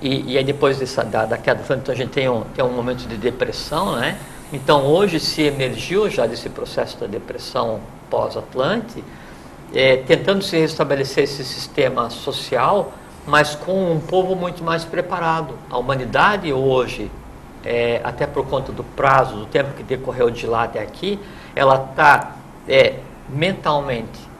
e, 0.00 0.32
e 0.34 0.38
aí 0.38 0.44
depois 0.44 0.78
dessa, 0.78 1.02
da, 1.02 1.24
da 1.26 1.38
queda, 1.38 1.60
então 1.74 1.92
a 1.92 1.96
gente 1.96 2.10
tem 2.10 2.28
um, 2.28 2.42
tem 2.42 2.64
um 2.64 2.72
momento 2.72 3.08
de 3.08 3.16
depressão, 3.16 3.96
né, 3.96 4.16
então, 4.54 4.86
hoje 4.86 5.18
se 5.18 5.42
emergiu 5.42 6.08
já 6.08 6.26
desse 6.26 6.48
processo 6.48 6.96
da 7.00 7.08
depressão 7.08 7.80
pós-Atlante, 8.08 9.02
é, 9.74 9.96
tentando 9.96 10.44
se 10.44 10.56
restabelecer 10.56 11.24
esse 11.24 11.44
sistema 11.44 12.08
social, 12.08 12.92
mas 13.26 13.56
com 13.56 13.90
um 13.90 13.98
povo 13.98 14.36
muito 14.36 14.62
mais 14.62 14.84
preparado. 14.84 15.58
A 15.68 15.76
humanidade 15.76 16.52
hoje, 16.52 17.10
é, 17.64 18.00
até 18.04 18.28
por 18.28 18.46
conta 18.46 18.70
do 18.70 18.84
prazo, 18.84 19.34
do 19.34 19.46
tempo 19.46 19.72
que 19.74 19.82
decorreu 19.82 20.30
de 20.30 20.46
lá 20.46 20.62
até 20.62 20.80
aqui, 20.80 21.18
ela 21.56 21.88
está 21.90 22.36
é, 22.68 23.00
mentalmente 23.28 24.34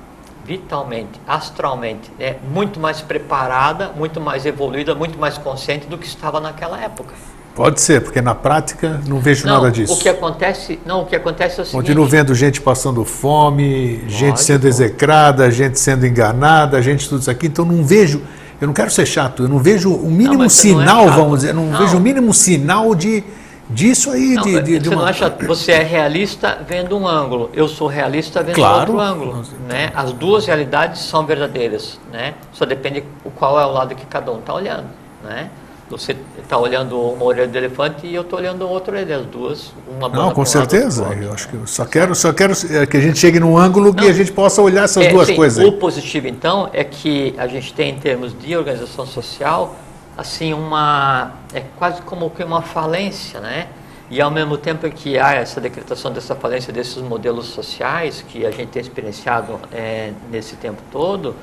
vitalmente, 0.45 1.19
astralmente, 1.27 2.13
né, 2.19 2.37
muito 2.45 2.79
mais 2.79 3.01
preparada, 3.01 3.89
muito 3.89 4.21
mais 4.21 4.45
evoluída, 4.45 4.95
muito 4.95 5.19
mais 5.19 5.39
consciente 5.39 5.87
do 5.87 5.97
que 5.97 6.07
estava 6.07 6.39
naquela 6.39 6.79
época. 6.79 7.15
Pode 7.55 7.81
ser, 7.81 8.01
porque 8.01 8.21
na 8.21 8.35
prática 8.35 9.01
não 9.07 9.21
vejo 9.21 9.47
não, 9.47 9.55
nada 9.55 9.71
disso. 9.71 9.95
O 9.95 9.99
que 9.99 10.09
acontece, 10.09 10.81
não, 10.85 11.03
o 11.03 11.07
que 11.07 11.15
acontece 11.15 11.61
é 11.61 11.63
o 11.63 11.65
seguinte. 11.65 11.87
Continuo 11.87 12.05
vendo 12.05 12.35
gente 12.35 12.61
passando 12.61 13.05
fome, 13.05 13.93
Lógico. 13.93 14.11
gente 14.11 14.41
sendo 14.41 14.67
execrada, 14.67 15.49
gente 15.53 15.79
sendo 15.79 16.05
enganada, 16.05 16.83
gente 16.83 17.09
tudo 17.09 17.21
isso 17.21 17.31
aqui. 17.31 17.47
Então 17.47 17.65
não 17.65 17.85
vejo, 17.85 18.23
eu 18.61 18.67
não 18.67 18.75
quero 18.75 18.91
ser 18.91 19.07
chato, 19.07 19.45
eu 19.45 19.49
não 19.49 19.59
vejo 19.59 19.95
o 19.95 20.11
mínimo 20.11 20.43
não, 20.43 20.49
sinal, 20.49 21.07
é 21.07 21.11
vamos 21.11 21.41
dizer, 21.41 21.55
não, 21.55 21.67
não, 21.67 21.79
vejo 21.79 21.97
o 21.97 22.01
mínimo 22.01 22.35
sinal 22.35 22.93
de 22.93 23.23
disso 23.71 24.11
aí, 24.11 24.37
de, 24.37 24.61
de, 24.61 24.79
de 24.81 24.89
você 24.89 24.95
uma... 24.95 25.09
acha, 25.09 25.31
você 25.47 25.73
é 25.73 25.83
realista 25.83 26.59
vendo 26.69 26.99
um 26.99 27.07
ângulo, 27.07 27.51
eu 27.55 27.69
sou 27.69 27.87
realista 27.87 28.43
vendo 28.43 28.57
claro. 28.57 28.81
outro 28.81 29.01
ângulo, 29.01 29.43
né? 29.69 29.93
As 29.95 30.13
duas 30.13 30.45
realidades 30.45 31.03
são 31.03 31.25
verdadeiras, 31.25 32.01
né? 32.13 32.35
Só 32.53 32.65
depende 32.65 33.05
qual 33.37 33.61
é 33.61 33.65
o 33.65 33.71
lado 33.71 33.95
que 33.95 34.05
cada 34.07 34.33
um 34.33 34.41
está 34.41 34.53
olhando, 34.53 34.89
né? 35.23 35.51
Você 35.91 36.17
está 36.43 36.57
olhando 36.57 36.99
uma 36.99 37.25
orelha 37.25 37.47
do 37.47 37.59
elefante 37.59 38.07
e 38.07 38.15
eu 38.15 38.23
estou 38.23 38.39
olhando 38.39 38.67
outra 38.67 38.95
orelha, 38.95 39.19
as 39.19 39.27
duas, 39.27 39.73
uma 39.87 40.09
Não, 40.09 40.33
com 40.33 40.45
certeza. 40.45 41.05
Eu 41.21 41.33
acho 41.33 41.49
que 41.49 41.55
eu 41.55 41.67
só 41.67 41.85
quero, 41.85 42.15
só 42.15 42.33
quero 42.33 42.55
é, 42.71 42.87
que 42.87 42.97
a 42.97 43.01
gente 43.01 43.19
chegue 43.19 43.39
num 43.39 43.59
ângulo 43.59 43.87
Não, 43.87 43.95
que 43.95 44.09
a 44.09 44.13
gente 44.13 44.33
possa 44.33 44.63
olhar 44.63 44.85
essas 44.85 45.05
é, 45.05 45.11
duas 45.11 45.27
sim, 45.29 45.37
coisas. 45.37 45.59
Aí. 45.59 45.67
O 45.67 45.73
positivo, 45.73 46.27
então, 46.27 46.71
é 46.73 46.83
que 46.85 47.35
a 47.37 47.47
gente 47.47 47.75
tem, 47.75 47.91
em 47.91 47.99
termos 47.99 48.37
de 48.39 48.57
organização 48.57 49.07
social, 49.07 49.77
assim, 50.17 50.55
uma. 50.55 51.33
é 51.53 51.63
quase 51.79 52.01
como 52.03 52.31
que 52.31 52.43
uma 52.43 52.63
falência, 52.63 53.39
né? 53.41 53.69
E 54.11 54.21
ao 54.21 54.31
mesmo 54.31 54.57
tempo 54.57 54.89
que 54.91 55.19
há 55.19 55.35
essa 55.35 55.61
decretação 55.61 56.13
dessa 56.13 56.35
falência 56.35 56.73
desses 56.73 57.03
modelos 57.03 57.47
sociais 57.47 58.25
que 58.27 58.47
a 58.47 58.51
gente 58.51 58.69
tem 58.69 58.81
experienciado 58.81 59.59
é, 59.73 60.13
nesse 60.31 60.57
tempo 60.57 60.81
todo, 60.91 61.35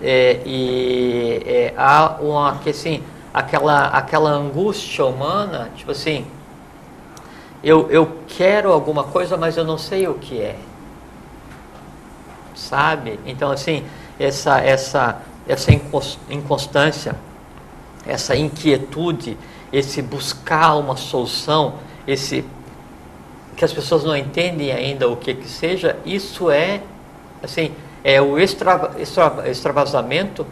é, 0.00 0.40
e 0.44 1.42
é, 1.44 1.74
há 1.76 2.16
uma 2.20 2.58
que 2.58 2.70
assim 2.70 3.02
aquela, 3.36 3.88
aquela 3.88 4.30
angústia 4.30 5.04
humana, 5.04 5.70
tipo 5.76 5.90
assim, 5.90 6.26
eu, 7.62 7.90
eu 7.90 8.20
quero 8.26 8.72
alguma 8.72 9.04
coisa, 9.04 9.36
mas 9.36 9.58
eu 9.58 9.64
não 9.64 9.76
sei 9.76 10.08
o 10.08 10.14
que 10.14 10.40
é. 10.40 10.56
Sabe? 12.54 13.20
Então, 13.26 13.50
assim, 13.50 13.84
essa, 14.18 14.58
essa, 14.60 15.20
essa 15.46 15.70
inconstância, 16.30 17.14
essa 18.06 18.34
inquietude, 18.34 19.36
esse 19.70 20.00
buscar 20.00 20.76
uma 20.76 20.96
solução, 20.96 21.74
esse 22.08 22.42
que 23.54 23.66
as 23.66 23.72
pessoas 23.72 24.02
não 24.02 24.16
entendem 24.16 24.72
ainda 24.72 25.10
o 25.10 25.16
que 25.16 25.34
que 25.34 25.48
seja, 25.48 25.98
isso 26.06 26.50
é, 26.50 26.80
assim, 27.42 27.74
é 28.02 28.20
o 28.20 28.38
extra, 28.38 28.92
extra, 28.98 29.50
extravasamento 29.50 30.46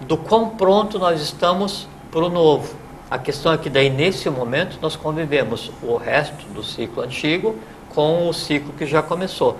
do 0.00 0.16
quão 0.16 0.50
pronto 0.50 0.98
nós 0.98 1.20
estamos 1.20 1.88
para 2.14 2.26
o 2.26 2.28
novo. 2.28 2.72
A 3.10 3.18
questão 3.18 3.52
é 3.52 3.58
que 3.58 3.68
daí 3.68 3.90
nesse 3.90 4.30
momento 4.30 4.78
nós 4.80 4.94
convivemos 4.94 5.72
o 5.82 5.96
resto 5.96 6.46
do 6.54 6.62
ciclo 6.62 7.02
antigo 7.02 7.56
com 7.92 8.28
o 8.28 8.32
ciclo 8.32 8.72
que 8.72 8.86
já 8.86 9.02
começou. 9.02 9.58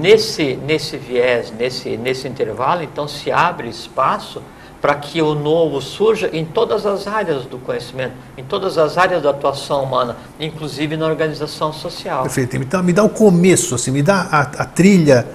Nesse, 0.00 0.54
nesse 0.54 0.96
viés, 0.96 1.52
nesse, 1.52 1.96
nesse 1.96 2.28
intervalo, 2.28 2.84
então 2.84 3.08
se 3.08 3.32
abre 3.32 3.68
espaço 3.68 4.40
para 4.80 4.94
que 4.94 5.20
o 5.20 5.34
novo 5.34 5.80
surja 5.80 6.30
em 6.32 6.44
todas 6.44 6.86
as 6.86 7.08
áreas 7.08 7.46
do 7.46 7.58
conhecimento, 7.58 8.14
em 8.38 8.44
todas 8.44 8.78
as 8.78 8.96
áreas 8.96 9.22
da 9.22 9.30
atuação 9.30 9.82
humana, 9.82 10.16
inclusive 10.38 10.96
na 10.96 11.06
organização 11.06 11.72
social. 11.72 12.22
Perfeito. 12.22 12.56
Então, 12.56 12.82
me 12.82 12.92
dá 12.92 13.02
o 13.02 13.08
começo, 13.08 13.74
assim, 13.74 13.90
me 13.90 14.02
dá 14.02 14.28
a, 14.30 14.40
a 14.40 14.64
trilha, 14.64 15.26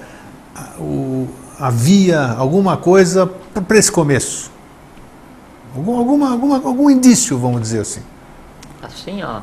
a, 0.54 0.80
o, 0.80 1.28
a 1.58 1.70
via, 1.70 2.20
alguma 2.38 2.76
coisa 2.76 3.26
para 3.26 3.78
esse 3.78 3.92
começo. 3.92 4.57
Algum, 5.78 5.96
alguma, 5.96 6.32
alguma, 6.32 6.56
algum 6.56 6.90
indício, 6.90 7.38
vamos 7.38 7.60
dizer 7.60 7.80
assim. 7.82 8.02
Assim, 8.82 9.22
ó. 9.22 9.42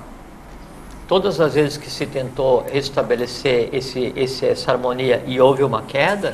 Todas 1.08 1.40
as 1.40 1.54
vezes 1.54 1.78
que 1.78 1.90
se 1.90 2.06
tentou 2.06 2.66
restabelecer 2.70 3.70
esse, 3.72 4.12
esse, 4.18 4.46
essa 4.46 4.72
harmonia 4.72 5.24
e 5.26 5.40
houve 5.40 5.64
uma 5.64 5.84
queda, 5.84 6.34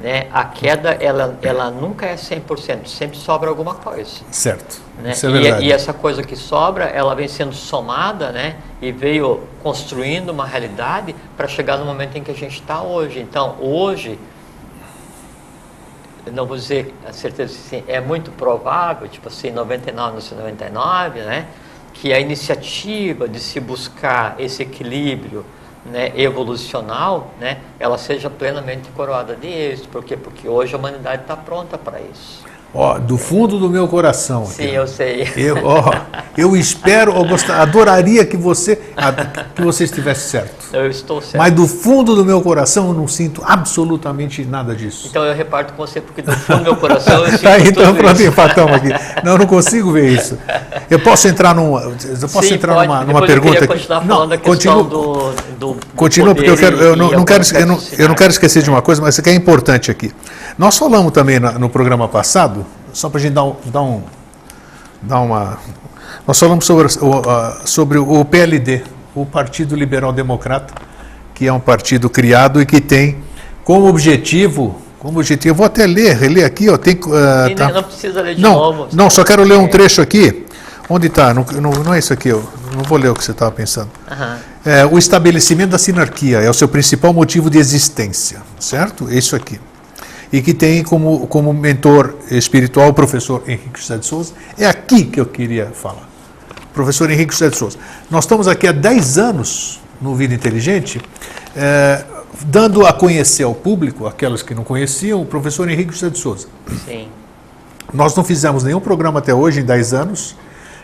né, 0.00 0.28
a 0.32 0.44
queda 0.46 0.92
ela, 0.92 1.38
ela 1.42 1.70
nunca 1.70 2.06
é 2.06 2.14
100%, 2.14 2.86
sempre 2.86 3.18
sobra 3.18 3.50
alguma 3.50 3.74
coisa. 3.74 4.22
Certo. 4.30 4.80
Né? 5.02 5.10
Isso 5.12 5.26
é 5.26 5.30
verdade. 5.30 5.64
E, 5.64 5.68
e, 5.68 5.72
essa 5.72 5.92
coisa 5.92 6.22
que 6.22 6.36
sobra, 6.36 6.84
ela 6.86 7.14
vem 7.14 7.28
sendo 7.28 7.54
somada 7.54 8.32
né, 8.32 8.56
e 8.80 8.90
veio 8.92 9.42
construindo 9.62 10.30
uma 10.30 10.46
realidade 10.46 11.14
para 11.36 11.46
chegar 11.46 11.76
no 11.76 11.84
momento 11.84 12.16
em 12.16 12.22
que 12.22 12.30
a 12.30 12.34
gente 12.34 12.60
está 12.60 12.82
hoje. 12.82 13.20
Então, 13.20 13.56
hoje, 13.60 14.18
não 16.32 16.46
vou 16.46 16.56
dizer 16.56 16.94
a 17.06 17.12
certeza 17.12 17.52
sim, 17.52 17.84
é 17.86 18.00
muito 18.00 18.30
provável, 18.32 19.08
tipo 19.08 19.28
assim, 19.28 19.50
99, 19.50 20.18
99, 20.34 21.20
né, 21.20 21.46
que 21.92 22.12
a 22.12 22.20
iniciativa 22.20 23.28
de 23.28 23.38
se 23.38 23.60
buscar 23.60 24.34
esse 24.38 24.62
equilíbrio 24.62 25.44
né, 25.84 26.12
evolucional, 26.16 27.30
né, 27.38 27.60
ela 27.78 27.98
seja 27.98 28.30
plenamente 28.30 28.88
coroada 28.90 29.36
de 29.36 29.46
êxito. 29.46 29.88
Por 29.88 30.04
quê? 30.04 30.16
Porque 30.16 30.48
hoje 30.48 30.74
a 30.74 30.78
humanidade 30.78 31.22
está 31.22 31.36
pronta 31.36 31.76
para 31.76 32.00
isso. 32.00 32.42
Ó, 32.76 32.98
do 32.98 33.16
fundo 33.16 33.56
do 33.56 33.70
meu 33.70 33.86
coração. 33.86 34.44
Sim, 34.46 34.64
aqui, 34.64 34.74
eu 34.74 34.86
sei. 34.88 35.28
Eu, 35.36 35.64
ó, 35.64 35.92
eu 36.36 36.56
espero, 36.56 37.12
eu 37.12 37.24
gostaria, 37.24 37.62
adoraria 37.62 38.26
que 38.26 38.36
você, 38.36 38.80
que 39.54 39.62
você 39.62 39.84
estivesse 39.84 40.28
certo. 40.28 40.52
Eu 40.72 40.90
estou 40.90 41.20
certo. 41.22 41.38
Mas 41.38 41.52
do 41.52 41.68
fundo 41.68 42.16
do 42.16 42.24
meu 42.24 42.40
coração 42.42 42.88
eu 42.88 42.94
não 42.94 43.06
sinto 43.06 43.42
absolutamente 43.46 44.44
nada 44.44 44.74
disso. 44.74 45.06
Então 45.08 45.24
eu 45.24 45.32
reparto 45.32 45.74
com 45.74 45.86
você, 45.86 46.00
porque 46.00 46.20
do 46.20 46.32
fundo 46.32 46.58
do 46.58 46.64
meu 46.64 46.76
coração 46.76 47.24
eu 47.24 47.30
sinto 47.38 47.42
tá, 47.42 47.60
então 47.60 47.94
pronto, 47.94 48.20
empatamos 48.20 48.74
aqui. 48.74 48.88
Não, 49.22 49.32
eu 49.34 49.38
não 49.38 49.46
consigo 49.46 49.92
ver 49.92 50.10
isso. 50.10 50.36
Eu 50.90 50.98
posso 50.98 51.28
entrar 51.28 51.54
numa, 51.54 51.80
eu 51.80 52.28
posso 52.28 52.48
Sim, 52.48 52.54
entrar 52.54 52.74
pode. 52.74 52.88
numa, 52.88 53.04
numa 53.04 53.24
pergunta 53.24 53.64
eu 53.64 53.68
continuar 53.68 53.98
aqui. 53.98 54.08
Não, 54.08 54.38
continuo, 54.38 54.82
do, 54.82 55.32
do, 55.60 55.76
continuo 55.94 56.34
porque 56.34 56.50
eu 56.50 56.56
quero, 56.56 56.76
eu 56.78 56.96
não, 56.96 57.12
não 57.12 57.24
quero, 57.24 57.44
eu 57.56 57.66
não, 57.66 57.78
eu 57.96 58.08
não 58.08 58.16
quero 58.16 58.32
esquecer 58.32 58.64
de 58.64 58.70
uma 58.70 58.82
coisa, 58.82 59.00
mas 59.00 59.14
isso 59.14 59.20
aqui 59.20 59.30
é 59.30 59.34
importante 59.34 59.92
aqui. 59.92 60.12
Nós 60.58 60.76
falamos 60.76 61.12
também 61.12 61.38
no 61.38 61.68
programa 61.68 62.08
passado 62.08 62.63
só 62.94 63.10
para 63.10 63.18
a 63.18 63.22
gente 63.22 63.32
dar, 63.32 63.44
um, 63.44 63.56
dar, 63.66 63.82
um, 63.82 64.02
dar 65.02 65.20
uma. 65.20 65.58
Nós 66.26 66.38
falamos 66.38 66.64
sobre, 66.64 66.88
sobre 67.66 67.98
o 67.98 68.24
PLD, 68.24 68.82
o 69.14 69.26
Partido 69.26 69.74
Liberal 69.74 70.12
Democrata, 70.12 70.72
que 71.34 71.46
é 71.46 71.52
um 71.52 71.60
partido 71.60 72.08
criado 72.08 72.62
e 72.62 72.64
que 72.64 72.80
tem 72.80 73.18
como 73.64 73.86
objetivo. 73.88 74.80
Como 75.00 75.18
objetivo, 75.18 75.56
vou 75.56 75.66
até 75.66 75.86
ler, 75.86 76.16
reler 76.16 76.46
aqui, 76.46 76.70
ó, 76.70 76.78
tem, 76.78 76.94
uh, 76.94 77.54
tá. 77.54 77.70
Não 77.70 77.82
precisa 77.82 78.22
ler 78.22 78.36
de 78.36 78.40
não, 78.40 78.54
novo. 78.54 78.88
Não, 78.90 79.10
só 79.10 79.22
quero 79.22 79.42
ler 79.42 79.58
um 79.58 79.68
trecho 79.68 80.00
aqui. 80.00 80.46
Onde 80.88 81.08
está? 81.08 81.34
Não, 81.34 81.44
não, 81.60 81.70
não, 81.72 81.92
é 81.92 81.98
isso 81.98 82.12
aqui, 82.12 82.30
eu 82.30 82.42
não 82.74 82.82
vou 82.84 82.96
ler 82.96 83.10
o 83.10 83.14
que 83.14 83.22
você 83.22 83.32
estava 83.32 83.50
pensando. 83.50 83.90
Uhum. 84.10 84.36
É, 84.64 84.86
o 84.86 84.96
estabelecimento 84.96 85.70
da 85.70 85.78
sinarquia 85.78 86.38
é 86.38 86.48
o 86.48 86.54
seu 86.54 86.68
principal 86.68 87.12
motivo 87.12 87.50
de 87.50 87.58
existência, 87.58 88.40
certo? 88.58 89.06
É 89.10 89.14
isso 89.14 89.36
aqui 89.36 89.60
e 90.32 90.42
que 90.42 90.54
tem 90.54 90.82
como, 90.82 91.26
como 91.26 91.52
mentor 91.52 92.14
espiritual 92.30 92.88
o 92.88 92.94
professor 92.94 93.42
Henrique 93.46 93.80
José 93.80 93.98
de 93.98 94.06
Souza. 94.06 94.34
É 94.58 94.66
aqui 94.66 95.04
que 95.04 95.20
eu 95.20 95.26
queria 95.26 95.66
falar. 95.66 96.08
Professor 96.72 97.10
Henrique 97.10 97.32
José 97.32 97.50
de 97.50 97.56
Souza. 97.56 97.78
Nós 98.10 98.24
estamos 98.24 98.48
aqui 98.48 98.66
há 98.66 98.72
10 98.72 99.18
anos 99.18 99.80
no 100.00 100.14
Vida 100.14 100.34
Inteligente, 100.34 101.00
é, 101.56 102.04
dando 102.46 102.84
a 102.86 102.92
conhecer 102.92 103.44
ao 103.44 103.54
público, 103.54 104.06
aquelas 104.06 104.42
que 104.42 104.54
não 104.54 104.64
conheciam, 104.64 105.22
o 105.22 105.26
professor 105.26 105.68
Henrique 105.68 105.92
José 105.92 106.10
de 106.10 106.18
Souza. 106.18 106.48
Sim. 106.84 107.08
Nós 107.92 108.14
não 108.16 108.24
fizemos 108.24 108.64
nenhum 108.64 108.80
programa 108.80 109.20
até 109.20 109.32
hoje, 109.32 109.60
em 109.60 109.64
10 109.64 109.94
anos, 109.94 110.36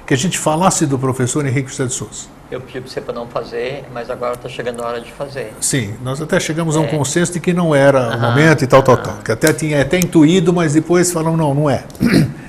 que 0.06 0.14
a 0.14 0.16
gente 0.16 0.38
falasse 0.38 0.86
do 0.86 0.98
professor 0.98 1.44
Henrique 1.44 1.70
José 1.70 1.86
de 1.86 1.92
Souza. 1.92 2.39
Eu 2.50 2.60
pedi 2.60 2.80
para 2.80 2.90
você 2.90 3.00
para 3.00 3.14
não 3.14 3.28
fazer, 3.28 3.84
mas 3.94 4.10
agora 4.10 4.34
está 4.34 4.48
chegando 4.48 4.82
a 4.82 4.86
hora 4.86 5.00
de 5.00 5.12
fazer. 5.12 5.52
Sim, 5.60 5.94
nós 6.02 6.20
até 6.20 6.40
chegamos 6.40 6.74
é. 6.74 6.78
a 6.78 6.82
um 6.82 6.84
é. 6.84 6.88
consenso 6.88 7.32
de 7.32 7.38
que 7.38 7.52
não 7.52 7.72
era 7.72 8.16
o 8.16 8.20
momento 8.20 8.64
e 8.64 8.66
tal, 8.66 8.82
tal, 8.82 8.96
tal. 8.96 9.18
Que 9.18 9.30
até 9.30 9.52
tinha 9.52 9.80
até 9.80 9.98
intuído, 9.98 10.52
mas 10.52 10.74
depois 10.74 11.12
falaram, 11.12 11.36
não, 11.36 11.54
não 11.54 11.70
é. 11.70 11.84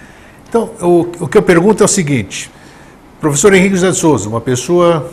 Então, 0.49 0.69
o, 0.81 1.07
o 1.21 1.27
que 1.29 1.37
eu 1.37 1.41
pergunto 1.41 1.81
é 1.81 1.85
o 1.85 1.87
seguinte, 1.87 2.51
professor 3.21 3.53
Henrique 3.53 3.75
José 3.75 3.91
de 3.91 3.95
Souza, 3.95 4.27
uma 4.27 4.41
pessoa... 4.41 5.09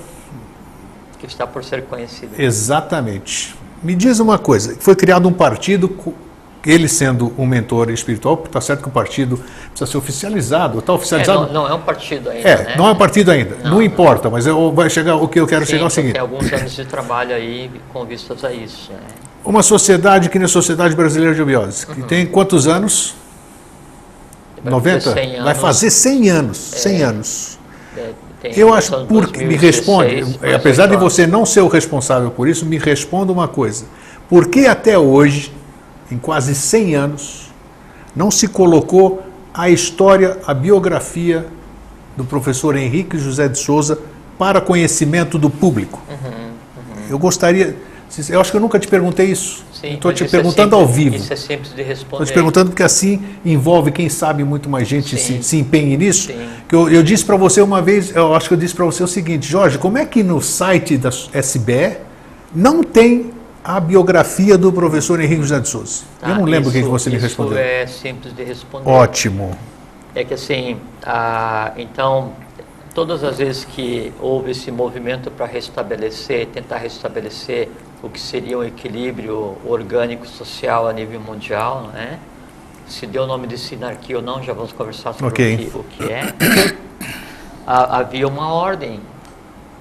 Que 1.17 1.27
está 1.27 1.47
por 1.47 1.63
ser 1.63 1.85
conhecido. 1.85 2.33
Exatamente. 2.37 3.55
Me 3.81 3.95
diz 3.95 4.19
uma 4.19 4.37
coisa, 4.37 4.75
foi 4.81 4.97
criado 4.97 5.29
um 5.29 5.33
partido 5.33 5.89
ele 6.65 6.89
sendo 6.89 7.33
um 7.39 7.47
mentor 7.47 7.91
espiritual, 7.91 8.43
está 8.45 8.61
certo 8.61 8.83
que 8.83 8.89
o 8.89 8.93
partido 8.93 9.37
precisa 9.71 9.91
ser 9.91 9.97
oficializado, 9.97 10.79
está 10.79 10.93
oficializado. 10.93 11.45
É, 11.45 11.47
não, 11.47 11.63
não, 11.65 11.69
é 11.69 11.75
um 11.75 11.81
partido 11.81 12.31
ainda. 12.31 12.49
É, 12.49 12.65
né? 12.65 12.75
não 12.77 12.89
é 12.89 12.93
um 12.93 12.97
partido 12.97 13.31
ainda. 13.31 13.57
Não, 13.63 13.71
não 13.73 13.83
importa, 13.83 14.29
mas 14.29 14.47
eu, 14.47 14.73
vai 14.73 14.91
chegar, 14.91 15.17
o 15.17 15.29
que 15.29 15.39
eu 15.39 15.47
quero 15.47 15.65
Sim, 15.65 15.73
chegar 15.73 15.85
é 15.85 15.87
o 15.87 15.91
seguinte. 15.91 16.13
Tem 16.13 16.21
alguns 16.21 16.53
anos 16.53 16.75
de 16.75 16.85
trabalho 16.85 17.35
aí 17.35 17.71
com 17.93 18.05
vistas 18.05 18.45
a 18.45 18.53
isso. 18.53 18.93
Né? 18.93 18.99
Uma 19.45 19.63
sociedade 19.63 20.29
que 20.29 20.39
nem 20.39 20.47
a 20.47 20.49
Sociedade 20.49 20.95
Brasileira 20.95 21.35
de 21.35 21.45
Biose, 21.45 21.87
que 21.87 22.01
uhum. 22.01 22.07
tem 22.07 22.27
quantos 22.27 22.67
anos? 22.67 23.15
Vai 24.63 24.73
90? 24.73 25.11
Anos, 25.11 25.45
vai 25.45 25.55
fazer 25.55 25.91
100 25.91 26.31
anos. 26.31 26.59
100 26.59 27.01
é, 27.01 27.05
anos. 27.05 27.59
É, 27.97 28.13
eu 28.57 28.73
acho, 28.73 29.05
porque 29.07 29.45
me 29.45 29.57
responde, 29.57 30.39
apesar 30.55 30.87
de 30.87 30.97
você 30.97 31.27
não 31.27 31.45
ser 31.45 31.61
o 31.61 31.69
responsável 31.69 32.31
por 32.31 32.49
isso, 32.49 32.65
me 32.67 32.79
responda 32.79 33.33
uma 33.33 33.49
coisa. 33.49 33.87
Por 34.29 34.49
que 34.49 34.67
até 34.67 34.99
hoje 34.99 35.53
em 36.11 36.19
quase 36.19 36.55
100 36.55 36.95
anos, 36.95 37.53
não 38.15 38.31
se 38.31 38.49
colocou 38.49 39.23
a 39.53 39.69
história, 39.69 40.39
a 40.47 40.55
biografia 40.55 41.47
do 42.17 42.25
professor 42.25 42.77
Henrique 42.77 43.19
José 43.19 43.49
de 43.49 43.59
Souza 43.59 43.99
para 44.39 44.61
conhecimento 44.61 45.39
do 45.39 45.51
público. 45.51 46.03
Uhum, 46.09 46.31
uhum. 46.31 47.03
Eu 47.11 47.19
gostaria, 47.19 47.77
eu 48.29 48.41
acho 48.41 48.51
que 48.51 48.57
eu 48.57 48.61
nunca 48.61 48.79
te 48.79 48.89
perguntei 48.89 49.27
isso. 49.27 49.65
Estou 49.83 50.13
te 50.13 50.25
é 50.25 50.29
perguntando 50.29 50.75
é 50.75 50.79
simples, 50.79 50.81
ao 50.81 50.87
vivo. 50.87 51.17
Isso 51.17 51.33
é 51.33 51.37
simples 51.37 51.75
de 51.75 51.83
responder. 51.83 52.25
Estou 52.25 52.27
te 52.27 52.33
perguntando 52.33 52.71
porque 52.71 52.83
assim 52.83 53.23
envolve, 53.45 53.93
quem 53.93 54.09
sabe, 54.09 54.43
muito 54.43 54.69
mais 54.69 54.89
gente 54.89 55.17
se, 55.17 55.43
se 55.43 55.57
empenhe 55.57 55.97
nisso. 55.97 56.29
Sim. 56.29 56.49
Que 56.69 56.75
eu, 56.75 56.89
eu 56.89 57.03
disse 57.03 57.25
para 57.25 57.37
você 57.37 57.61
uma 57.61 57.81
vez, 57.81 58.15
eu 58.15 58.35
acho 58.35 58.49
que 58.49 58.55
eu 58.55 58.59
disse 58.59 58.75
para 58.75 58.85
você 58.85 59.03
o 59.03 59.09
seguinte, 59.09 59.47
Jorge, 59.47 59.79
como 59.79 59.99
é 59.99 60.05
que 60.05 60.23
no 60.23 60.41
site 60.41 60.97
da 60.97 61.11
SBE 61.11 61.99
não 62.55 62.83
tem 62.83 63.31
a 63.65 63.81
biografia 63.81 64.57
do 64.57 64.73
professor 64.73 65.21
Henrique 65.21 65.43
José 65.43 65.61
de 65.61 65.69
Souza? 65.69 66.05
Tá, 66.21 66.31
eu 66.31 66.35
não 66.37 66.45
lembro 66.45 66.71
o 66.71 66.73
que 66.73 66.83
você 66.83 67.11
me 67.11 67.19
respondeu. 67.19 67.53
Isso 67.53 67.61
é 67.61 67.87
simples 67.87 68.35
de 68.35 68.45
responder. 68.45 68.89
Ótimo. 68.89 69.57
É 70.15 70.25
que 70.25 70.35
assim, 70.35 70.79
a, 71.03 71.73
então, 71.77 72.33
todas 72.95 73.23
as 73.23 73.39
vezes 73.39 73.65
que 73.65 74.13
houve 74.21 74.51
esse 74.51 74.71
movimento 74.71 75.31
para 75.31 75.47
restabelecer, 75.47 76.47
tentar 76.49 76.79
restabelecer 76.79 77.69
o 78.03 78.09
que 78.09 78.21
seria 78.21 78.59
um 78.59 78.65
equilíbrio 78.65 79.57
orgânico 79.65 80.27
social 80.27 80.89
a 80.89 80.93
nível 80.93 81.21
mundial, 81.21 81.91
né? 81.93 82.19
Se 82.87 83.07
deu 83.07 83.25
o 83.25 83.27
nome 83.27 83.47
de 83.47 83.59
sinarquia 83.59 84.17
ou 84.17 84.23
não, 84.23 84.43
já 84.43 84.53
vamos 84.53 84.73
conversar 84.73 85.13
sobre 85.13 85.27
okay. 85.27 85.55
o, 85.55 85.59
que, 85.59 85.77
o, 85.77 85.85
que, 85.85 86.13
é. 86.13 86.33
havia 87.67 88.27
uma 88.27 88.53
ordem 88.53 89.01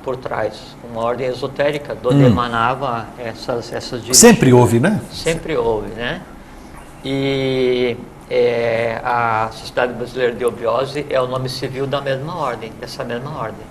por 0.04 0.18
trás, 0.18 0.76
uma 0.90 1.04
ordem 1.04 1.28
esotérica, 1.28 1.96
de 1.96 2.08
onde 2.08 2.24
hum. 2.24 2.28
emanava 2.28 3.08
essas, 3.18 3.72
essas 3.74 4.02
Sempre 4.14 4.54
houve, 4.54 4.80
né? 4.80 5.02
Sempre 5.12 5.56
houve, 5.56 5.90
né? 5.90 6.22
E 7.04 7.98
é, 8.30 9.00
a 9.04 9.50
Sociedade 9.52 9.94
Brasileira 9.94 10.34
de 10.34 10.44
Obiose 10.46 11.06
é 11.10 11.20
o 11.22 11.28
nome 11.28 11.50
civil 11.50 11.88
da 11.88 12.02
mesma 12.02 12.36
ordem, 12.36 12.72
dessa 12.80 13.04
mesma 13.04 13.38
ordem, 13.38 13.66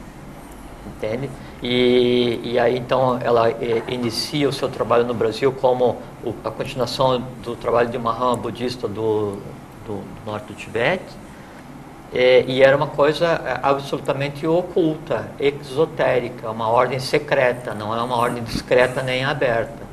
entende? 0.87 1.29
E, 1.62 2.41
e 2.43 2.59
aí 2.59 2.79
então 2.79 3.18
ela 3.22 3.51
é, 3.51 3.83
inicia 3.89 4.49
o 4.49 4.53
seu 4.53 4.68
trabalho 4.68 5.05
no 5.05 5.14
Brasil 5.14 5.53
como 5.53 5.99
o, 6.24 6.35
a 6.45 6.51
continuação 6.51 7.22
do 7.43 7.57
trabalho 7.57 7.89
de 7.89 7.97
uma 7.97 8.12
rama 8.12 8.37
budista 8.37 8.87
do, 8.87 9.39
do 9.87 10.01
norte 10.24 10.47
do 10.47 10.55
Tibete, 10.55 11.05
é, 12.12 12.44
e 12.46 12.62
era 12.62 12.76
uma 12.76 12.86
coisa 12.86 13.26
é, 13.26 13.59
absolutamente 13.62 14.46
oculta, 14.46 15.28
exotérica, 15.38 16.50
uma 16.50 16.68
ordem 16.68 16.98
secreta, 16.98 17.74
não 17.74 17.94
é 17.94 18.02
uma 18.02 18.16
ordem 18.16 18.42
discreta 18.42 19.02
nem 19.02 19.22
aberta. 19.24 19.86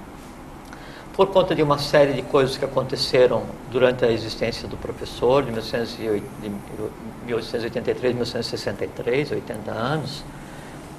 Por 1.13 1.27
conta 1.27 1.53
de 1.53 1.61
uma 1.61 1.77
série 1.77 2.13
de 2.13 2.23
coisas 2.23 2.57
que 2.57 2.65
aconteceram 2.65 3.43
durante 3.71 4.03
a 4.03 4.11
existência 4.11 4.67
do 4.67 4.75
professor, 4.77 5.43
de 5.43 5.51
1883 5.51 8.11
a 8.11 8.13
1963, 8.13 9.31
80 9.31 9.71
anos, 9.71 10.23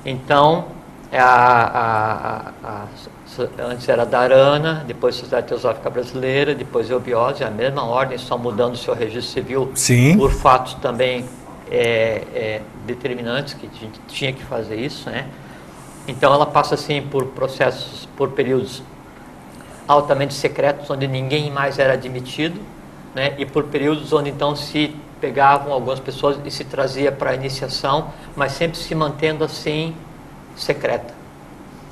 então, 0.04 0.66
a, 1.12 2.52
a, 2.64 2.68
a, 2.68 3.64
antes 3.64 3.88
era 3.88 4.04
Darana, 4.04 4.84
depois 4.86 5.14
Sociedade 5.14 5.48
Teosófica 5.48 5.90
Brasileira, 5.90 6.54
depois 6.54 6.90
Eubiose, 6.90 7.44
a 7.44 7.50
mesma 7.50 7.84
ordem, 7.84 8.18
só 8.18 8.36
mudando 8.36 8.74
o 8.74 8.76
seu 8.76 8.94
registro 8.94 9.32
civil 9.32 9.72
Sim. 9.74 10.16
por 10.16 10.30
fatos 10.30 10.74
também 10.74 11.24
é, 11.70 12.22
é, 12.34 12.60
determinantes 12.86 13.54
que 13.54 13.66
a 13.66 13.80
gente 13.80 14.00
tinha 14.08 14.32
que 14.32 14.42
fazer 14.42 14.76
isso, 14.76 15.08
né? 15.08 15.26
Então 16.06 16.32
ela 16.32 16.46
passa 16.46 16.74
assim 16.74 17.02
por 17.02 17.26
processos, 17.26 18.06
por 18.16 18.30
períodos 18.30 18.82
altamente 19.88 20.34
secretos, 20.34 20.88
onde 20.90 21.06
ninguém 21.06 21.50
mais 21.50 21.78
era 21.78 21.94
admitido, 21.94 22.60
né? 23.14 23.34
E 23.38 23.46
por 23.46 23.64
períodos 23.64 24.12
onde 24.12 24.30
então 24.30 24.54
se 24.54 24.94
pegavam 25.20 25.72
algumas 25.72 26.00
pessoas 26.00 26.38
e 26.44 26.50
se 26.50 26.64
trazia 26.64 27.10
para 27.10 27.30
a 27.30 27.34
iniciação, 27.34 28.12
mas 28.36 28.52
sempre 28.52 28.76
se 28.76 28.94
mantendo 28.94 29.44
assim 29.44 29.94
secreta. 30.56 31.14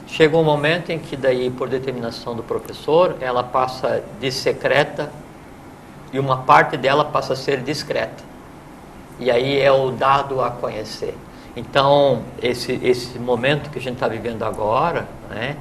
Chega 0.07 0.37
um 0.37 0.45
momento 0.45 0.91
em 0.91 0.99
que 0.99 1.17
daí, 1.17 1.51
por 1.51 1.69
determinação 1.69 2.35
do 2.35 2.43
professor, 2.43 3.17
ela 3.21 3.43
passa 3.43 4.03
de 4.21 4.31
secreta 4.31 5.11
e 6.13 6.19
uma 6.19 6.39
parte 6.39 6.77
dela 6.77 7.05
passa 7.05 7.33
a 7.33 7.37
ser 7.37 7.63
discreta. 7.63 8.23
E 9.19 9.31
aí 9.31 9.61
é 9.61 9.73
o 9.73 9.91
dado 9.91 10.41
a 10.43 10.51
conhecer. 10.51 11.17
Então, 11.57 12.23
esse, 12.43 12.79
esse 12.83 13.19
momento 13.19 13.71
que 13.71 13.79
a 13.79 13.83
gente 13.83 13.95
está 13.95 14.09
vivendo 14.09 14.43
agora, 14.43 15.07
né, 15.31 15.57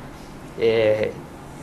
é, 0.60 1.12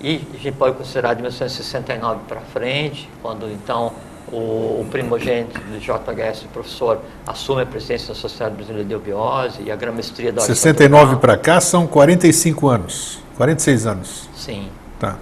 e 0.01 0.27
a 0.33 0.37
gente 0.37 0.57
pode 0.57 0.77
considerar 0.77 1.15
de 1.15 1.23
1969 1.23 2.21
para 2.29 2.41
frente, 2.41 3.09
quando 3.21 3.51
então 3.51 3.93
o, 4.33 4.81
o 4.81 4.87
primogênito 4.91 5.61
do 5.61 5.79
JHS, 5.79 6.45
professor, 6.53 7.01
assume 7.27 7.63
a 7.63 7.67
presidência 7.67 8.09
da 8.09 8.15
Sociedade 8.15 8.55
Brasileira 8.55 8.87
de 8.87 8.93
Eubiose 8.93 9.63
e 9.63 9.71
a 9.71 9.77
grã-mestria 9.77 10.33
da 10.33 10.43
69 10.43 11.17
para 11.17 11.37
cá 11.37 11.61
são 11.61 11.87
45 11.87 12.69
anos, 12.69 13.21
46 13.37 13.87
anos. 13.87 14.29
Sim. 14.35 14.69
Tá. 14.99 15.17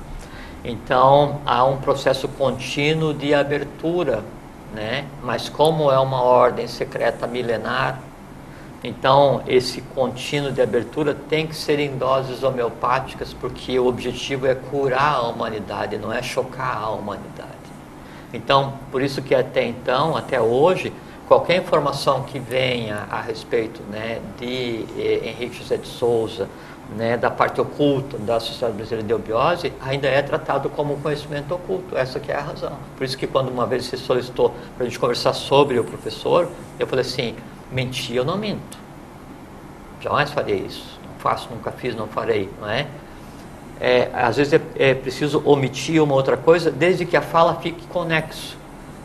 Então, 0.64 1.40
há 1.46 1.64
um 1.64 1.76
processo 1.76 2.26
contínuo 2.26 3.14
de 3.14 3.32
abertura, 3.32 4.24
né? 4.74 5.04
mas 5.22 5.48
como 5.48 5.92
é 5.92 5.98
uma 5.98 6.22
ordem 6.22 6.66
secreta 6.66 7.26
milenar, 7.26 8.00
então 8.82 9.42
esse 9.46 9.80
contínuo 9.80 10.50
de 10.50 10.60
abertura 10.60 11.14
tem 11.14 11.46
que 11.46 11.54
ser 11.54 11.78
em 11.78 11.96
doses 11.96 12.42
homeopáticas, 12.42 13.32
porque 13.32 13.78
o 13.78 13.86
objetivo 13.86 14.46
é 14.46 14.54
curar 14.54 15.14
a 15.14 15.22
humanidade, 15.22 15.98
não 15.98 16.12
é 16.12 16.22
chocar 16.22 16.82
a 16.82 16.90
humanidade. 16.90 17.55
Então, 18.32 18.74
por 18.90 19.02
isso 19.02 19.22
que 19.22 19.34
até 19.34 19.64
então, 19.64 20.16
até 20.16 20.40
hoje, 20.40 20.92
qualquer 21.28 21.56
informação 21.56 22.22
que 22.22 22.38
venha 22.38 23.06
a 23.10 23.20
respeito 23.20 23.82
né, 23.90 24.20
de 24.38 24.84
eh, 24.98 25.30
Henrique 25.30 25.58
José 25.58 25.76
de 25.76 25.88
Souza, 25.88 26.48
né, 26.94 27.16
da 27.16 27.30
parte 27.30 27.60
oculta 27.60 28.16
da 28.18 28.38
Sociedade 28.38 28.74
Brasileira 28.74 29.06
de 29.06 29.12
Eubiose, 29.12 29.72
ainda 29.80 30.06
é 30.06 30.22
tratado 30.22 30.68
como 30.70 30.96
conhecimento 30.98 31.54
oculto. 31.54 31.96
Essa 31.96 32.20
que 32.20 32.30
é 32.30 32.36
a 32.36 32.42
razão. 32.42 32.76
Por 32.96 33.04
isso 33.04 33.18
que 33.18 33.26
quando 33.26 33.48
uma 33.48 33.66
vez 33.66 33.86
você 33.86 33.96
solicitou 33.96 34.54
para 34.76 34.86
a 34.86 34.88
gente 34.88 34.98
conversar 34.98 35.32
sobre 35.32 35.78
o 35.78 35.84
professor, 35.84 36.48
eu 36.78 36.86
falei 36.86 37.04
assim, 37.04 37.34
mentir 37.72 38.16
eu 38.16 38.24
não 38.24 38.36
minto. 38.36 38.78
Jamais 40.00 40.30
farei 40.30 40.58
isso. 40.58 41.00
Não 41.04 41.18
faço, 41.18 41.48
nunca 41.50 41.72
fiz, 41.72 41.94
não 41.96 42.06
farei, 42.06 42.48
não 42.60 42.68
é? 42.68 42.86
É, 43.80 44.08
às 44.12 44.36
vezes 44.36 44.54
é, 44.54 44.60
é, 44.76 44.94
preciso 44.94 45.42
omitir 45.44 46.02
uma 46.02 46.14
outra 46.14 46.36
coisa, 46.36 46.70
desde 46.70 47.04
que 47.04 47.16
a 47.16 47.22
fala 47.22 47.56
fique 47.56 47.86
conexo. 47.86 48.56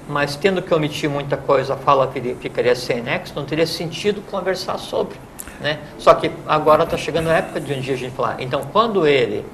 Mas 0.07 0.35
tendo 0.35 0.61
que 0.61 0.73
omitir 0.73 1.09
muita 1.09 1.37
coisa, 1.37 1.73
a 1.73 1.77
fala 1.77 2.11
ficaria 2.39 2.75
sem 2.75 3.01
nexo, 3.01 3.33
não 3.35 3.45
teria 3.45 3.67
sentido 3.67 4.21
conversar 4.29 4.77
sobre. 4.77 5.17
Né? 5.59 5.79
Só 5.97 6.13
que 6.13 6.31
agora 6.47 6.83
está 6.83 6.97
chegando 6.97 7.29
a 7.29 7.33
época 7.33 7.59
de 7.61 7.73
um 7.73 7.79
dia 7.79 7.93
a 7.93 7.97
gente 7.97 8.13
falar. 8.13 8.41
Então, 8.41 8.63
quando 8.71 9.05
ele 9.05 9.45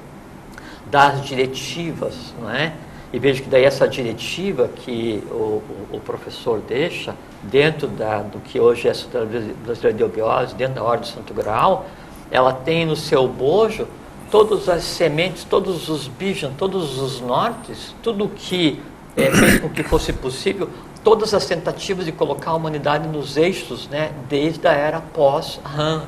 dá 0.86 1.08
as 1.08 1.24
diretivas, 1.24 2.34
é? 2.54 2.72
e 3.12 3.18
vejo 3.18 3.42
que 3.42 3.48
daí 3.48 3.64
essa 3.64 3.86
diretiva 3.86 4.68
que 4.68 5.22
o, 5.30 5.62
o, 5.92 5.96
o 5.96 6.00
professor 6.00 6.60
deixa, 6.60 7.14
dentro 7.42 7.86
da, 7.86 8.18
do 8.18 8.38
que 8.40 8.58
hoje 8.58 8.88
é 8.88 8.90
a 8.90 8.94
Sociedade 8.94 9.94
de 9.94 10.04
Obiose, 10.04 10.54
dentro 10.54 10.76
da 10.76 10.82
Ordem 10.82 11.00
do 11.00 11.14
Santo 11.14 11.34
Grau, 11.34 11.86
ela 12.30 12.52
tem 12.52 12.84
no 12.84 12.96
seu 12.96 13.26
bojo 13.26 13.86
todas 14.30 14.68
as 14.68 14.82
sementes, 14.84 15.44
todos 15.44 15.88
os 15.88 16.06
bijans, 16.06 16.52
todos 16.56 16.98
os 16.98 17.20
nortes, 17.20 17.94
tudo 18.02 18.28
que 18.28 18.80
é, 19.16 19.30
fez 19.30 19.60
com 19.60 19.68
que 19.68 19.82
fosse 19.82 20.12
possível, 20.12 20.68
todas 21.02 21.34
as 21.34 21.46
tentativas 21.46 22.04
de 22.04 22.12
colocar 22.12 22.50
a 22.50 22.54
humanidade 22.54 23.08
nos 23.08 23.36
eixos, 23.36 23.88
né, 23.88 24.12
desde 24.28 24.66
a 24.66 24.72
era 24.72 25.00
pós-Han, 25.00 26.04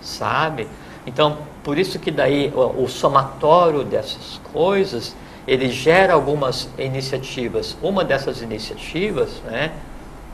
sabe? 0.00 0.66
Então, 1.06 1.38
por 1.62 1.78
isso 1.78 1.98
que 1.98 2.10
daí 2.10 2.52
o, 2.54 2.84
o, 2.84 2.88
somatório 2.88 3.84
dessas 3.84 4.40
coisas, 4.52 5.14
ele 5.46 5.70
gera 5.70 6.14
algumas 6.14 6.68
iniciativas. 6.78 7.76
Uma 7.82 8.04
dessas 8.04 8.42
iniciativas, 8.42 9.42
né, 9.44 9.72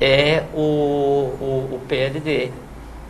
é 0.01 0.45
o, 0.55 0.61
o, 0.61 1.69
o 1.75 1.81
PLD, 1.89 2.51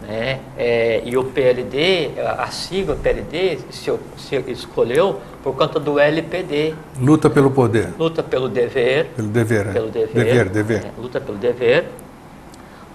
né? 0.06 0.40
É, 0.56 1.02
e 1.04 1.16
o 1.16 1.24
PLD, 1.24 2.12
a 2.38 2.46
sigla 2.48 2.96
PLD, 2.96 3.58
se, 3.70 3.92
se 4.16 4.36
escolheu 4.48 5.20
por 5.42 5.54
conta 5.54 5.78
do 5.80 5.98
LPD. 5.98 6.74
Luta 7.00 7.28
pelo 7.28 7.50
poder. 7.50 7.92
Luta 7.98 8.22
pelo 8.22 8.48
dever. 8.48 9.06
Pelo 9.16 9.28
dever, 9.28 9.66
é. 9.66 9.72
Pelo 9.72 9.88
dever. 9.88 10.24
Dever, 10.24 10.48
dever. 10.48 10.84
É, 10.84 10.90
luta 11.00 11.20
pelo 11.20 11.38
dever. 11.38 11.86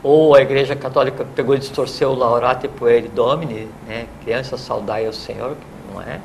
Ou 0.01 0.33
a 0.33 0.41
Igreja 0.41 0.75
Católica 0.75 1.25
pegou 1.35 1.55
e 1.55 1.59
distorceu 1.59 2.09
o 2.11 2.15
Laurate 2.15 2.67
Pueri 2.67 3.09
Domini, 3.09 3.67
né? 3.85 4.05
criança 4.23 4.57
saudai 4.57 5.05
ao 5.05 5.11
Senhor, 5.11 5.51
que 5.51 5.93
não 5.93 6.01
é. 6.01 6.19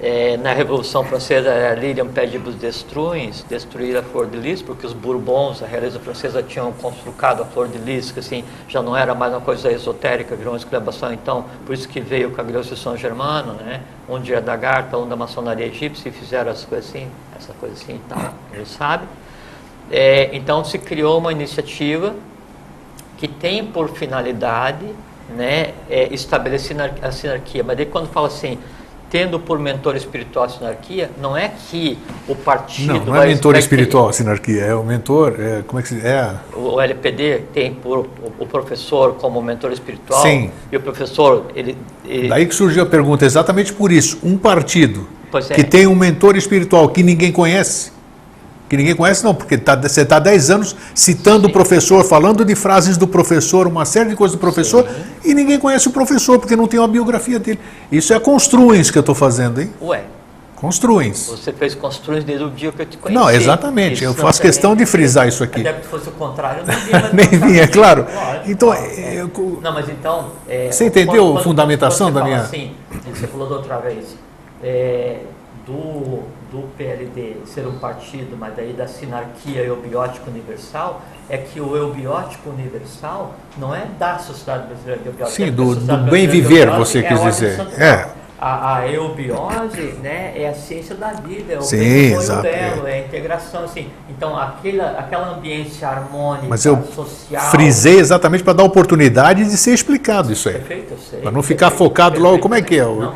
É, 0.00 0.36
na 0.36 0.52
Revolução 0.52 1.04
Francesa 1.04 1.50
era 1.50 1.78
Lilium 1.78 2.08
pedibus 2.08 2.54
destruins, 2.56 3.44
destruir 3.48 3.96
a 3.96 4.02
flor 4.02 4.26
de 4.26 4.36
lis, 4.36 4.60
porque 4.60 4.86
os 4.86 4.92
Bourbons, 4.92 5.62
a 5.62 5.66
realeza 5.66 6.00
francesa, 6.00 6.42
tinham 6.42 6.72
construcado 6.72 7.42
a 7.42 7.44
flor 7.44 7.68
de 7.68 7.78
lis, 7.78 8.10
que 8.10 8.18
assim, 8.18 8.44
já 8.68 8.82
não 8.82 8.96
era 8.96 9.14
mais 9.14 9.32
uma 9.32 9.40
coisa 9.40 9.70
esotérica, 9.70 10.34
virou 10.34 10.54
uma 10.54 10.58
exclamação, 10.58 11.12
então, 11.12 11.44
por 11.64 11.72
isso 11.74 11.88
que 11.88 12.00
veio 12.00 12.28
o 12.28 12.32
Cagliostro 12.32 12.76
São 12.76 12.96
Germano, 12.96 13.54
né? 13.54 13.82
um 14.08 14.20
dia 14.20 14.40
da 14.40 14.56
Garta, 14.56 14.98
um 14.98 15.08
da 15.08 15.14
maçonaria 15.14 15.66
egípcia, 15.66 16.08
e 16.08 16.12
fizeram 16.12 16.50
as 16.50 16.64
coisas 16.64 16.88
assim, 16.88 17.08
essa 17.36 17.52
coisa 17.54 17.74
assim 17.74 17.94
e 17.94 18.00
tal, 18.08 18.34
ele 18.52 18.66
sabe. 18.66 19.06
É, 19.90 20.30
então 20.34 20.64
se 20.64 20.78
criou 20.78 21.18
uma 21.18 21.32
iniciativa 21.32 22.14
que 23.18 23.28
tem 23.28 23.64
por 23.64 23.90
finalidade 23.90 24.86
né, 25.36 25.74
é, 25.88 26.12
estabelecer 26.12 26.76
a 27.00 27.12
sinarquia, 27.12 27.62
mas 27.62 27.76
daí 27.76 27.86
quando 27.86 28.08
fala 28.08 28.26
assim, 28.26 28.58
tendo 29.12 29.38
por 29.38 29.58
mentor 29.58 29.94
espiritual 29.94 30.46
a 30.46 30.48
sinarquia, 30.48 31.10
não 31.20 31.36
é 31.36 31.52
que 31.68 31.98
o 32.26 32.34
partido. 32.34 32.94
Não, 32.94 33.04
não 33.04 33.16
é 33.16 33.26
mentor 33.26 33.56
espiritual 33.56 34.08
a 34.08 34.12
sinarquia, 34.14 34.62
é 34.62 34.74
o 34.74 34.82
mentor. 34.82 35.34
É, 35.38 35.62
como 35.66 35.78
é 35.78 35.82
que 35.82 35.90
se. 35.90 36.00
É. 36.00 36.34
O 36.56 36.80
LPD 36.80 37.42
tem 37.52 37.74
por, 37.74 38.08
o 38.38 38.46
professor 38.46 39.16
como 39.16 39.42
mentor 39.42 39.70
espiritual. 39.70 40.22
Sim. 40.22 40.50
E 40.72 40.76
o 40.78 40.80
professor. 40.80 41.44
Ele, 41.54 41.76
ele... 42.06 42.28
Daí 42.28 42.46
que 42.46 42.54
surgiu 42.54 42.84
a 42.84 42.86
pergunta, 42.86 43.26
exatamente 43.26 43.70
por 43.74 43.92
isso. 43.92 44.18
Um 44.24 44.38
partido 44.38 45.06
é. 45.34 45.54
que 45.56 45.62
tem 45.62 45.86
um 45.86 45.94
mentor 45.94 46.34
espiritual 46.34 46.88
que 46.88 47.02
ninguém 47.02 47.30
conhece 47.30 47.92
que 48.72 48.76
ninguém 48.78 48.96
conhece, 48.96 49.22
não, 49.22 49.34
porque 49.34 49.58
tá, 49.58 49.76
você 49.76 50.00
está 50.00 50.18
10 50.18 50.50
anos 50.50 50.74
citando 50.94 51.44
Sim. 51.44 51.50
o 51.50 51.52
professor, 51.52 52.02
falando 52.04 52.42
de 52.42 52.54
frases 52.54 52.96
do 52.96 53.06
professor, 53.06 53.66
uma 53.66 53.84
série 53.84 54.08
de 54.08 54.16
coisas 54.16 54.34
do 54.34 54.40
professor, 54.40 54.88
Sim. 54.88 55.30
e 55.30 55.34
ninguém 55.34 55.58
conhece 55.58 55.88
o 55.88 55.90
professor, 55.90 56.38
porque 56.38 56.56
não 56.56 56.66
tem 56.66 56.80
uma 56.80 56.88
biografia 56.88 57.38
dele. 57.38 57.60
Isso 57.90 58.14
é 58.14 58.18
construins 58.18 58.90
que 58.90 58.96
eu 58.96 59.00
estou 59.00 59.14
fazendo, 59.14 59.60
hein? 59.60 59.70
Ué. 59.82 60.04
Construins. 60.56 61.26
Você 61.26 61.52
fez 61.52 61.74
construins 61.74 62.24
desde 62.24 62.44
o 62.46 62.48
dia 62.48 62.72
que 62.72 62.80
eu 62.80 62.86
te 62.86 62.96
conheci. 62.96 63.22
Não, 63.22 63.30
exatamente. 63.30 63.96
Isso 63.96 64.04
eu 64.04 64.14
faço 64.14 64.40
questão 64.40 64.74
de 64.74 64.86
frisar 64.86 65.28
isso 65.28 65.44
aqui. 65.44 65.60
Até 65.60 65.74
que 65.74 65.86
fosse 65.86 66.08
o 66.08 66.12
contrário, 66.12 66.64
não 66.66 66.72
vinha. 66.80 67.10
Nem 67.12 67.28
vinha, 67.28 67.62
é 67.64 67.66
claro. 67.66 68.06
Lógico, 68.10 68.50
então, 68.50 68.68
lógico. 68.70 69.40
Eu... 69.42 69.60
Não, 69.60 69.74
mas 69.74 69.86
então... 69.90 70.28
É, 70.48 70.72
você 70.72 70.86
entendeu 70.86 71.26
quando, 71.26 71.38
a 71.38 71.42
fundamentação 71.42 72.06
quando 72.06 72.14
da 72.14 72.24
minha... 72.24 72.40
Assim, 72.40 72.72
você 73.04 73.26
falou 73.26 73.50
da 73.50 73.56
outra 73.56 73.76
vez, 73.80 74.16
é, 74.62 75.18
do 75.66 76.22
do 76.52 76.68
PLD 76.76 77.38
ser 77.46 77.66
um 77.66 77.78
partido, 77.78 78.36
mas 78.38 78.54
daí 78.54 78.74
da 78.74 78.86
sinarquia 78.86 79.62
eubiótica 79.62 80.30
universal, 80.30 81.02
é 81.28 81.38
que 81.38 81.58
o 81.60 81.74
eubiótico 81.74 82.50
universal 82.50 83.34
não 83.56 83.74
é 83.74 83.86
da 83.98 84.18
sociedade 84.18 84.66
brasileira 84.66 85.00
de 85.00 85.08
eubiótica. 85.08 85.36
Sim, 85.36 85.48
é 85.48 85.50
do, 85.50 85.74
do 85.74 86.10
bem 86.10 86.28
viver, 86.28 86.70
você 86.70 86.98
é 86.98 87.02
quis 87.02 87.22
dizer. 87.22 87.60
É 87.78 88.22
a, 88.42 88.78
a 88.78 88.88
eubiose 88.88 89.94
né, 90.02 90.32
é 90.34 90.48
a 90.48 90.54
ciência 90.54 90.96
da 90.96 91.12
vida, 91.12 91.52
é 91.52 91.58
o 91.58 91.62
Sim, 91.62 91.78
exato, 91.78 92.42
belo, 92.42 92.88
é. 92.88 92.90
é 92.90 92.94
a 92.94 93.06
integração. 93.06 93.62
Assim. 93.62 93.88
Então, 94.10 94.36
aquela, 94.36 94.98
aquela 94.98 95.36
ambiência 95.36 95.86
harmônica, 95.86 96.48
Mas 96.48 96.64
eu 96.64 96.82
social. 96.82 97.40
Frisei 97.52 98.00
exatamente 98.00 98.42
para 98.42 98.54
dar 98.54 98.64
oportunidade 98.64 99.44
de 99.44 99.56
ser 99.56 99.72
explicado 99.72 100.32
isso 100.32 100.48
aí. 100.48 100.56
Perfeito, 100.56 100.94
eu 100.94 100.98
sei. 100.98 101.20
Para 101.20 101.30
não 101.30 101.40
ficar 101.40 101.70
focado 101.70 102.18
logo, 102.18 102.40
como 102.40 102.56
é 102.56 102.62
que 102.62 102.80
é? 102.80 102.82
Não. 102.84 103.14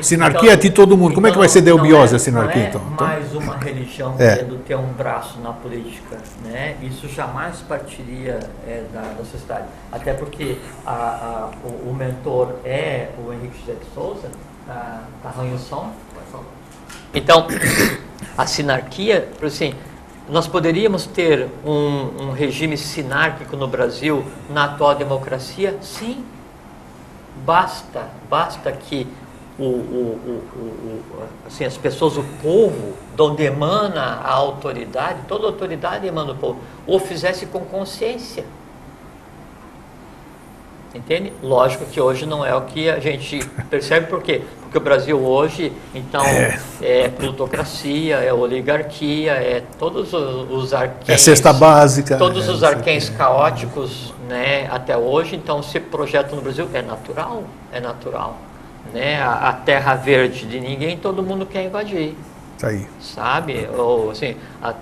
Sinarquia 0.00 0.52
então, 0.52 0.60
de 0.60 0.70
todo 0.70 0.96
mundo, 0.96 1.12
como 1.12 1.26
é 1.26 1.32
que 1.32 1.38
vai 1.38 1.48
ser 1.48 1.62
da 1.62 1.70
eubiose 1.70 2.14
a 2.14 2.18
sinarquia 2.20 2.60
não 2.60 2.66
é 2.66 2.68
então? 2.68 2.82
mais 3.00 3.34
uma 3.34 3.56
religião 3.56 4.14
É. 4.16 4.36
querendo 4.36 4.58
ter 4.64 4.76
um 4.76 4.92
braço 4.92 5.40
na 5.40 5.52
política. 5.52 6.18
Né? 6.44 6.76
Isso 6.82 7.08
jamais 7.08 7.56
partiria 7.68 8.38
é, 8.64 8.84
da, 8.94 9.00
da 9.00 9.24
sociedade. 9.24 9.64
Até 9.90 10.12
porque 10.12 10.56
a, 10.86 10.92
a, 10.92 11.50
o, 11.64 11.90
o 11.90 11.94
mentor 11.94 12.54
é 12.64 13.08
o 13.18 13.32
Henrique 13.32 13.58
José 13.58 13.72
de 13.72 13.92
Souza, 13.92 14.28
Tá, 14.68 15.00
tá 15.22 15.30
ruim 15.30 15.54
o 15.54 15.58
som? 15.58 15.90
Então, 17.14 17.46
a 18.36 18.46
sinarquia, 18.46 19.26
assim, 19.42 19.74
nós 20.28 20.46
poderíamos 20.46 21.06
ter 21.06 21.48
um, 21.64 22.24
um, 22.24 22.32
regime 22.32 22.76
sinárquico 22.76 23.56
no 23.56 23.66
Brasil 23.66 24.22
na 24.50 24.66
atual 24.66 24.94
democracia? 24.94 25.78
Sim. 25.80 26.22
Basta, 27.46 28.10
basta 28.28 28.70
que 28.70 29.06
o, 29.58 29.64
o, 29.64 30.42
o, 30.44 31.28
assim, 31.46 31.64
as 31.64 31.78
pessoas, 31.78 32.18
o 32.18 32.24
povo, 32.42 32.92
de 33.16 33.22
onde 33.22 33.44
emana 33.44 34.20
a 34.22 34.30
autoridade, 34.34 35.20
toda 35.26 35.46
autoridade 35.46 36.06
emana 36.06 36.34
do 36.34 36.38
povo, 36.38 36.60
o 36.86 36.98
fizesse 36.98 37.46
com 37.46 37.60
consciência. 37.60 38.44
Entende? 40.94 41.32
Lógico 41.42 41.84
que 41.84 42.00
hoje 42.00 42.24
não 42.24 42.44
é 42.44 42.54
o 42.54 42.62
que 42.62 42.88
a 42.88 42.98
gente 42.98 43.44
percebe, 43.68 44.06
por 44.06 44.22
quê? 44.22 44.42
Porque 44.62 44.78
o 44.78 44.80
Brasil 44.80 45.18
hoje, 45.18 45.72
então, 45.94 46.24
é, 46.24 46.58
é 46.80 47.08
plutocracia, 47.08 48.16
é 48.16 48.32
oligarquia, 48.32 49.32
é 49.32 49.62
todos 49.78 50.12
os 50.12 50.72
arquéns. 50.72 51.08
É 51.08 51.16
cesta 51.16 51.52
básica. 51.52 52.16
Todos 52.16 52.48
é, 52.48 52.50
os 52.50 52.62
arquéns 52.62 53.10
caóticos, 53.10 54.14
né, 54.28 54.66
até 54.70 54.96
hoje, 54.96 55.36
então, 55.36 55.62
se 55.62 55.78
projetam 55.78 56.36
no 56.36 56.42
Brasil, 56.42 56.68
é 56.72 56.82
natural, 56.82 57.44
é 57.72 57.80
natural. 57.80 58.36
Né? 58.92 59.20
A, 59.20 59.50
a 59.50 59.52
terra 59.52 59.94
verde 59.94 60.46
de 60.46 60.58
ninguém, 60.58 60.96
todo 60.96 61.22
mundo 61.22 61.44
quer 61.44 61.64
invadir. 61.64 62.14
Tá 62.58 62.68
aí. 62.68 62.86
Sabe? 63.00 63.68
Ou, 63.76 64.10
assim, 64.10 64.36
a, 64.62 64.74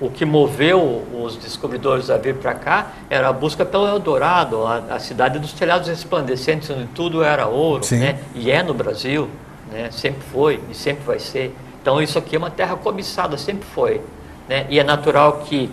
o 0.00 0.10
que 0.10 0.24
moveu 0.24 1.04
os 1.12 1.36
descobridores 1.36 2.10
a 2.10 2.16
vir 2.16 2.34
para 2.36 2.54
cá 2.54 2.92
era 3.08 3.28
a 3.28 3.32
busca 3.32 3.64
pelo 3.64 3.86
Eldorado, 3.86 4.66
a, 4.66 4.76
a, 4.90 4.98
cidade 4.98 5.38
dos 5.38 5.52
telhados 5.52 5.88
resplandecentes, 5.88 6.70
onde 6.70 6.86
tudo 6.86 7.22
era 7.22 7.46
ouro, 7.46 7.84
né? 7.92 8.18
E 8.34 8.50
é 8.50 8.62
no 8.62 8.74
Brasil, 8.74 9.28
né? 9.70 9.90
Sempre 9.90 10.22
foi 10.32 10.60
e 10.70 10.74
sempre 10.74 11.04
vai 11.04 11.18
ser. 11.18 11.54
Então 11.80 12.00
isso 12.00 12.18
aqui 12.18 12.36
é 12.36 12.38
uma 12.38 12.50
terra 12.50 12.76
cobiçada, 12.76 13.36
sempre 13.36 13.66
foi, 13.66 14.00
né? 14.48 14.66
E 14.68 14.78
é 14.78 14.84
natural 14.84 15.44
que 15.44 15.70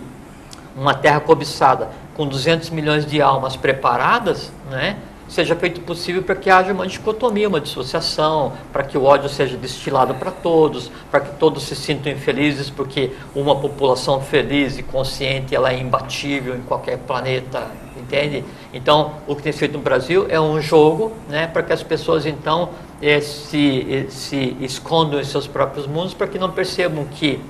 uma 0.76 0.94
terra 0.94 1.20
cobiçada 1.20 1.88
com 2.14 2.26
200 2.26 2.70
milhões 2.70 3.06
de 3.06 3.20
almas 3.20 3.56
preparadas, 3.56 4.50
né? 4.70 4.96
Seja 5.32 5.56
feito 5.56 5.80
possível 5.80 6.22
para 6.22 6.34
que 6.34 6.50
haja 6.50 6.74
uma 6.74 6.86
dicotomia, 6.86 7.48
uma 7.48 7.58
dissociação, 7.58 8.52
para 8.70 8.82
que 8.82 8.98
o 8.98 9.04
ódio 9.04 9.30
seja 9.30 9.56
destilado 9.56 10.14
para 10.14 10.30
todos, 10.30 10.92
para 11.10 11.20
que 11.20 11.36
todos 11.38 11.62
se 11.62 11.74
sintam 11.74 12.12
infelizes, 12.12 12.68
porque 12.68 13.12
uma 13.34 13.56
população 13.56 14.20
feliz 14.20 14.76
e 14.76 14.82
consciente 14.82 15.54
ela 15.54 15.72
é 15.72 15.78
imbatível 15.78 16.54
em 16.54 16.60
qualquer 16.60 16.98
planeta, 16.98 17.66
entende? 17.96 18.44
Então, 18.74 19.14
o 19.26 19.34
que 19.34 19.42
tem 19.42 19.52
feito 19.54 19.72
no 19.72 19.78
Brasil 19.78 20.26
é 20.28 20.38
um 20.38 20.60
jogo, 20.60 21.12
né, 21.30 21.46
para 21.46 21.62
que 21.62 21.72
as 21.72 21.82
pessoas 21.82 22.26
então 22.26 22.68
eh, 23.00 23.22
se, 23.22 23.86
eh, 23.90 24.10
se 24.10 24.54
escondam 24.60 25.18
em 25.18 25.24
seus 25.24 25.46
próprios 25.46 25.86
mundos, 25.86 26.12
para 26.12 26.26
que 26.26 26.38
não 26.38 26.50
percebam 26.50 27.06
que 27.06 27.40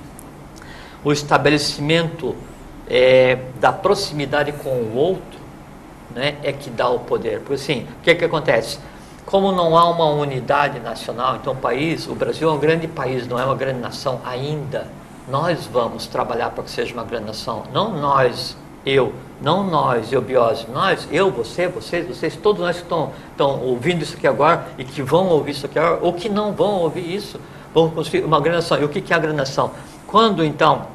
o 1.03 1.11
estabelecimento 1.11 2.33
eh, 2.89 3.39
da 3.59 3.73
proximidade 3.73 4.53
com 4.53 4.69
o 4.69 4.95
outro 4.95 5.42
né, 6.15 6.37
é 6.43 6.51
que 6.51 6.69
dá 6.69 6.89
o 6.89 6.99
poder. 6.99 7.39
Porque 7.39 7.55
assim, 7.55 7.87
o 7.99 8.03
que, 8.03 8.11
é 8.11 8.15
que 8.15 8.25
acontece? 8.25 8.79
Como 9.25 9.51
não 9.51 9.77
há 9.77 9.89
uma 9.89 10.05
unidade 10.05 10.79
nacional, 10.79 11.37
então 11.37 11.53
o 11.53 11.55
país, 11.55 12.07
o 12.07 12.15
Brasil 12.15 12.49
é 12.49 12.51
um 12.51 12.59
grande 12.59 12.87
país, 12.87 13.27
não 13.27 13.39
é 13.39 13.45
uma 13.45 13.55
grande 13.55 13.79
nação 13.79 14.19
ainda. 14.25 14.87
Nós 15.27 15.65
vamos 15.65 16.05
trabalhar 16.07 16.49
para 16.49 16.63
que 16.63 16.69
seja 16.69 16.93
uma 16.93 17.03
grande 17.03 17.27
nação, 17.27 17.63
não 17.71 17.97
nós, 17.97 18.57
eu, 18.85 19.13
não 19.41 19.63
nós, 19.63 20.11
eu, 20.11 20.21
biose, 20.21 20.67
nós, 20.71 21.07
eu, 21.09 21.31
você, 21.31 21.67
vocês, 21.67 22.05
vocês, 22.05 22.35
todos 22.35 22.61
nós 22.61 22.75
que 22.75 22.83
estão, 22.83 23.11
estão 23.31 23.61
ouvindo 23.61 24.03
isso 24.03 24.17
aqui 24.17 24.27
agora 24.27 24.67
e 24.77 24.83
que 24.83 25.01
vão 25.01 25.27
ouvir 25.29 25.51
isso 25.51 25.65
aqui 25.65 25.79
agora, 25.79 25.99
ou 26.01 26.11
que 26.11 26.27
não 26.27 26.51
vão 26.51 26.81
ouvir 26.81 27.15
isso, 27.15 27.39
vão 27.73 27.89
construir 27.89 28.25
uma 28.25 28.41
grande 28.41 28.57
nação. 28.57 28.77
E 28.79 28.83
o 28.83 28.89
que, 28.89 29.01
que 29.01 29.13
é 29.13 29.15
a 29.15 29.19
grande 29.19 29.37
nação? 29.37 29.71
Quando 30.05 30.43
então 30.43 30.92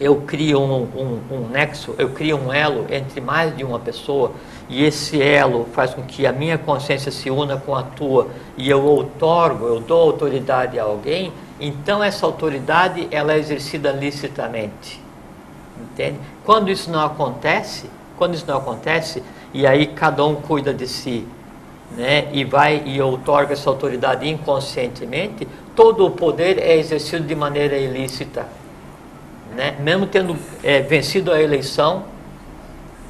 eu 0.00 0.16
crio 0.22 0.60
um, 0.60 0.82
um, 0.82 1.20
um, 1.30 1.48
nexo, 1.48 1.94
eu 1.98 2.10
crio 2.10 2.36
um 2.36 2.52
elo 2.52 2.86
entre 2.90 3.20
mais 3.20 3.56
de 3.56 3.64
uma 3.64 3.78
pessoa 3.78 4.32
e 4.68 4.84
esse 4.84 5.22
elo 5.22 5.66
faz 5.72 5.94
com 5.94 6.02
que 6.02 6.26
a 6.26 6.32
minha 6.32 6.58
consciência 6.58 7.10
se 7.10 7.30
una 7.30 7.56
com 7.56 7.74
a 7.74 7.82
tua 7.82 8.28
e 8.56 8.68
eu 8.68 8.82
outorgo, 8.84 9.66
eu 9.66 9.80
dou 9.80 10.02
autoridade 10.02 10.78
a 10.78 10.84
alguém, 10.84 11.32
então 11.58 12.04
essa 12.04 12.26
autoridade 12.26 13.08
ela 13.10 13.32
é 13.32 13.38
exercida 13.38 13.90
licitamente. 13.90 15.00
Entende? 15.80 16.18
Quando 16.44 16.70
isso 16.70 16.90
não 16.90 17.04
acontece, 17.04 17.88
quando 18.18 18.34
isso 18.34 18.46
não 18.46 18.58
acontece, 18.58 19.22
e 19.52 19.66
aí 19.66 19.86
cada 19.86 20.24
um 20.24 20.34
cuida 20.34 20.74
de 20.74 20.86
si, 20.86 21.26
né, 21.96 22.28
e 22.32 22.44
vai 22.44 22.82
e 22.84 23.00
outorga 23.00 23.52
essa 23.52 23.70
autoridade 23.70 24.28
inconscientemente, 24.28 25.46
todo 25.74 26.04
o 26.04 26.10
poder 26.10 26.58
é 26.58 26.76
exercido 26.76 27.24
de 27.26 27.34
maneira 27.34 27.78
ilícita 27.78 28.46
né? 29.56 29.76
mesmo 29.80 30.06
tendo 30.06 30.36
é, 30.62 30.80
vencido 30.80 31.32
a 31.32 31.40
eleição, 31.40 32.04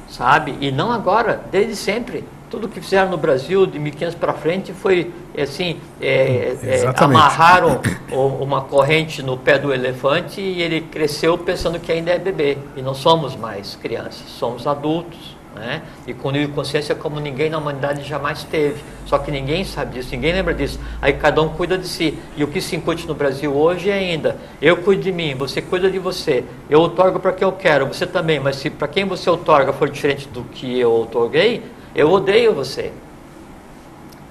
sabe? 0.09 0.55
E 0.61 0.71
não 0.71 0.91
agora, 0.91 1.41
desde 1.51 1.75
sempre. 1.75 2.23
Tudo 2.49 2.69
que 2.69 2.79
fizeram 2.79 3.09
no 3.09 3.17
Brasil 3.17 3.65
de 3.65 3.77
1500 3.77 4.15
para 4.15 4.33
frente 4.33 4.71
foi 4.71 5.11
assim, 5.37 5.81
é, 5.99 6.55
é, 6.63 6.93
amarraram 6.95 7.81
uma 8.09 8.61
corrente 8.61 9.21
no 9.21 9.37
pé 9.37 9.59
do 9.59 9.73
elefante 9.73 10.39
e 10.39 10.61
ele 10.61 10.79
cresceu 10.79 11.37
pensando 11.37 11.77
que 11.77 11.91
ainda 11.91 12.11
é 12.11 12.17
bebê. 12.17 12.57
E 12.77 12.81
não 12.81 12.93
somos 12.93 13.35
mais 13.35 13.75
crianças, 13.75 14.23
somos 14.29 14.65
adultos, 14.65 15.36
Né? 15.57 15.81
E 16.05 16.13
com 16.13 16.29
nível 16.29 16.49
de 16.49 16.53
consciência 16.53 16.93
como 16.93 17.19
ninguém 17.19 17.49
na 17.49 17.57
humanidade 17.57 18.07
jamais 18.07 18.43
teve. 18.43 18.81
Só 19.05 19.17
que 19.17 19.31
ninguém 19.31 19.63
sabe 19.63 19.95
disso, 19.95 20.09
ninguém 20.11 20.33
lembra 20.33 20.53
disso. 20.53 20.79
Aí 21.01 21.13
cada 21.13 21.41
um 21.41 21.49
cuida 21.49 21.77
de 21.77 21.87
si. 21.87 22.17
E 22.35 22.43
o 22.43 22.47
que 22.47 22.61
se 22.61 22.75
incute 22.75 23.07
no 23.07 23.15
Brasil 23.15 23.55
hoje 23.55 23.89
é 23.89 23.93
ainda: 23.93 24.37
eu 24.61 24.77
cuido 24.77 25.01
de 25.01 25.11
mim, 25.11 25.33
você 25.33 25.61
cuida 25.61 25.89
de 25.89 25.97
você. 25.97 26.43
Eu 26.69 26.79
otorgo 26.81 27.19
para 27.19 27.33
quem 27.33 27.47
eu 27.47 27.51
quero, 27.51 27.87
você 27.87 28.05
também. 28.05 28.39
Mas 28.39 28.57
se 28.57 28.69
para 28.69 28.87
quem 28.87 29.05
você 29.05 29.29
otorga 29.29 29.73
for 29.73 29.89
diferente 29.89 30.27
do 30.27 30.43
que 30.43 30.79
eu 30.79 30.93
otorguei, 30.93 31.63
eu 31.95 32.11
odeio 32.11 32.53
você. 32.53 32.91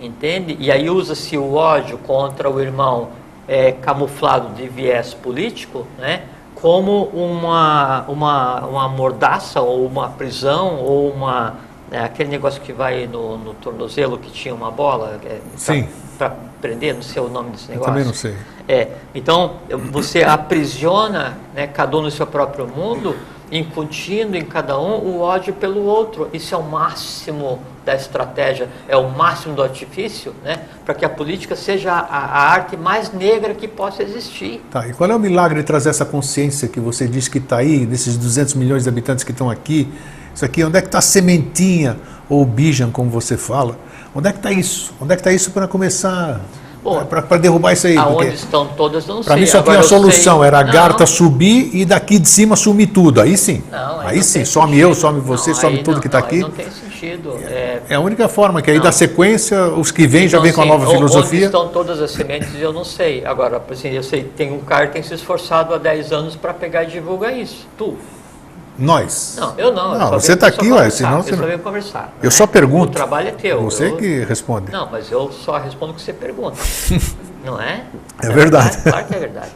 Entende? 0.01 0.57
E 0.61 0.71
aí 0.71 0.89
usa-se 0.89 1.37
o 1.37 1.55
ódio 1.55 1.99
contra 1.99 2.49
o 2.49 2.61
irmão 2.61 3.09
é, 3.49 3.73
camuflado 3.73 4.55
de 4.55 4.69
viés 4.69 5.15
político, 5.15 5.87
né? 5.99 6.23
Como 6.57 7.05
uma, 7.13 8.05
uma, 8.09 8.67
uma 8.67 8.89
mordaça 8.89 9.61
ou 9.61 9.87
uma 9.87 10.09
prisão 10.11 10.81
ou 10.81 11.11
uma 11.11 11.55
é, 11.91 12.01
aquele 12.01 12.31
negócio 12.31 12.61
que 12.63 12.73
vai 12.73 13.07
no, 13.07 13.39
no 13.39 13.55
tornozelo 13.55 14.19
que 14.19 14.31
tinha 14.31 14.55
uma 14.55 14.71
bola 14.71 15.21
é, 15.25 15.39
para 16.19 16.35
prender, 16.61 16.95
não 16.95 17.03
sei 17.03 17.23
o 17.23 17.29
nome 17.29 17.51
desse 17.51 17.71
negócio. 17.71 17.91
Eu 17.91 17.95
também 17.95 18.05
não 18.05 18.15
sei. 18.15 18.35
É, 18.67 18.89
então 19.15 19.57
você 19.93 20.25
aprisiona 20.25 21.39
né, 21.55 21.69
cada 21.69 21.97
um 21.97 22.03
no 22.03 22.11
seu 22.11 22.27
próprio 22.27 22.67
mundo, 22.67 23.15
incutindo 23.53 24.37
em 24.37 24.45
cada 24.45 24.79
um 24.81 24.97
o 24.99 25.21
ódio 25.21 25.55
pelo 25.55 25.85
outro. 25.85 26.29
Isso 26.33 26.55
é 26.55 26.59
o 26.59 26.63
máximo 26.63 27.61
da 27.87 27.95
estratégia, 27.95 28.69
é 28.89 28.97
o 28.97 29.09
máximo 29.09 29.55
do 29.55 29.63
artifício, 29.63 30.35
né, 30.45 30.59
para 30.85 30.93
que 30.93 31.05
a 31.05 31.09
política 31.09 31.55
seja 31.55 31.93
a, 31.93 32.01
a, 32.01 32.51
arte 32.51 32.77
mais 32.77 33.13
negra 33.13 33.55
que 33.55 33.69
possa 33.69 34.03
existir. 34.03 34.61
Tá, 34.73 34.89
e 34.89 34.93
qual 34.93 35.09
é 35.09 35.15
o 35.15 35.21
milagre 35.21 35.61
de 35.61 35.65
trazer 35.65 35.91
essa 35.91 36.05
consciência 36.05 36.67
que 36.67 36.81
você 36.81 37.07
diz 37.07 37.29
que 37.29 37.39
está 37.39 37.59
aí, 37.59 37.87
desses 37.87 38.17
200 38.17 38.55
milhões 38.55 38.83
de 38.83 38.89
habitantes 38.89 39.23
que 39.23 39.31
estão 39.31 39.49
aqui? 39.49 39.89
Isso 40.35 40.45
aqui, 40.45 40.65
onde 40.65 40.77
é 40.77 40.81
que 40.81 40.89
está 40.89 40.99
a 40.99 41.03
sementinha, 41.03 41.97
ou 42.29 42.45
bijan, 42.45 42.91
como 42.91 43.09
você 43.09 43.37
fala? 43.37 43.79
Onde 44.13 44.29
é 44.29 44.33
que 44.33 44.39
está 44.39 44.51
isso? 44.51 44.93
Onde 45.01 45.13
é 45.13 45.17
que 45.17 45.21
está 45.21 45.33
isso 45.33 45.53
para 45.53 45.69
começar 45.69 46.41
para 47.09 47.37
derrubar 47.37 47.73
isso 47.73 47.87
aí. 47.87 47.97
Aonde 47.97 48.35
estão 48.35 48.67
todas, 48.67 49.07
não 49.07 49.17
sei. 49.17 49.25
Para 49.25 49.37
mim 49.37 49.47
só 49.47 49.63
tinha 49.63 49.77
uma 49.77 49.83
solução, 49.83 50.39
sei. 50.39 50.47
era 50.47 50.61
a 50.61 50.65
não. 50.65 50.73
garta 50.73 51.05
subir 51.05 51.71
e 51.75 51.85
daqui 51.85 52.19
de 52.19 52.29
cima 52.29 52.55
sumir 52.55 52.89
tudo. 52.89 53.21
Aí 53.21 53.37
sim. 53.37 53.63
Não, 53.71 54.01
aí, 54.01 54.19
aí 54.19 54.23
sim, 54.23 54.45
some 54.45 54.69
sentido. 54.69 54.89
eu, 54.89 54.95
some 54.95 55.21
você, 55.21 55.51
não, 55.51 55.57
some 55.57 55.83
tudo 55.83 56.01
que 56.01 56.07
está 56.07 56.19
aqui. 56.19 56.39
Não 56.39 56.51
tem 56.51 56.67
sentido. 56.67 56.86
É, 57.05 57.83
é, 57.91 57.95
a 57.95 58.01
única 58.01 58.29
forma, 58.29 58.63
que 58.63 58.71
aí 58.71 58.81
da 58.81 58.93
sequência, 58.93 59.69
os 59.69 59.91
que 59.91 60.07
vêm 60.07 60.29
já 60.29 60.39
vêm 60.41 60.53
com 60.53 60.63
a 60.63 60.67
nova 60.67 60.91
filosofia. 60.91 61.39
Onde 61.39 61.45
estão 61.45 61.69
todas 61.69 62.01
as 62.01 62.11
sementes, 62.11 62.49
eu 62.59 62.73
não 62.73 62.85
sei. 62.85 63.25
Agora, 63.25 63.63
assim, 63.71 63.91
eu 63.91 64.03
sei, 64.03 64.25
tem 64.25 64.53
um 64.53 64.61
cara 64.61 64.87
que 64.87 64.95
tem 64.95 65.03
se 65.03 65.15
esforçado 65.15 65.75
há 65.75 65.79
10 65.79 66.13
anos 66.13 66.37
para 66.37 66.55
pegar 66.55 66.85
e 66.85 66.87
divulgar 66.87 67.37
isso. 67.37 67.67
Tu. 67.77 67.97
Nós. 68.79 69.37
Não, 69.39 69.55
eu 69.57 69.73
não. 69.73 69.99
Não, 69.99 70.11
você 70.13 70.35
está 70.35 70.49
aqui, 70.49 70.71
ué, 70.71 70.91
senão 70.91 71.23
você 71.23 71.33
eu 71.33 71.37
não. 71.37 71.43
só 71.43 71.47
venho 71.47 71.59
conversar. 71.61 72.13
Eu 72.21 72.25
né? 72.25 72.31
só 72.31 72.47
pergunto. 72.47 72.91
O 72.91 72.95
trabalho 72.95 73.29
é 73.29 73.33
teu. 73.33 73.63
Você 73.63 73.89
eu... 73.89 73.97
que 73.97 74.25
responde. 74.25 74.71
Não, 74.71 74.89
mas 74.91 75.11
eu 75.11 75.33
só 75.33 75.57
respondo 75.57 75.93
o 75.93 75.95
que 75.95 76.03
você 76.03 76.13
pergunta. 76.13 76.59
não 77.45 77.61
é? 77.61 77.85
É, 78.23 78.27
é 78.27 78.31
verdade. 78.31 78.77
verdade. 78.77 78.83
Claro 78.83 79.07
que 79.07 79.15
é 79.15 79.19
verdade. 79.19 79.51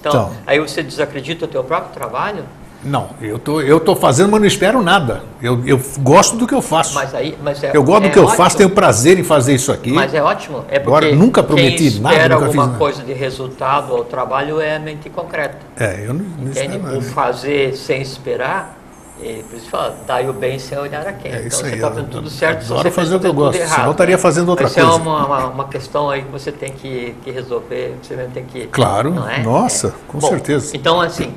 Então, 0.00 0.12
então, 0.12 0.32
aí 0.46 0.58
você 0.58 0.82
desacredita 0.82 1.44
o 1.44 1.48
teu 1.48 1.64
próprio 1.64 1.92
trabalho? 1.92 2.44
Não, 2.82 3.10
eu 3.20 3.38
tô, 3.38 3.60
eu 3.60 3.78
tô 3.78 3.94
fazendo, 3.94 4.30
mas 4.30 4.40
não 4.40 4.46
espero 4.46 4.82
nada. 4.82 5.22
Eu, 5.42 5.62
eu 5.66 5.78
gosto 5.98 6.36
do 6.36 6.46
que 6.46 6.54
eu 6.54 6.62
faço. 6.62 6.94
Mas 6.94 7.14
aí, 7.14 7.36
mas 7.42 7.62
é, 7.62 7.72
eu 7.74 7.82
gosto 7.84 8.04
é 8.04 8.08
do 8.08 8.12
que 8.12 8.18
eu 8.18 8.22
ótimo. 8.24 8.36
faço, 8.38 8.56
tenho 8.56 8.70
prazer 8.70 9.18
em 9.18 9.22
fazer 9.24 9.54
isso 9.54 9.70
aqui. 9.70 9.92
Mas 9.92 10.14
é 10.14 10.22
ótimo. 10.22 10.64
É 10.70 10.78
Agora, 10.78 11.14
nunca 11.14 11.42
prometi 11.42 11.90
quem 11.90 12.00
nada, 12.00 12.14
espera 12.14 12.34
nunca 12.36 12.46
alguma 12.46 12.68
coisa 12.78 13.02
de 13.02 13.12
resultado 13.12 13.92
ao 13.94 14.04
trabalho 14.04 14.60
é 14.60 14.78
mente 14.78 15.10
concreta. 15.10 15.58
É, 15.78 16.04
eu 16.06 16.14
não, 16.14 16.24
não 16.38 16.48
Entende? 16.50 16.78
nada. 16.78 16.96
O 16.98 17.02
fazer 17.02 17.76
sem 17.76 18.00
esperar, 18.00 18.78
é, 19.22 19.42
por 19.50 19.58
isso 19.58 19.68
fala, 19.68 19.94
dai 20.06 20.26
o 20.26 20.32
bem 20.32 20.58
sem 20.58 20.78
olhar 20.78 21.06
a 21.06 21.12
quem. 21.12 21.30
É 21.32 21.34
então 21.34 21.48
isso 21.48 21.58
você 21.58 21.66
está 21.74 21.76
eu- 21.76 21.90
fazendo 21.90 22.08
tudo 22.08 22.30
certo, 22.30 22.62
se 22.62 22.68
você 22.68 22.90
fazer 22.90 23.14
o 23.16 23.20
que 23.20 23.26
eu 23.26 23.34
gosto, 23.34 23.60
errado, 23.60 23.76
senão 23.76 23.90
estaria 23.90 24.16
né? 24.16 24.22
fazendo 24.22 24.48
outra 24.48 24.64
Essa 24.64 24.80
coisa. 24.80 24.96
é 24.96 25.02
uma, 25.02 25.26
uma, 25.26 25.46
uma 25.48 25.68
questão 25.68 26.08
aí 26.08 26.22
que 26.22 26.32
você 26.32 26.50
tem 26.50 26.72
que, 26.72 27.14
que 27.22 27.30
resolver, 27.30 27.94
você 28.02 28.16
mesmo 28.16 28.32
tem 28.32 28.44
que... 28.44 28.68
Claro, 28.68 29.10
não 29.12 29.28
é? 29.28 29.42
nossa, 29.42 29.88
É. 29.88 29.92
com 30.08 30.18
Bom, 30.18 30.28
certeza. 30.30 30.74
Então, 30.74 30.98
assim, 30.98 31.34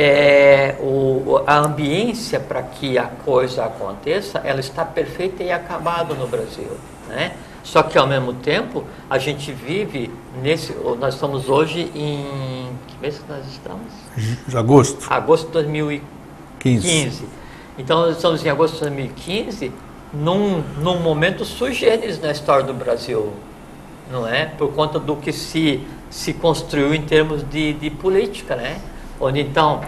é, 0.00 0.76
o, 0.78 1.42
a 1.44 1.58
ambiência 1.58 2.38
para 2.38 2.62
que 2.62 2.96
a 2.96 3.06
coisa 3.06 3.64
aconteça, 3.64 4.38
ela 4.44 4.60
está 4.60 4.84
perfeita 4.84 5.42
e 5.42 5.50
acabada 5.50 6.14
no 6.14 6.28
Brasil, 6.28 6.70
né? 7.08 7.32
Só 7.64 7.82
que 7.82 7.98
ao 7.98 8.06
mesmo 8.06 8.32
tempo 8.32 8.84
a 9.10 9.18
gente 9.18 9.50
vive 9.50 10.08
nesse, 10.40 10.72
nós 11.00 11.14
estamos 11.14 11.48
hoje 11.48 11.90
em 11.96 12.68
que 12.86 12.96
mês 13.02 13.20
nós 13.28 13.44
estamos? 13.48 13.88
De 14.46 14.56
agosto, 14.56 15.04
Agosto 15.12 15.46
de 15.46 15.52
2015. 15.54 16.88
15. 16.88 17.24
Então 17.76 18.02
nós 18.02 18.14
estamos 18.14 18.46
em 18.46 18.50
agosto 18.50 18.74
de 18.74 18.80
2015 18.82 19.72
num, 20.14 20.62
num 20.80 21.00
momento 21.00 21.44
sui 21.44 21.72
generis 21.72 22.20
na 22.20 22.30
história 22.30 22.64
do 22.64 22.72
Brasil, 22.72 23.32
não 24.12 24.28
é? 24.28 24.46
Por 24.46 24.72
conta 24.72 25.00
do 25.00 25.16
que 25.16 25.32
se, 25.32 25.84
se 26.08 26.32
construiu 26.34 26.94
em 26.94 27.02
termos 27.02 27.42
de, 27.50 27.72
de 27.72 27.90
política, 27.90 28.54
né? 28.54 28.80
Onde 29.20 29.40
então 29.40 29.80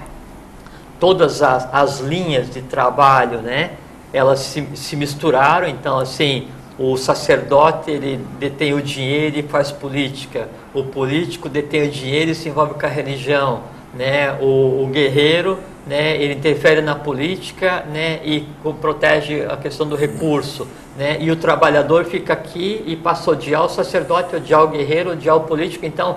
todas 0.99 1.43
as, 1.43 1.69
as 1.73 2.01
linhas 2.01 2.51
de 2.51 2.63
trabalho, 2.63 3.41
né? 3.41 3.73
Elas 4.13 4.41
se, 4.41 4.67
se 4.75 4.97
misturaram, 4.97 5.69
então 5.69 5.99
assim, 5.99 6.49
o 6.79 6.97
sacerdote 6.97 7.91
ele 7.91 8.21
detém 8.39 8.75
o 8.75 8.83
dinheiro 8.83 9.39
e 9.39 9.43
faz 9.43 9.71
política, 9.71 10.49
o 10.75 10.83
político 10.85 11.49
detém 11.49 11.89
o 11.89 11.91
dinheiro 11.91 12.31
e 12.31 12.35
se 12.35 12.49
envolve 12.49 12.75
com 12.75 12.87
a 12.87 12.89
religião, 12.89 13.63
né? 13.95 14.33
O, 14.41 14.85
o 14.85 14.89
guerreiro, 14.93 15.59
né? 15.87 16.17
Ele 16.17 16.35
interfere 16.35 16.81
na 16.81 16.95
política, 16.95 17.85
né? 17.93 18.21
E 18.25 18.47
protege 18.81 19.45
a 19.45 19.57
questão 19.57 19.87
do 19.87 19.97
recurso, 19.97 20.67
né? 20.97 21.17
E 21.21 21.31
o 21.31 21.37
trabalhador 21.37 22.05
fica 22.05 22.33
aqui 22.33 22.83
e 22.87 22.97
passa 22.97 23.31
a 23.31 23.33
odiar 23.35 23.65
o 23.65 23.69
sacerdote, 23.69 24.37
odiar 24.37 24.65
o 24.65 24.69
guerreiro, 24.69 25.13
odiar 25.13 25.37
o 25.37 25.41
político. 25.41 25.87
Então 25.87 26.17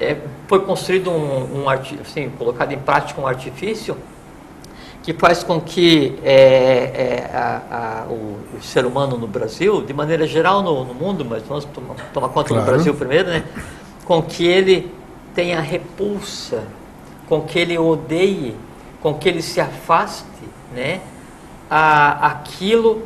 é, 0.00 0.16
foi 0.48 0.60
construído 0.60 1.10
um, 1.10 1.62
um 1.64 1.68
assim, 1.68 2.30
colocado 2.38 2.72
em 2.72 2.78
prática 2.78 3.20
um 3.20 3.26
artifício 3.26 3.96
que 5.02 5.14
faz 5.14 5.42
com 5.42 5.60
que 5.60 6.18
é, 6.24 6.34
é, 6.34 7.30
a- 7.34 8.04
a- 8.06 8.10
o, 8.10 8.38
o 8.58 8.62
ser 8.62 8.84
humano 8.84 9.16
no 9.16 9.26
Brasil, 9.26 9.82
de 9.82 9.92
maneira 9.94 10.26
geral 10.26 10.62
no, 10.62 10.84
no 10.84 10.94
mundo, 10.94 11.24
mas 11.24 11.42
vamos 11.44 11.64
tomar, 11.66 11.94
tomar 12.12 12.28
conta 12.30 12.48
Claro. 12.48 12.64
do 12.64 12.70
Brasil 12.70 12.94
primeiro, 12.94 13.28
né? 13.28 13.44
com 14.04 14.20
que 14.22 14.46
ele 14.46 14.92
tenha 15.34 15.60
repulsa, 15.60 16.64
com 17.28 17.40
que 17.42 17.58
ele 17.58 17.78
odeie, 17.78 18.54
com 19.00 19.14
que 19.14 19.28
ele 19.28 19.40
se 19.40 19.60
afaste 19.60 20.24
né? 20.74 21.00
a, 21.70 22.26
aquilo 22.26 23.02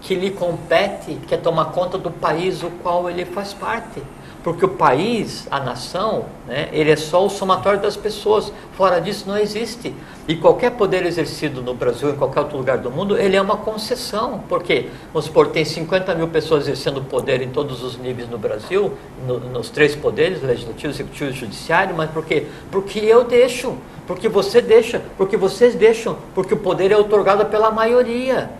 que 0.00 0.14
lhe 0.14 0.30
compete, 0.30 1.14
que 1.26 1.34
é 1.34 1.38
tomar 1.38 1.66
conta 1.66 1.96
do 1.96 2.10
país 2.10 2.62
o 2.62 2.70
qual 2.82 3.08
ele 3.08 3.24
faz 3.24 3.52
parte. 3.54 4.02
Porque 4.42 4.64
o 4.64 4.68
país, 4.68 5.46
a 5.50 5.58
nação, 5.60 6.26
né, 6.46 6.68
ele 6.72 6.90
é 6.90 6.96
só 6.96 7.26
o 7.26 7.28
somatório 7.28 7.80
das 7.80 7.96
pessoas. 7.96 8.52
Fora 8.72 9.00
disso 9.00 9.24
não 9.26 9.36
existe. 9.36 9.92
E 10.28 10.36
qualquer 10.36 10.70
poder 10.72 11.04
exercido 11.04 11.60
no 11.60 11.74
Brasil, 11.74 12.10
em 12.10 12.16
qualquer 12.16 12.40
outro 12.40 12.56
lugar 12.56 12.78
do 12.78 12.90
mundo, 12.90 13.18
ele 13.18 13.36
é 13.36 13.42
uma 13.42 13.56
concessão. 13.56 14.40
Por 14.48 14.62
quê? 14.62 14.88
Vamos 15.12 15.24
supor, 15.26 15.48
tem 15.48 15.64
50 15.64 16.14
mil 16.14 16.28
pessoas 16.28 16.64
exercendo 16.64 17.02
poder 17.02 17.42
em 17.42 17.48
todos 17.50 17.82
os 17.82 17.98
níveis 17.98 18.28
no 18.28 18.38
Brasil, 18.38 18.92
no- 19.26 19.40
nos 19.40 19.70
três 19.70 19.96
poderes, 19.96 20.42
legislativo, 20.42 20.92
executivo 20.92 21.30
e 21.30 21.32
judiciário, 21.34 21.94
mas 21.96 22.10
por 22.10 22.24
quê? 22.24 22.46
Porque 22.70 23.00
eu 23.00 23.24
deixo, 23.24 23.74
porque 24.06 24.28
você 24.28 24.60
deixa, 24.62 25.02
porque 25.16 25.36
vocês 25.36 25.74
deixam, 25.74 26.16
porque 26.34 26.54
o 26.54 26.58
poder 26.58 26.92
é 26.92 26.96
otorgado 26.96 27.44
pela 27.46 27.70
maioria. 27.70 28.50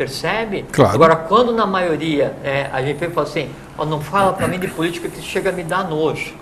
Percebe? 0.00 0.64
Claro. 0.72 0.94
Agora, 0.94 1.14
quando 1.14 1.52
na 1.52 1.66
maioria 1.66 2.34
é, 2.42 2.70
a 2.72 2.80
gente 2.80 3.06
fala 3.10 3.26
assim, 3.26 3.50
ó, 3.76 3.84
não 3.84 4.00
fala 4.00 4.32
para 4.32 4.48
mim 4.48 4.58
de 4.58 4.66
política 4.66 5.10
que 5.10 5.20
chega 5.20 5.50
a 5.50 5.52
me 5.52 5.62
dar 5.62 5.86
nojo. 5.90 6.34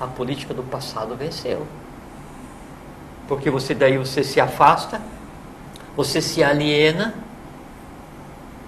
A 0.00 0.06
política 0.06 0.54
do 0.54 0.62
passado 0.62 1.16
venceu. 1.16 1.66
Porque 3.26 3.50
você 3.50 3.74
daí 3.74 3.98
você 3.98 4.22
se 4.22 4.40
afasta, 4.40 5.02
você 5.96 6.20
se 6.20 6.40
aliena, 6.40 7.14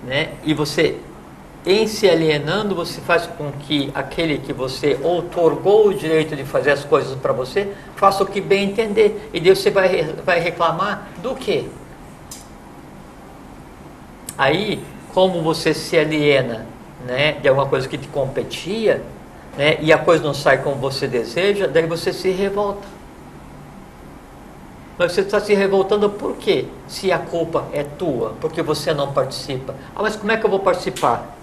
né? 0.03 0.31
E 0.43 0.53
você 0.53 0.99
em 1.65 1.87
se 1.87 2.11
alienando, 2.11 2.75
você 2.75 3.01
faz 3.01 3.29
com 3.29 3.53
que 3.53 3.93
aquele 3.95 4.39
que 4.39 4.53
você 4.53 4.99
outorgou 5.01 5.87
o 5.87 5.95
direito 5.95 6.35
de 6.35 6.43
fazer 6.43 6.73
as 6.73 6.83
coisas 6.83 7.17
para 7.17 7.33
você, 7.33 7.73
faça 7.95 8.25
o 8.25 8.27
que 8.27 8.41
bem 8.41 8.71
entender. 8.71 9.31
E 9.33 9.39
daí 9.39 9.55
você 9.55 9.71
vai, 9.71 10.03
vai 10.25 10.41
reclamar 10.41 11.11
do 11.23 11.37
quê? 11.37 11.67
Aí, 14.37 14.83
como 15.15 15.43
você 15.43 15.73
se 15.73 15.97
aliena 15.99 16.67
né, 17.07 17.33
de 17.41 17.49
alguma 17.49 17.67
coisa 17.67 17.89
que 17.89 17.97
te 17.97 18.09
competia, 18.09 19.03
né, 19.57 19.79
e 19.81 19.93
a 19.93 19.99
coisa 19.99 20.23
não 20.25 20.35
sai 20.35 20.59
como 20.59 20.77
você 20.77 21.07
deseja, 21.07 21.67
daí 21.67 21.87
você 21.87 22.13
se 22.13 22.31
revolta. 22.31 22.87
Mas 24.99 25.13
você 25.13 25.21
está 25.21 25.39
se 25.41 25.55
revoltando 25.55 26.09
por 26.09 26.37
quê? 26.37 26.65
Se 26.89 27.13
a 27.13 27.19
culpa 27.19 27.65
é 27.73 27.83
tua, 27.85 28.33
porque 28.41 28.63
você 28.63 28.95
não 28.95 29.13
participa. 29.13 29.75
Ah, 29.95 30.03
mas 30.03 30.17
como 30.17 30.33
é 30.33 30.37
que 30.39 30.47
eu 30.47 30.51
vou 30.51 30.61
participar? 30.61 31.35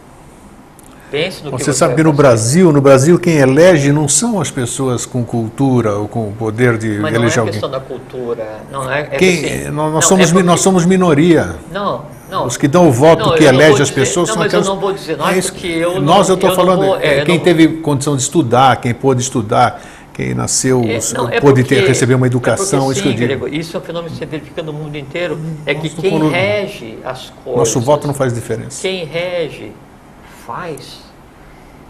Pense 1.11 1.43
no 1.43 1.51
que 1.51 1.57
Você 1.59 1.65
você 1.65 1.73
sabe 1.77 1.93
que 1.93 2.01
vai 2.01 2.11
no. 2.11 2.17
Brasil, 2.17 2.71
no 2.73 2.81
Brasil 2.81 3.19
quem 3.19 3.35
elege 3.37 3.91
não 3.91 4.07
são 4.07 4.41
as 4.41 4.49
pessoas 4.49 5.05
com 5.05 5.23
cultura 5.23 5.93
ou 5.95 6.07
com 6.07 6.29
o 6.29 6.31
poder 6.33 6.79
de 6.79 6.97
Mas 6.97 7.13
não 7.13 7.19
eleger 7.21 7.37
é 7.37 7.39
alguém. 7.41 7.51
questão 7.53 7.69
da 7.69 7.79
cultura. 7.79 8.61
Não 8.71 8.91
é, 8.91 9.01
é 9.01 9.05
Quem, 9.17 9.45
assim, 9.45 9.69
nós, 9.69 9.93
não, 9.93 10.01
somos, 10.01 10.31
é 10.31 10.33
mi- 10.33 10.41
nós 10.41 10.53
porque- 10.55 10.63
somos 10.63 10.85
minoria. 10.87 11.55
Não, 11.71 12.05
não. 12.33 12.45
Os 12.47 12.57
que 12.57 12.67
dão 12.67 12.87
o 12.87 12.91
voto 12.91 13.29
Não, 13.29 13.35
que 13.35 13.43
elege 13.43 13.81
as 13.81 13.87
dizer- 13.89 13.93
pessoas 13.93 14.27
não, 14.29 14.35
são 14.35 14.43
mas 14.43 14.53
eu 14.53 14.59
aquelas. 14.59 14.67
não 14.75 14.79
vou 14.81 14.93
dizer, 14.93 15.17
não 15.17 15.29
é 15.29 15.37
isso- 15.37 15.53
eu 15.65 16.01
nós 16.01 16.27
eu 16.29 16.35
estou 16.35 16.53
falando 16.55 16.81
vou- 16.85 16.97
é, 16.99 17.19
é, 17.19 17.25
quem 17.25 17.39
teve 17.39 17.67
condição 17.77 18.15
de 18.15 18.21
estudar, 18.23 18.81
quem 18.81 18.93
pôde 18.93 19.21
estudar, 19.21 19.81
quem 20.13 20.33
nasceu, 20.33 20.81
É, 20.83 20.99
não, 21.15 21.29
é 21.29 21.39
pôde 21.39 21.61
porque- 21.61 21.75
ter, 21.75 21.87
receber 21.87 22.13
uma 22.15 22.25
é 22.25 22.27
educação, 22.27 22.79
porque, 22.85 22.93
isso 22.93 23.01
que 23.03 23.09
eu 23.09 23.11
sim, 23.13 23.27
digo. 23.27 23.47
Isso 23.47 23.75
é 23.75 23.79
um 23.79 23.83
fenômeno 23.83 24.11
que 24.11 24.17
se 24.19 24.25
verifica 24.25 24.61
no 24.61 24.73
mundo 24.73 24.95
inteiro. 24.97 25.39
É 25.65 25.73
que 25.73 25.89
Nosso 25.89 26.01
quem 26.01 26.11
colo- 26.11 26.29
rege 26.29 26.99
as 27.05 27.29
coisas. 27.43 27.57
Nosso 27.59 27.79
voto 27.79 28.05
não 28.07 28.13
faz 28.13 28.33
diferença. 28.33 28.81
Quem 28.81 29.05
rege 29.05 29.71
faz. 30.45 31.01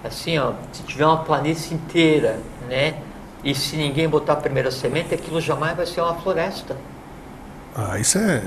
Assim, 0.04 0.38
ó, 0.38 0.52
se 0.72 0.84
tiver 0.84 1.06
uma 1.06 1.18
planície 1.18 1.74
inteira, 1.74 2.38
né? 2.70 2.96
E 3.44 3.54
se 3.56 3.76
ninguém 3.76 4.08
botar 4.08 4.34
a 4.34 4.36
primeira 4.38 4.72
semente, 4.72 5.14
aquilo 5.14 5.40
jamais 5.42 5.76
vai 5.76 5.86
ser 5.86 6.02
uma 6.02 6.16
floresta. 6.16 6.76
Ah, 7.76 7.98
isso 8.00 8.18
é, 8.18 8.42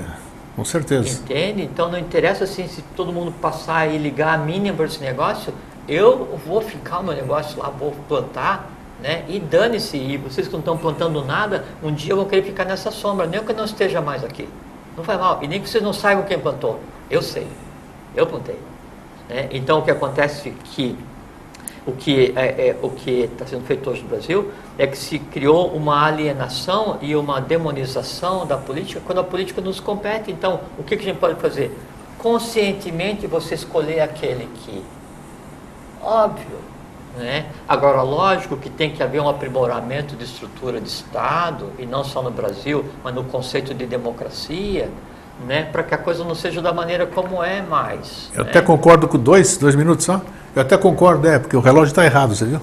com 0.57 0.65
certeza. 0.65 1.19
Entende? 1.21 1.61
Então 1.61 1.89
não 1.89 1.97
interessa 1.99 2.43
assim 2.43 2.67
se 2.67 2.81
todo 2.97 3.13
mundo 3.13 3.31
passar 3.31 3.87
e 3.87 3.97
ligar 3.97 4.33
a 4.33 4.37
mínima 4.39 4.75
para 4.75 4.85
esse 4.87 4.99
negócio, 4.99 5.53
eu 5.87 6.37
vou 6.45 6.59
ficar 6.61 6.99
o 6.99 7.03
meu 7.03 7.13
negócio 7.15 7.57
lá, 7.61 7.69
vou 7.69 7.95
plantar, 8.09 8.69
né? 9.01 9.23
E 9.29 9.39
dane-se, 9.39 9.95
e 9.95 10.17
vocês 10.17 10.47
que 10.47 10.53
não 10.53 10.59
estão 10.59 10.75
plantando 10.77 11.23
nada, 11.23 11.63
um 11.83 11.93
dia 11.93 12.15
vão 12.15 12.25
querer 12.25 12.41
ficar 12.43 12.65
nessa 12.65 12.91
sombra, 12.91 13.27
nem 13.27 13.39
que 13.41 13.51
eu 13.51 13.55
não 13.55 13.65
esteja 13.65 14.01
mais 14.01 14.23
aqui. 14.23 14.49
Não 14.97 15.03
faz 15.03 15.19
mal, 15.19 15.39
e 15.43 15.47
nem 15.47 15.61
que 15.61 15.69
vocês 15.69 15.83
não 15.83 15.93
saibam 15.93 16.25
quem 16.25 16.39
plantou. 16.39 16.79
Eu 17.09 17.21
sei, 17.21 17.47
eu 18.15 18.25
plantei. 18.25 18.57
né? 19.29 19.47
Então 19.51 19.79
o 19.79 19.81
que 19.83 19.91
acontece 19.91 20.49
é 20.49 20.53
que 20.63 20.97
o 21.85 21.91
que 21.93 22.33
é, 22.35 22.69
é- 22.69 22.75
o 22.81 22.89
que 22.89 23.29
está 23.31 23.45
sendo 23.45 23.63
feito 23.65 23.89
hoje 23.89 24.01
no 24.01 24.09
Brasil 24.09 24.51
é 24.77 24.85
que 24.85 24.97
se 24.97 25.17
criou 25.17 25.67
uma 25.69 26.05
alienação 26.05 26.97
e 27.01 27.15
uma 27.15 27.41
demonização 27.41 28.45
da 28.45 28.57
política 28.57 29.01
quando 29.05 29.19
a 29.19 29.23
política 29.23 29.59
nos 29.59 29.79
compete. 29.79 30.31
Então, 30.31 30.61
o 30.77 30.83
que, 30.83 30.95
que 30.95 31.03
a 31.03 31.05
gente 31.07 31.19
pode 31.19 31.39
fazer? 31.39 31.75
Conscientemente 32.17 33.25
você 33.25 33.55
escolher 33.55 34.01
aquele 34.01 34.47
que. 34.55 34.83
Óbvio. 36.01 36.67
Né? 37.17 37.47
Agora, 37.67 38.03
lógico 38.03 38.55
que 38.57 38.69
tem 38.69 38.91
que 38.91 39.01
haver 39.01 39.19
um 39.19 39.27
aprimoramento 39.27 40.15
de 40.15 40.23
estrutura 40.23 40.79
de 40.79 40.87
Estado, 40.87 41.71
e 41.79 41.85
não 41.85 42.03
só 42.03 42.21
no 42.21 42.29
Brasil, 42.29 42.85
mas 43.03 43.15
no 43.15 43.23
conceito 43.23 43.73
de 43.73 43.87
democracia, 43.87 44.91
né? 45.47 45.63
para 45.71 45.81
que 45.81 45.95
a 45.95 45.97
coisa 45.97 46.23
não 46.23 46.35
seja 46.35 46.61
da 46.61 46.71
maneira 46.71 47.07
como 47.07 47.43
é 47.43 47.63
mais. 47.63 48.29
Eu 48.35 48.43
né? 48.43 48.51
até 48.51 48.61
concordo 48.61 49.07
com 49.07 49.17
dois, 49.17 49.57
dois 49.57 49.73
minutos 49.73 50.05
só. 50.05 50.21
Eu 50.55 50.61
até 50.61 50.77
concordo, 50.77 51.27
é, 51.27 51.39
porque 51.39 51.57
o 51.57 51.59
relógio 51.59 51.91
está 51.91 52.05
errado, 52.05 52.35
você 52.35 52.45
viu? 52.45 52.61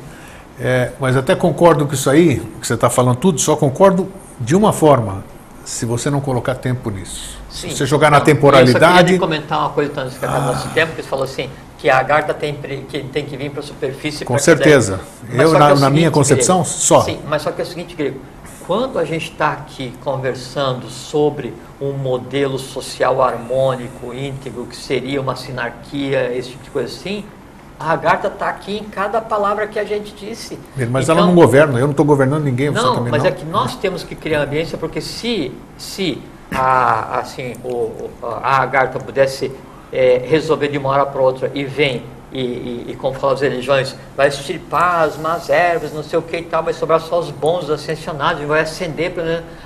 É, 0.61 0.93
mas 1.01 1.17
até 1.17 1.35
concordo 1.35 1.87
com 1.87 1.95
isso 1.95 2.09
aí, 2.09 2.41
que 2.61 2.67
você 2.67 2.75
está 2.75 2.89
falando 2.89 3.17
tudo, 3.17 3.41
só 3.41 3.57
concordo 3.57 4.09
de 4.39 4.55
uma 4.55 4.73
forma, 4.73 5.25
se 5.65 5.85
você 5.85 6.11
não 6.11 6.21
colocar 6.21 6.55
tempo 6.55 6.91
nisso. 6.91 7.39
Sim. 7.51 7.71
Se 7.71 7.77
você 7.77 7.87
jogar 7.87 8.11
na 8.11 8.19
Não, 8.19 8.23
Eu 8.23 8.27
só 8.27 8.33
temporalidade. 8.35 9.05
queria 9.05 9.19
comentar 9.19 9.59
uma 9.61 9.71
coisa 9.71 10.01
antes 10.01 10.19
que 10.19 10.25
acabe 10.25 10.47
nosso 10.47 10.69
tempo, 10.71 10.93
que 10.95 11.03
você 11.03 11.09
falou 11.09 11.25
assim, 11.25 11.49
que 11.79 11.89
a 11.91 12.03
garta 12.03 12.33
tem, 12.35 12.55
que 12.89 13.03
tem 13.05 13.25
que 13.25 13.37
vir 13.37 13.51
para 13.51 13.61
a 13.61 13.63
superfície. 13.63 14.25
Com 14.25 14.39
certeza. 14.39 15.01
Eu, 15.33 15.53
na- 15.53 15.71
é 15.71 15.73
o 15.75 15.79
na 15.79 15.91
minha 15.91 16.03
seguinte, 16.03 16.11
concepção, 16.15 16.63
Grego, 16.63 16.71
só. 16.77 17.01
Sim, 17.03 17.19
mas 17.29 17.43
só 17.43 17.51
que 17.53 17.61
é 17.61 17.65
o 17.65 17.67
seguinte, 17.67 17.95
Grego, 17.95 18.21
quando 18.67 18.99
a 18.99 19.05
gente 19.05 19.31
está 19.33 19.51
aqui 19.53 19.93
conversando 20.03 20.89
sobre 20.89 21.53
um 21.81 21.93
modelo 21.93 22.59
social 22.59 23.23
harmônico, 23.23 24.15
íntegro, 24.15 24.67
que 24.67 24.77
seria 24.77 25.21
uma 25.21 25.37
sinarquia, 25.37 26.33
esse 26.35 26.51
tipo 26.51 26.65
de 26.65 26.71
coisa 26.71 26.89
assim, 26.95 27.25
a 27.79 27.93
Agartha 27.93 28.29
está 28.29 28.49
aqui 28.49 28.79
em 28.79 28.85
cada 28.85 29.21
palavra 29.21 29.67
que 29.67 29.79
a 29.79 29.85
gente 29.85 30.15
disse. 30.15 30.59
Mas 30.91 31.05
Então, 31.05 31.17
ela 31.17 31.27
não 31.27 31.35
governa, 31.35 31.79
eu 31.79 31.85
não 31.85 31.91
estou 31.91 32.07
governando 32.07 32.45
ninguém, 32.45 32.71
não, 32.71 33.03
mas 33.05 33.23
não. 33.23 33.29
é 33.29 33.33
que 33.33 33.45
nós 33.45 33.77
temos 33.77 34.05
que 34.05 34.15
criar 34.15 34.43
ambiência 34.43 34.79
porque 34.79 35.01
se, 35.01 35.53
se 35.77 36.23
a, 36.53 37.19
assim, 37.19 37.55
o, 37.65 38.11
a 38.23 38.63
Agartha 38.63 38.99
pudesse 38.99 39.53
eh, 39.93 40.23
resolver 40.25 40.69
de 40.69 40.79
uma 40.79 40.89
hora 40.91 41.07
para 41.07 41.21
outra 41.21 41.51
e 41.55 41.65
vem 41.65 42.03
e, 42.35 42.41
e, 42.41 42.87
e 42.89 42.97
como 42.97 43.15
falam 43.15 43.37
as 43.37 43.41
religiões, 43.41 43.95
vai 44.17 44.27
extirpar 44.27 45.05
as 45.05 45.17
más 45.17 45.49
ervas, 45.49 45.93
não 45.93 46.03
sei 46.03 46.19
o 46.19 46.23
que 46.23 46.37
e 46.37 46.43
tal, 46.43 46.65
vai 46.65 46.75
sobrar 46.75 47.01
só 47.01 47.21
os 47.21 47.31
bons 47.31 47.71
ascensionados, 47.71 48.43
e 48.43 48.45
vai 48.45 48.61
ascender 48.63 49.13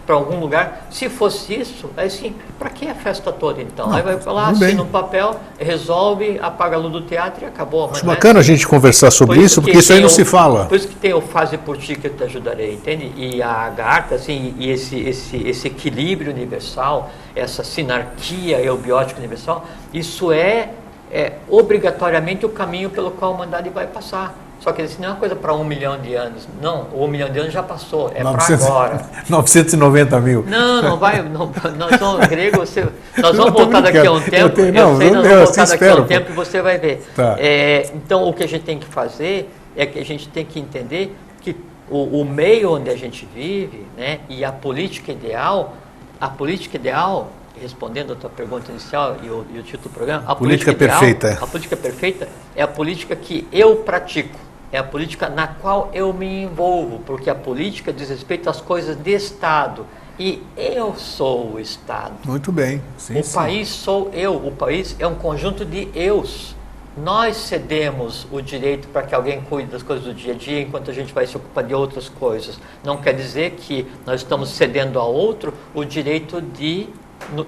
para 0.06 0.14
algum 0.14 0.38
lugar. 0.38 0.86
Se 0.90 1.08
fosse 1.08 1.54
isso, 1.58 1.90
aí 1.96 2.10
sim, 2.10 2.34
para 2.58 2.68
que 2.68 2.86
a 2.86 2.94
festa 2.94 3.32
toda 3.32 3.62
então? 3.62 3.88
Não, 3.88 3.96
aí 3.96 4.02
vai 4.02 4.18
falar, 4.20 4.48
tudo 4.48 4.58
bem. 4.58 4.68
assina 4.68 4.82
um 4.82 4.86
papel, 4.88 5.34
resolve, 5.58 6.38
apaga 6.42 6.76
a 6.76 6.78
luz 6.78 6.92
do 6.92 7.00
teatro 7.00 7.44
e 7.44 7.46
acabou. 7.46 7.90
Acho 7.90 8.04
é 8.04 8.06
bacana 8.06 8.40
a 8.40 8.42
gente 8.42 8.66
conversar 8.68 9.10
sobre 9.10 9.36
por 9.36 9.42
isso, 9.44 9.60
porque 9.62 9.72
que 9.72 9.78
isso 9.78 9.92
aí 9.92 10.00
não 10.00 10.06
o- 10.06 10.10
se 10.10 10.24
fala. 10.24 10.66
Por 10.66 10.76
isso 10.76 10.88
que 10.88 10.94
tem 10.96 11.14
o 11.14 11.20
Faze 11.22 11.56
por 11.56 11.78
Ti 11.78 11.94
que 11.96 12.06
eu 12.08 12.14
te 12.14 12.24
ajudarei, 12.24 12.74
entende? 12.74 13.12
E 13.16 13.40
a 13.42 13.50
Agartha, 13.50 14.16
assim, 14.16 14.54
e 14.58 14.70
esse, 14.70 15.00
esse, 15.00 15.36
esse 15.48 15.68
equilíbrio 15.68 16.30
universal, 16.32 17.10
essa 17.34 17.64
sinarquia 17.64 18.60
eubiótica 18.60 19.18
universal, 19.18 19.64
isso 19.92 20.30
é, 20.32 20.70
é 21.10 21.32
obrigatoriamente 21.48 22.44
o 22.44 22.48
caminho 22.48 22.90
pelo 22.90 23.10
qual 23.10 23.32
a 23.32 23.34
humanidade 23.34 23.68
vai 23.70 23.86
passar. 23.86 24.34
Só 24.60 24.72
que 24.72 24.82
isso 24.82 25.00
não 25.00 25.08
é 25.08 25.10
uma 25.12 25.18
coisa 25.18 25.36
para 25.36 25.54
um 25.54 25.62
milhão 25.62 26.00
de 26.00 26.14
anos. 26.14 26.48
Não, 26.60 26.88
o 26.92 27.04
um 27.04 27.08
milhão 27.08 27.30
de 27.30 27.38
anos 27.38 27.52
já 27.52 27.62
passou, 27.62 28.08
é 28.12 28.22
para 28.22 28.32
900 28.32 28.66
agora. 28.66 29.06
990 29.30 30.20
mil. 30.20 30.44
Não, 30.48 30.82
não 30.82 30.96
vai. 30.98 31.22
Não, 31.22 31.52
nós 31.76 31.96
vamos, 32.00 32.26
grego, 32.26 32.58
você, 32.58 32.86
nós 33.16 33.36
vamos 33.36 33.52
voltar 33.52 33.80
daqui 33.80 33.98
a 33.98 34.10
um 34.10 34.18
brincando. 34.20 34.36
Eu 34.36 34.50
tempo. 34.50 34.56
tenho- 34.56 34.68
Eu, 34.68 34.72
não, 34.90 34.96
sei, 34.98 35.08
eu- 35.08 35.14
nós 35.14 35.24
eu 35.24 35.30
vamos 35.30 35.44
voltar 35.56 35.66
daqui 35.66 35.84
a 35.88 35.94
um 35.94 36.04
tempo 36.04 36.30
e 36.32 36.34
você 36.34 36.60
vai 36.60 36.76
ver. 36.76 37.06
Tá. 37.14 37.36
É, 37.38 37.88
então, 37.94 38.28
o 38.28 38.32
que 38.34 38.42
a 38.42 38.48
gente 38.48 38.64
tem 38.64 38.78
que 38.78 38.86
fazer 38.86 39.48
é 39.76 39.86
que 39.86 39.98
a 39.98 40.04
gente 40.04 40.28
tem 40.28 40.44
que 40.44 40.58
entender 40.58 41.16
que 41.40 41.54
o, 41.88 42.20
o 42.20 42.24
meio 42.24 42.72
onde 42.74 42.90
a 42.90 42.96
gente 42.96 43.28
vive, 43.32 43.86
né, 43.96 44.18
e 44.28 44.44
a 44.44 44.50
política 44.50 45.12
ideal, 45.12 45.74
a 46.20 46.28
política 46.28 46.76
ideal, 46.76 47.30
respondendo 47.60 48.12
a 48.12 48.16
tua 48.16 48.30
pergunta 48.30 48.70
inicial 48.70 49.16
e 49.22 49.28
o, 49.28 49.44
e 49.52 49.58
o 49.58 49.62
título 49.62 49.84
do 49.84 49.90
programa, 49.90 50.24
a 50.26 50.34
Política 50.34 50.70
ideal- 50.72 50.98
perfeita, 50.98 51.28
é. 51.28 51.32
a 51.34 51.46
política 51.46 51.76
perfeita 51.76 52.28
é 52.56 52.62
a 52.62 52.68
política 52.68 53.14
que 53.16 53.46
eu 53.52 53.76
pratico, 53.76 54.38
é 54.72 54.78
a 54.78 54.84
política 54.84 55.28
na 55.28 55.46
qual 55.46 55.90
eu 55.92 56.12
me 56.12 56.42
envolvo, 56.42 57.00
porque 57.06 57.28
a 57.30 57.34
política 57.34 57.92
diz 57.92 58.08
respeito 58.08 58.48
às 58.48 58.60
coisas 58.60 58.96
de 58.96 59.12
Estado 59.12 59.86
e 60.18 60.42
eu 60.56 60.96
sou 60.96 61.54
o 61.54 61.60
Estado. 61.60 62.14
Muito 62.24 62.50
bem. 62.50 62.82
Sim, 62.96 63.20
o 63.20 63.22
sim. 63.22 63.34
país 63.34 63.68
sou 63.68 64.10
eu, 64.12 64.34
o 64.34 64.50
país 64.50 64.96
é 64.98 65.06
um 65.06 65.14
conjunto 65.14 65.64
de 65.64 65.88
eus. 65.94 66.56
Nós 66.96 67.36
cedemos 67.36 68.26
o 68.32 68.40
direito 68.42 68.88
para 68.88 69.02
que 69.02 69.14
alguém 69.14 69.40
cuide 69.42 69.70
das 69.70 69.84
coisas 69.84 70.04
do 70.04 70.12
dia 70.12 70.34
a 70.34 70.36
dia 70.36 70.60
enquanto 70.60 70.90
a 70.90 70.94
gente 70.94 71.14
vai 71.14 71.24
se 71.28 71.36
ocupar 71.36 71.62
de 71.62 71.72
outras 71.72 72.08
coisas. 72.08 72.58
Não 72.82 72.96
quer 72.96 73.14
dizer 73.14 73.52
que 73.52 73.86
nós 74.04 74.20
estamos 74.20 74.48
cedendo 74.50 74.98
a 74.98 75.04
outro 75.04 75.54
o 75.72 75.84
direito 75.84 76.42
de 76.42 76.88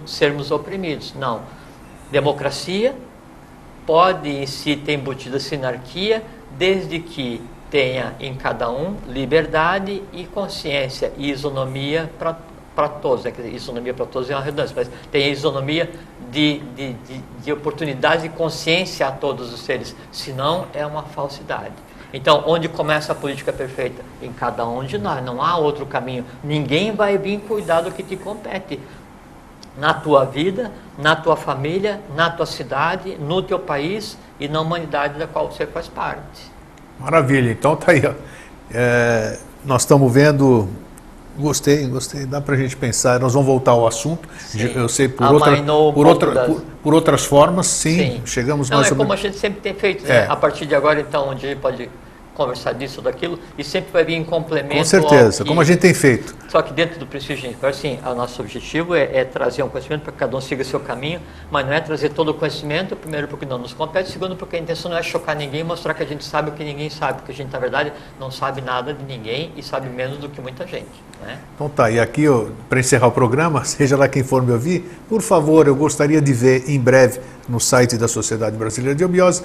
sermos 0.06 0.50
oprimidos. 0.50 1.14
Não. 1.14 1.42
Democracia 2.10 2.94
pode 3.86 4.28
em 4.28 4.46
si 4.46 4.76
ter 4.76 4.94
embutida 4.94 5.38
sinarquia, 5.38 6.22
desde 6.58 6.98
que 7.00 7.40
tenha 7.70 8.14
em 8.18 8.34
cada 8.34 8.70
um 8.70 8.96
liberdade 9.06 10.02
e 10.12 10.24
consciência 10.24 11.12
e 11.16 11.30
isonomia 11.30 12.10
para 12.74 12.88
todos. 12.88 13.24
Né? 13.24 13.30
Dizer, 13.30 13.54
isonomia 13.54 13.94
para 13.94 14.06
todos 14.06 14.28
é 14.28 14.34
uma 14.34 14.42
redundância, 14.42 14.74
mas 14.76 14.90
tem 15.10 15.30
isonomia 15.30 15.90
de, 16.30 16.58
de, 16.76 16.92
de, 16.92 17.18
de 17.42 17.52
oportunidade 17.52 18.26
e 18.26 18.28
consciência 18.28 19.06
a 19.06 19.12
todos 19.12 19.52
os 19.52 19.60
seres, 19.60 19.94
senão 20.10 20.66
é 20.74 20.84
uma 20.84 21.02
falsidade. 21.02 21.74
Então, 22.12 22.42
onde 22.46 22.68
começa 22.68 23.12
a 23.12 23.14
política 23.14 23.52
perfeita? 23.52 24.02
Em 24.20 24.32
cada 24.32 24.66
um 24.66 24.84
de 24.84 24.98
nós, 24.98 25.24
não 25.24 25.40
há 25.40 25.56
outro 25.56 25.86
caminho. 25.86 26.24
Ninguém 26.42 26.92
vai 26.92 27.16
vir 27.16 27.38
cuidar 27.40 27.82
do 27.82 27.92
que 27.92 28.02
te 28.02 28.16
compete 28.16 28.80
na 29.78 29.94
tua 29.94 30.24
vida, 30.24 30.70
na 30.98 31.16
tua 31.16 31.36
família, 31.36 32.00
na 32.16 32.30
tua 32.30 32.46
cidade, 32.46 33.16
no 33.18 33.42
teu 33.42 33.58
país 33.58 34.16
e 34.38 34.48
na 34.48 34.60
humanidade 34.60 35.18
da 35.18 35.26
qual 35.26 35.50
você 35.50 35.66
faz 35.66 35.88
parte. 35.88 36.50
Maravilha, 36.98 37.50
então 37.50 37.76
tá 37.76 37.92
aí. 37.92 38.02
ó. 38.06 38.12
É, 38.72 39.38
nós 39.64 39.82
estamos 39.82 40.12
vendo. 40.12 40.68
Gostei, 41.38 41.86
gostei. 41.86 42.26
Dá 42.26 42.40
para 42.40 42.54
a 42.54 42.58
gente 42.58 42.76
pensar. 42.76 43.18
Nós 43.20 43.32
vamos 43.32 43.46
voltar 43.46 43.70
ao 43.70 43.86
assunto. 43.86 44.28
Sim. 44.38 44.72
Eu 44.74 44.88
sei 44.88 45.08
por, 45.08 45.26
outra, 45.32 45.50
Amainou 45.52 45.90
um 45.90 45.94
por, 45.94 46.06
outra, 46.06 46.32
das- 46.32 46.46
por, 46.46 46.60
por 46.82 46.94
outras 46.94 47.24
formas, 47.24 47.66
sim. 47.66 48.20
Chegamos 48.26 48.68
Não, 48.68 48.78
mais 48.78 48.88
é 48.88 48.92
ou 48.92 48.96
como 48.98 49.12
a 49.12 49.16
gente 49.16 49.38
sempre 49.38 49.60
tem 49.60 49.72
feito, 49.72 50.04
né? 50.04 50.24
É. 50.24 50.26
A 50.26 50.36
partir 50.36 50.66
de 50.66 50.74
agora, 50.74 51.00
então, 51.00 51.28
onde 51.30 51.46
gente 51.46 51.58
pode 51.60 51.88
conversar 52.40 52.72
disso 52.72 53.00
ou 53.00 53.04
daquilo, 53.04 53.38
e 53.58 53.62
sempre 53.62 53.92
vai 53.92 54.02
vir 54.02 54.14
em 54.14 54.24
complemento. 54.24 54.78
Com 54.78 54.84
certeza, 54.84 55.42
que- 55.42 55.48
como 55.48 55.60
a 55.60 55.64
gente 55.64 55.80
tem 55.80 55.92
feito. 55.92 56.34
Só 56.48 56.62
que 56.62 56.72
dentro 56.72 56.98
do 56.98 57.06
prestígio 57.06 57.54
assim, 57.62 57.98
o 58.04 58.14
nosso 58.14 58.40
objetivo 58.40 58.94
é, 58.94 59.18
é 59.18 59.24
trazer 59.24 59.62
um 59.62 59.68
conhecimento 59.68 60.02
para 60.02 60.12
que 60.12 60.18
cada 60.18 60.34
um 60.34 60.40
siga 60.40 60.64
seu 60.64 60.80
caminho, 60.80 61.20
mas 61.50 61.66
não 61.66 61.72
é 61.74 61.80
trazer 61.80 62.08
todo 62.10 62.30
o 62.30 62.34
conhecimento, 62.34 62.96
primeiro 62.96 63.28
porque 63.28 63.44
não 63.44 63.58
nos 63.58 63.74
compete, 63.74 64.10
segundo 64.10 64.34
porque 64.36 64.56
a 64.56 64.58
intenção 64.58 64.90
não 64.90 64.96
é 64.96 65.02
chocar 65.02 65.36
ninguém 65.36 65.62
mostrar 65.62 65.92
que 65.92 66.02
a 66.02 66.06
gente 66.06 66.24
sabe 66.24 66.48
o 66.50 66.52
que 66.52 66.64
ninguém 66.64 66.88
sabe, 66.88 67.18
porque 67.18 67.32
a 67.32 67.34
gente, 67.34 67.52
na 67.52 67.58
verdade, 67.58 67.92
não 68.18 68.30
sabe 68.30 68.62
nada 68.62 68.94
de 68.94 69.04
ninguém 69.04 69.52
e 69.54 69.62
sabe 69.62 69.88
menos 69.90 70.16
do 70.18 70.28
que 70.28 70.40
muita 70.40 70.66
gente. 70.66 70.88
Né? 71.22 71.38
Então 71.54 71.68
tá, 71.68 71.90
e 71.90 72.00
aqui 72.00 72.24
para 72.68 72.80
encerrar 72.80 73.08
o 73.08 73.12
programa, 73.12 73.62
seja 73.66 73.96
lá 73.96 74.08
quem 74.08 74.24
for 74.24 74.42
me 74.42 74.52
ouvir, 74.52 74.90
por 75.08 75.20
favor, 75.20 75.66
eu 75.66 75.76
gostaria 75.76 76.20
de 76.22 76.32
ver 76.32 76.68
em 76.70 76.80
breve 76.80 77.20
no 77.46 77.60
site 77.60 77.98
da 77.98 78.08
Sociedade 78.08 78.56
Brasileira 78.56 78.94
de 78.96 79.04
Obiose 79.04 79.42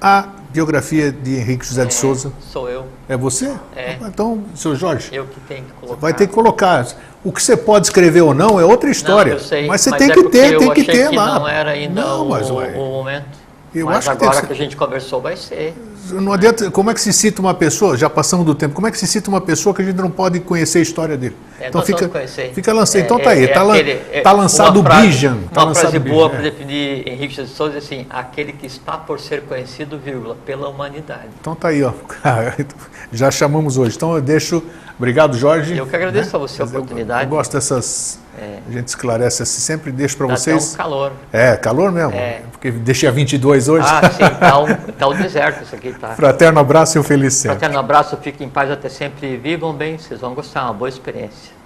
a 0.00 0.26
biografia 0.50 1.12
de 1.12 1.36
Henrique 1.36 1.64
José 1.66 1.84
de 1.84 1.94
Souza? 1.94 2.32
Sou 2.40 2.68
eu, 2.68 2.86
É 3.08 3.16
você? 3.16 3.54
É. 3.76 3.96
Então, 4.02 4.42
seu 4.54 4.74
Jorge, 4.74 5.10
eu 5.12 5.26
que 5.26 5.40
tenho 5.40 5.64
que 5.64 5.72
colocar. 5.72 6.00
vai 6.00 6.14
ter 6.14 6.26
que 6.26 6.32
colocar. 6.32 6.86
O 7.22 7.30
que 7.32 7.42
você 7.42 7.56
pode 7.56 7.86
escrever 7.86 8.22
ou 8.22 8.32
não 8.34 8.58
é 8.58 8.64
outra 8.64 8.90
história. 8.90 9.34
Não, 9.34 9.38
eu 9.40 9.44
sei, 9.44 9.66
mas 9.66 9.82
você 9.82 9.90
mas 9.90 9.98
tem 9.98 10.10
é 10.10 10.14
que 10.14 10.22
ter, 10.24 10.58
tem 10.58 10.72
que 10.72 10.84
ter 10.84 11.10
que 11.10 11.16
lá. 11.16 11.38
Não 11.38 11.48
era 11.48 11.70
ainda 11.72 12.00
Não, 12.00 12.26
o, 12.26 12.30
mas, 12.30 12.50
o 12.50 12.54
momento. 12.54 13.26
Eu 13.74 13.86
mas 13.86 13.98
acho 13.98 14.06
que 14.16 14.24
agora 14.24 14.40
que 14.40 14.40
que, 14.40 14.46
ser- 14.48 14.52
a 14.52 14.64
gente 14.64 14.76
conversou 14.76 15.20
vai 15.20 15.36
ser. 15.36 15.74
Não 16.10 16.32
adianta. 16.32 16.70
Como 16.70 16.90
é 16.90 16.94
que 16.94 17.00
se 17.00 17.12
cita 17.12 17.40
uma 17.40 17.54
pessoa? 17.54 17.96
Já 17.96 18.08
passamos 18.10 18.44
do 18.46 18.54
tempo. 18.54 18.74
Como 18.74 18.86
é 18.86 18.90
que 18.90 18.98
se 18.98 19.06
cita 19.06 19.28
uma 19.28 19.40
pessoa 19.40 19.74
que 19.74 19.82
a 19.82 19.84
gente 19.84 19.96
não 19.96 20.10
pode 20.10 20.40
conhecer 20.40 20.78
a 20.78 20.82
história 20.82 21.16
dele? 21.16 21.36
É, 21.60 21.68
então 21.68 21.82
fica, 21.82 22.08
fica 22.54 22.72
lançado. 22.72 23.00
É, 23.00 23.04
então 23.04 23.18
tá 23.18 23.30
aí. 23.30 23.44
é 23.44 23.48
tá, 23.48 23.62
aquele- 23.62 24.00
é 24.12 24.20
tá 24.22 24.32
lançado 24.32 24.80
o 24.80 24.82
Bijan. 24.82 25.38
Tá 25.52 25.64
uma 25.64 25.74
frase 25.74 25.98
boa 25.98 26.30
para 26.30 26.40
definir 26.42 27.06
Henrique 27.06 27.42
de 27.42 27.48
Souza 27.48 27.78
assim, 27.78 28.06
aquele 28.08 28.52
que 28.52 28.66
está 28.66 28.96
por 28.96 29.20
ser 29.20 29.42
conhecido, 29.42 29.98
vírgula, 29.98 30.36
pela 30.46 30.68
humanidade. 30.68 31.28
Então 31.40 31.54
tá 31.54 31.68
aí, 31.68 31.82
ó. 31.82 31.92
Já 33.12 33.30
chamamos 33.30 33.76
hoje. 33.76 33.96
Então 33.96 34.14
eu 34.14 34.22
deixo. 34.22 34.62
Obrigado, 34.98 35.36
Jorge. 35.36 35.76
Eu 35.76 35.86
que 35.86 35.96
agradeço 35.96 36.36
a 36.36 36.38
você 36.38 36.62
a 36.62 36.64
Mas 36.64 36.74
eu- 36.74 36.80
oportunidade. 36.80 37.24
Eu, 37.24 37.30
gosto 37.30 37.52
dessas. 37.52 38.18
É. 38.38 38.58
A 38.66 38.72
gente 38.72 38.88
esclarece 38.88 39.42
assim, 39.42 39.60
sempre 39.60 39.90
deixo 39.92 40.16
para 40.16 40.26
vocês. 40.26 40.74
um 40.74 40.76
calor. 40.76 41.12
É, 41.32 41.56
calor 41.56 41.90
mesmo. 41.92 42.14
É. 42.14 42.42
Porque 42.50 42.70
deixei 42.70 43.08
a 43.08 43.12
22 43.12 43.68
hoje. 43.68 43.86
Ah, 43.88 44.10
sim, 44.10 44.18
tá 44.38 44.58
um, 44.60 44.74
tá 44.92 45.08
um 45.08 45.16
deserto 45.16 45.64
isso 45.64 45.74
aqui, 45.74 45.92
tá? 45.92 46.10
Fraterno 46.10 46.60
abraço 46.60 46.96
e 46.96 47.00
um 47.00 47.02
feliz 47.02 47.34
sempre. 47.34 47.58
Fraterno 47.58 47.78
abraço, 47.80 48.16
fiquem 48.16 48.46
em 48.46 48.50
paz 48.50 48.70
até 48.70 48.88
sempre. 48.88 49.36
Vivam 49.36 49.74
bem, 49.74 49.98
vocês 49.98 50.20
vão 50.20 50.34
gostar, 50.34 50.64
uma 50.64 50.74
boa 50.74 50.88
experiência. 50.88 51.59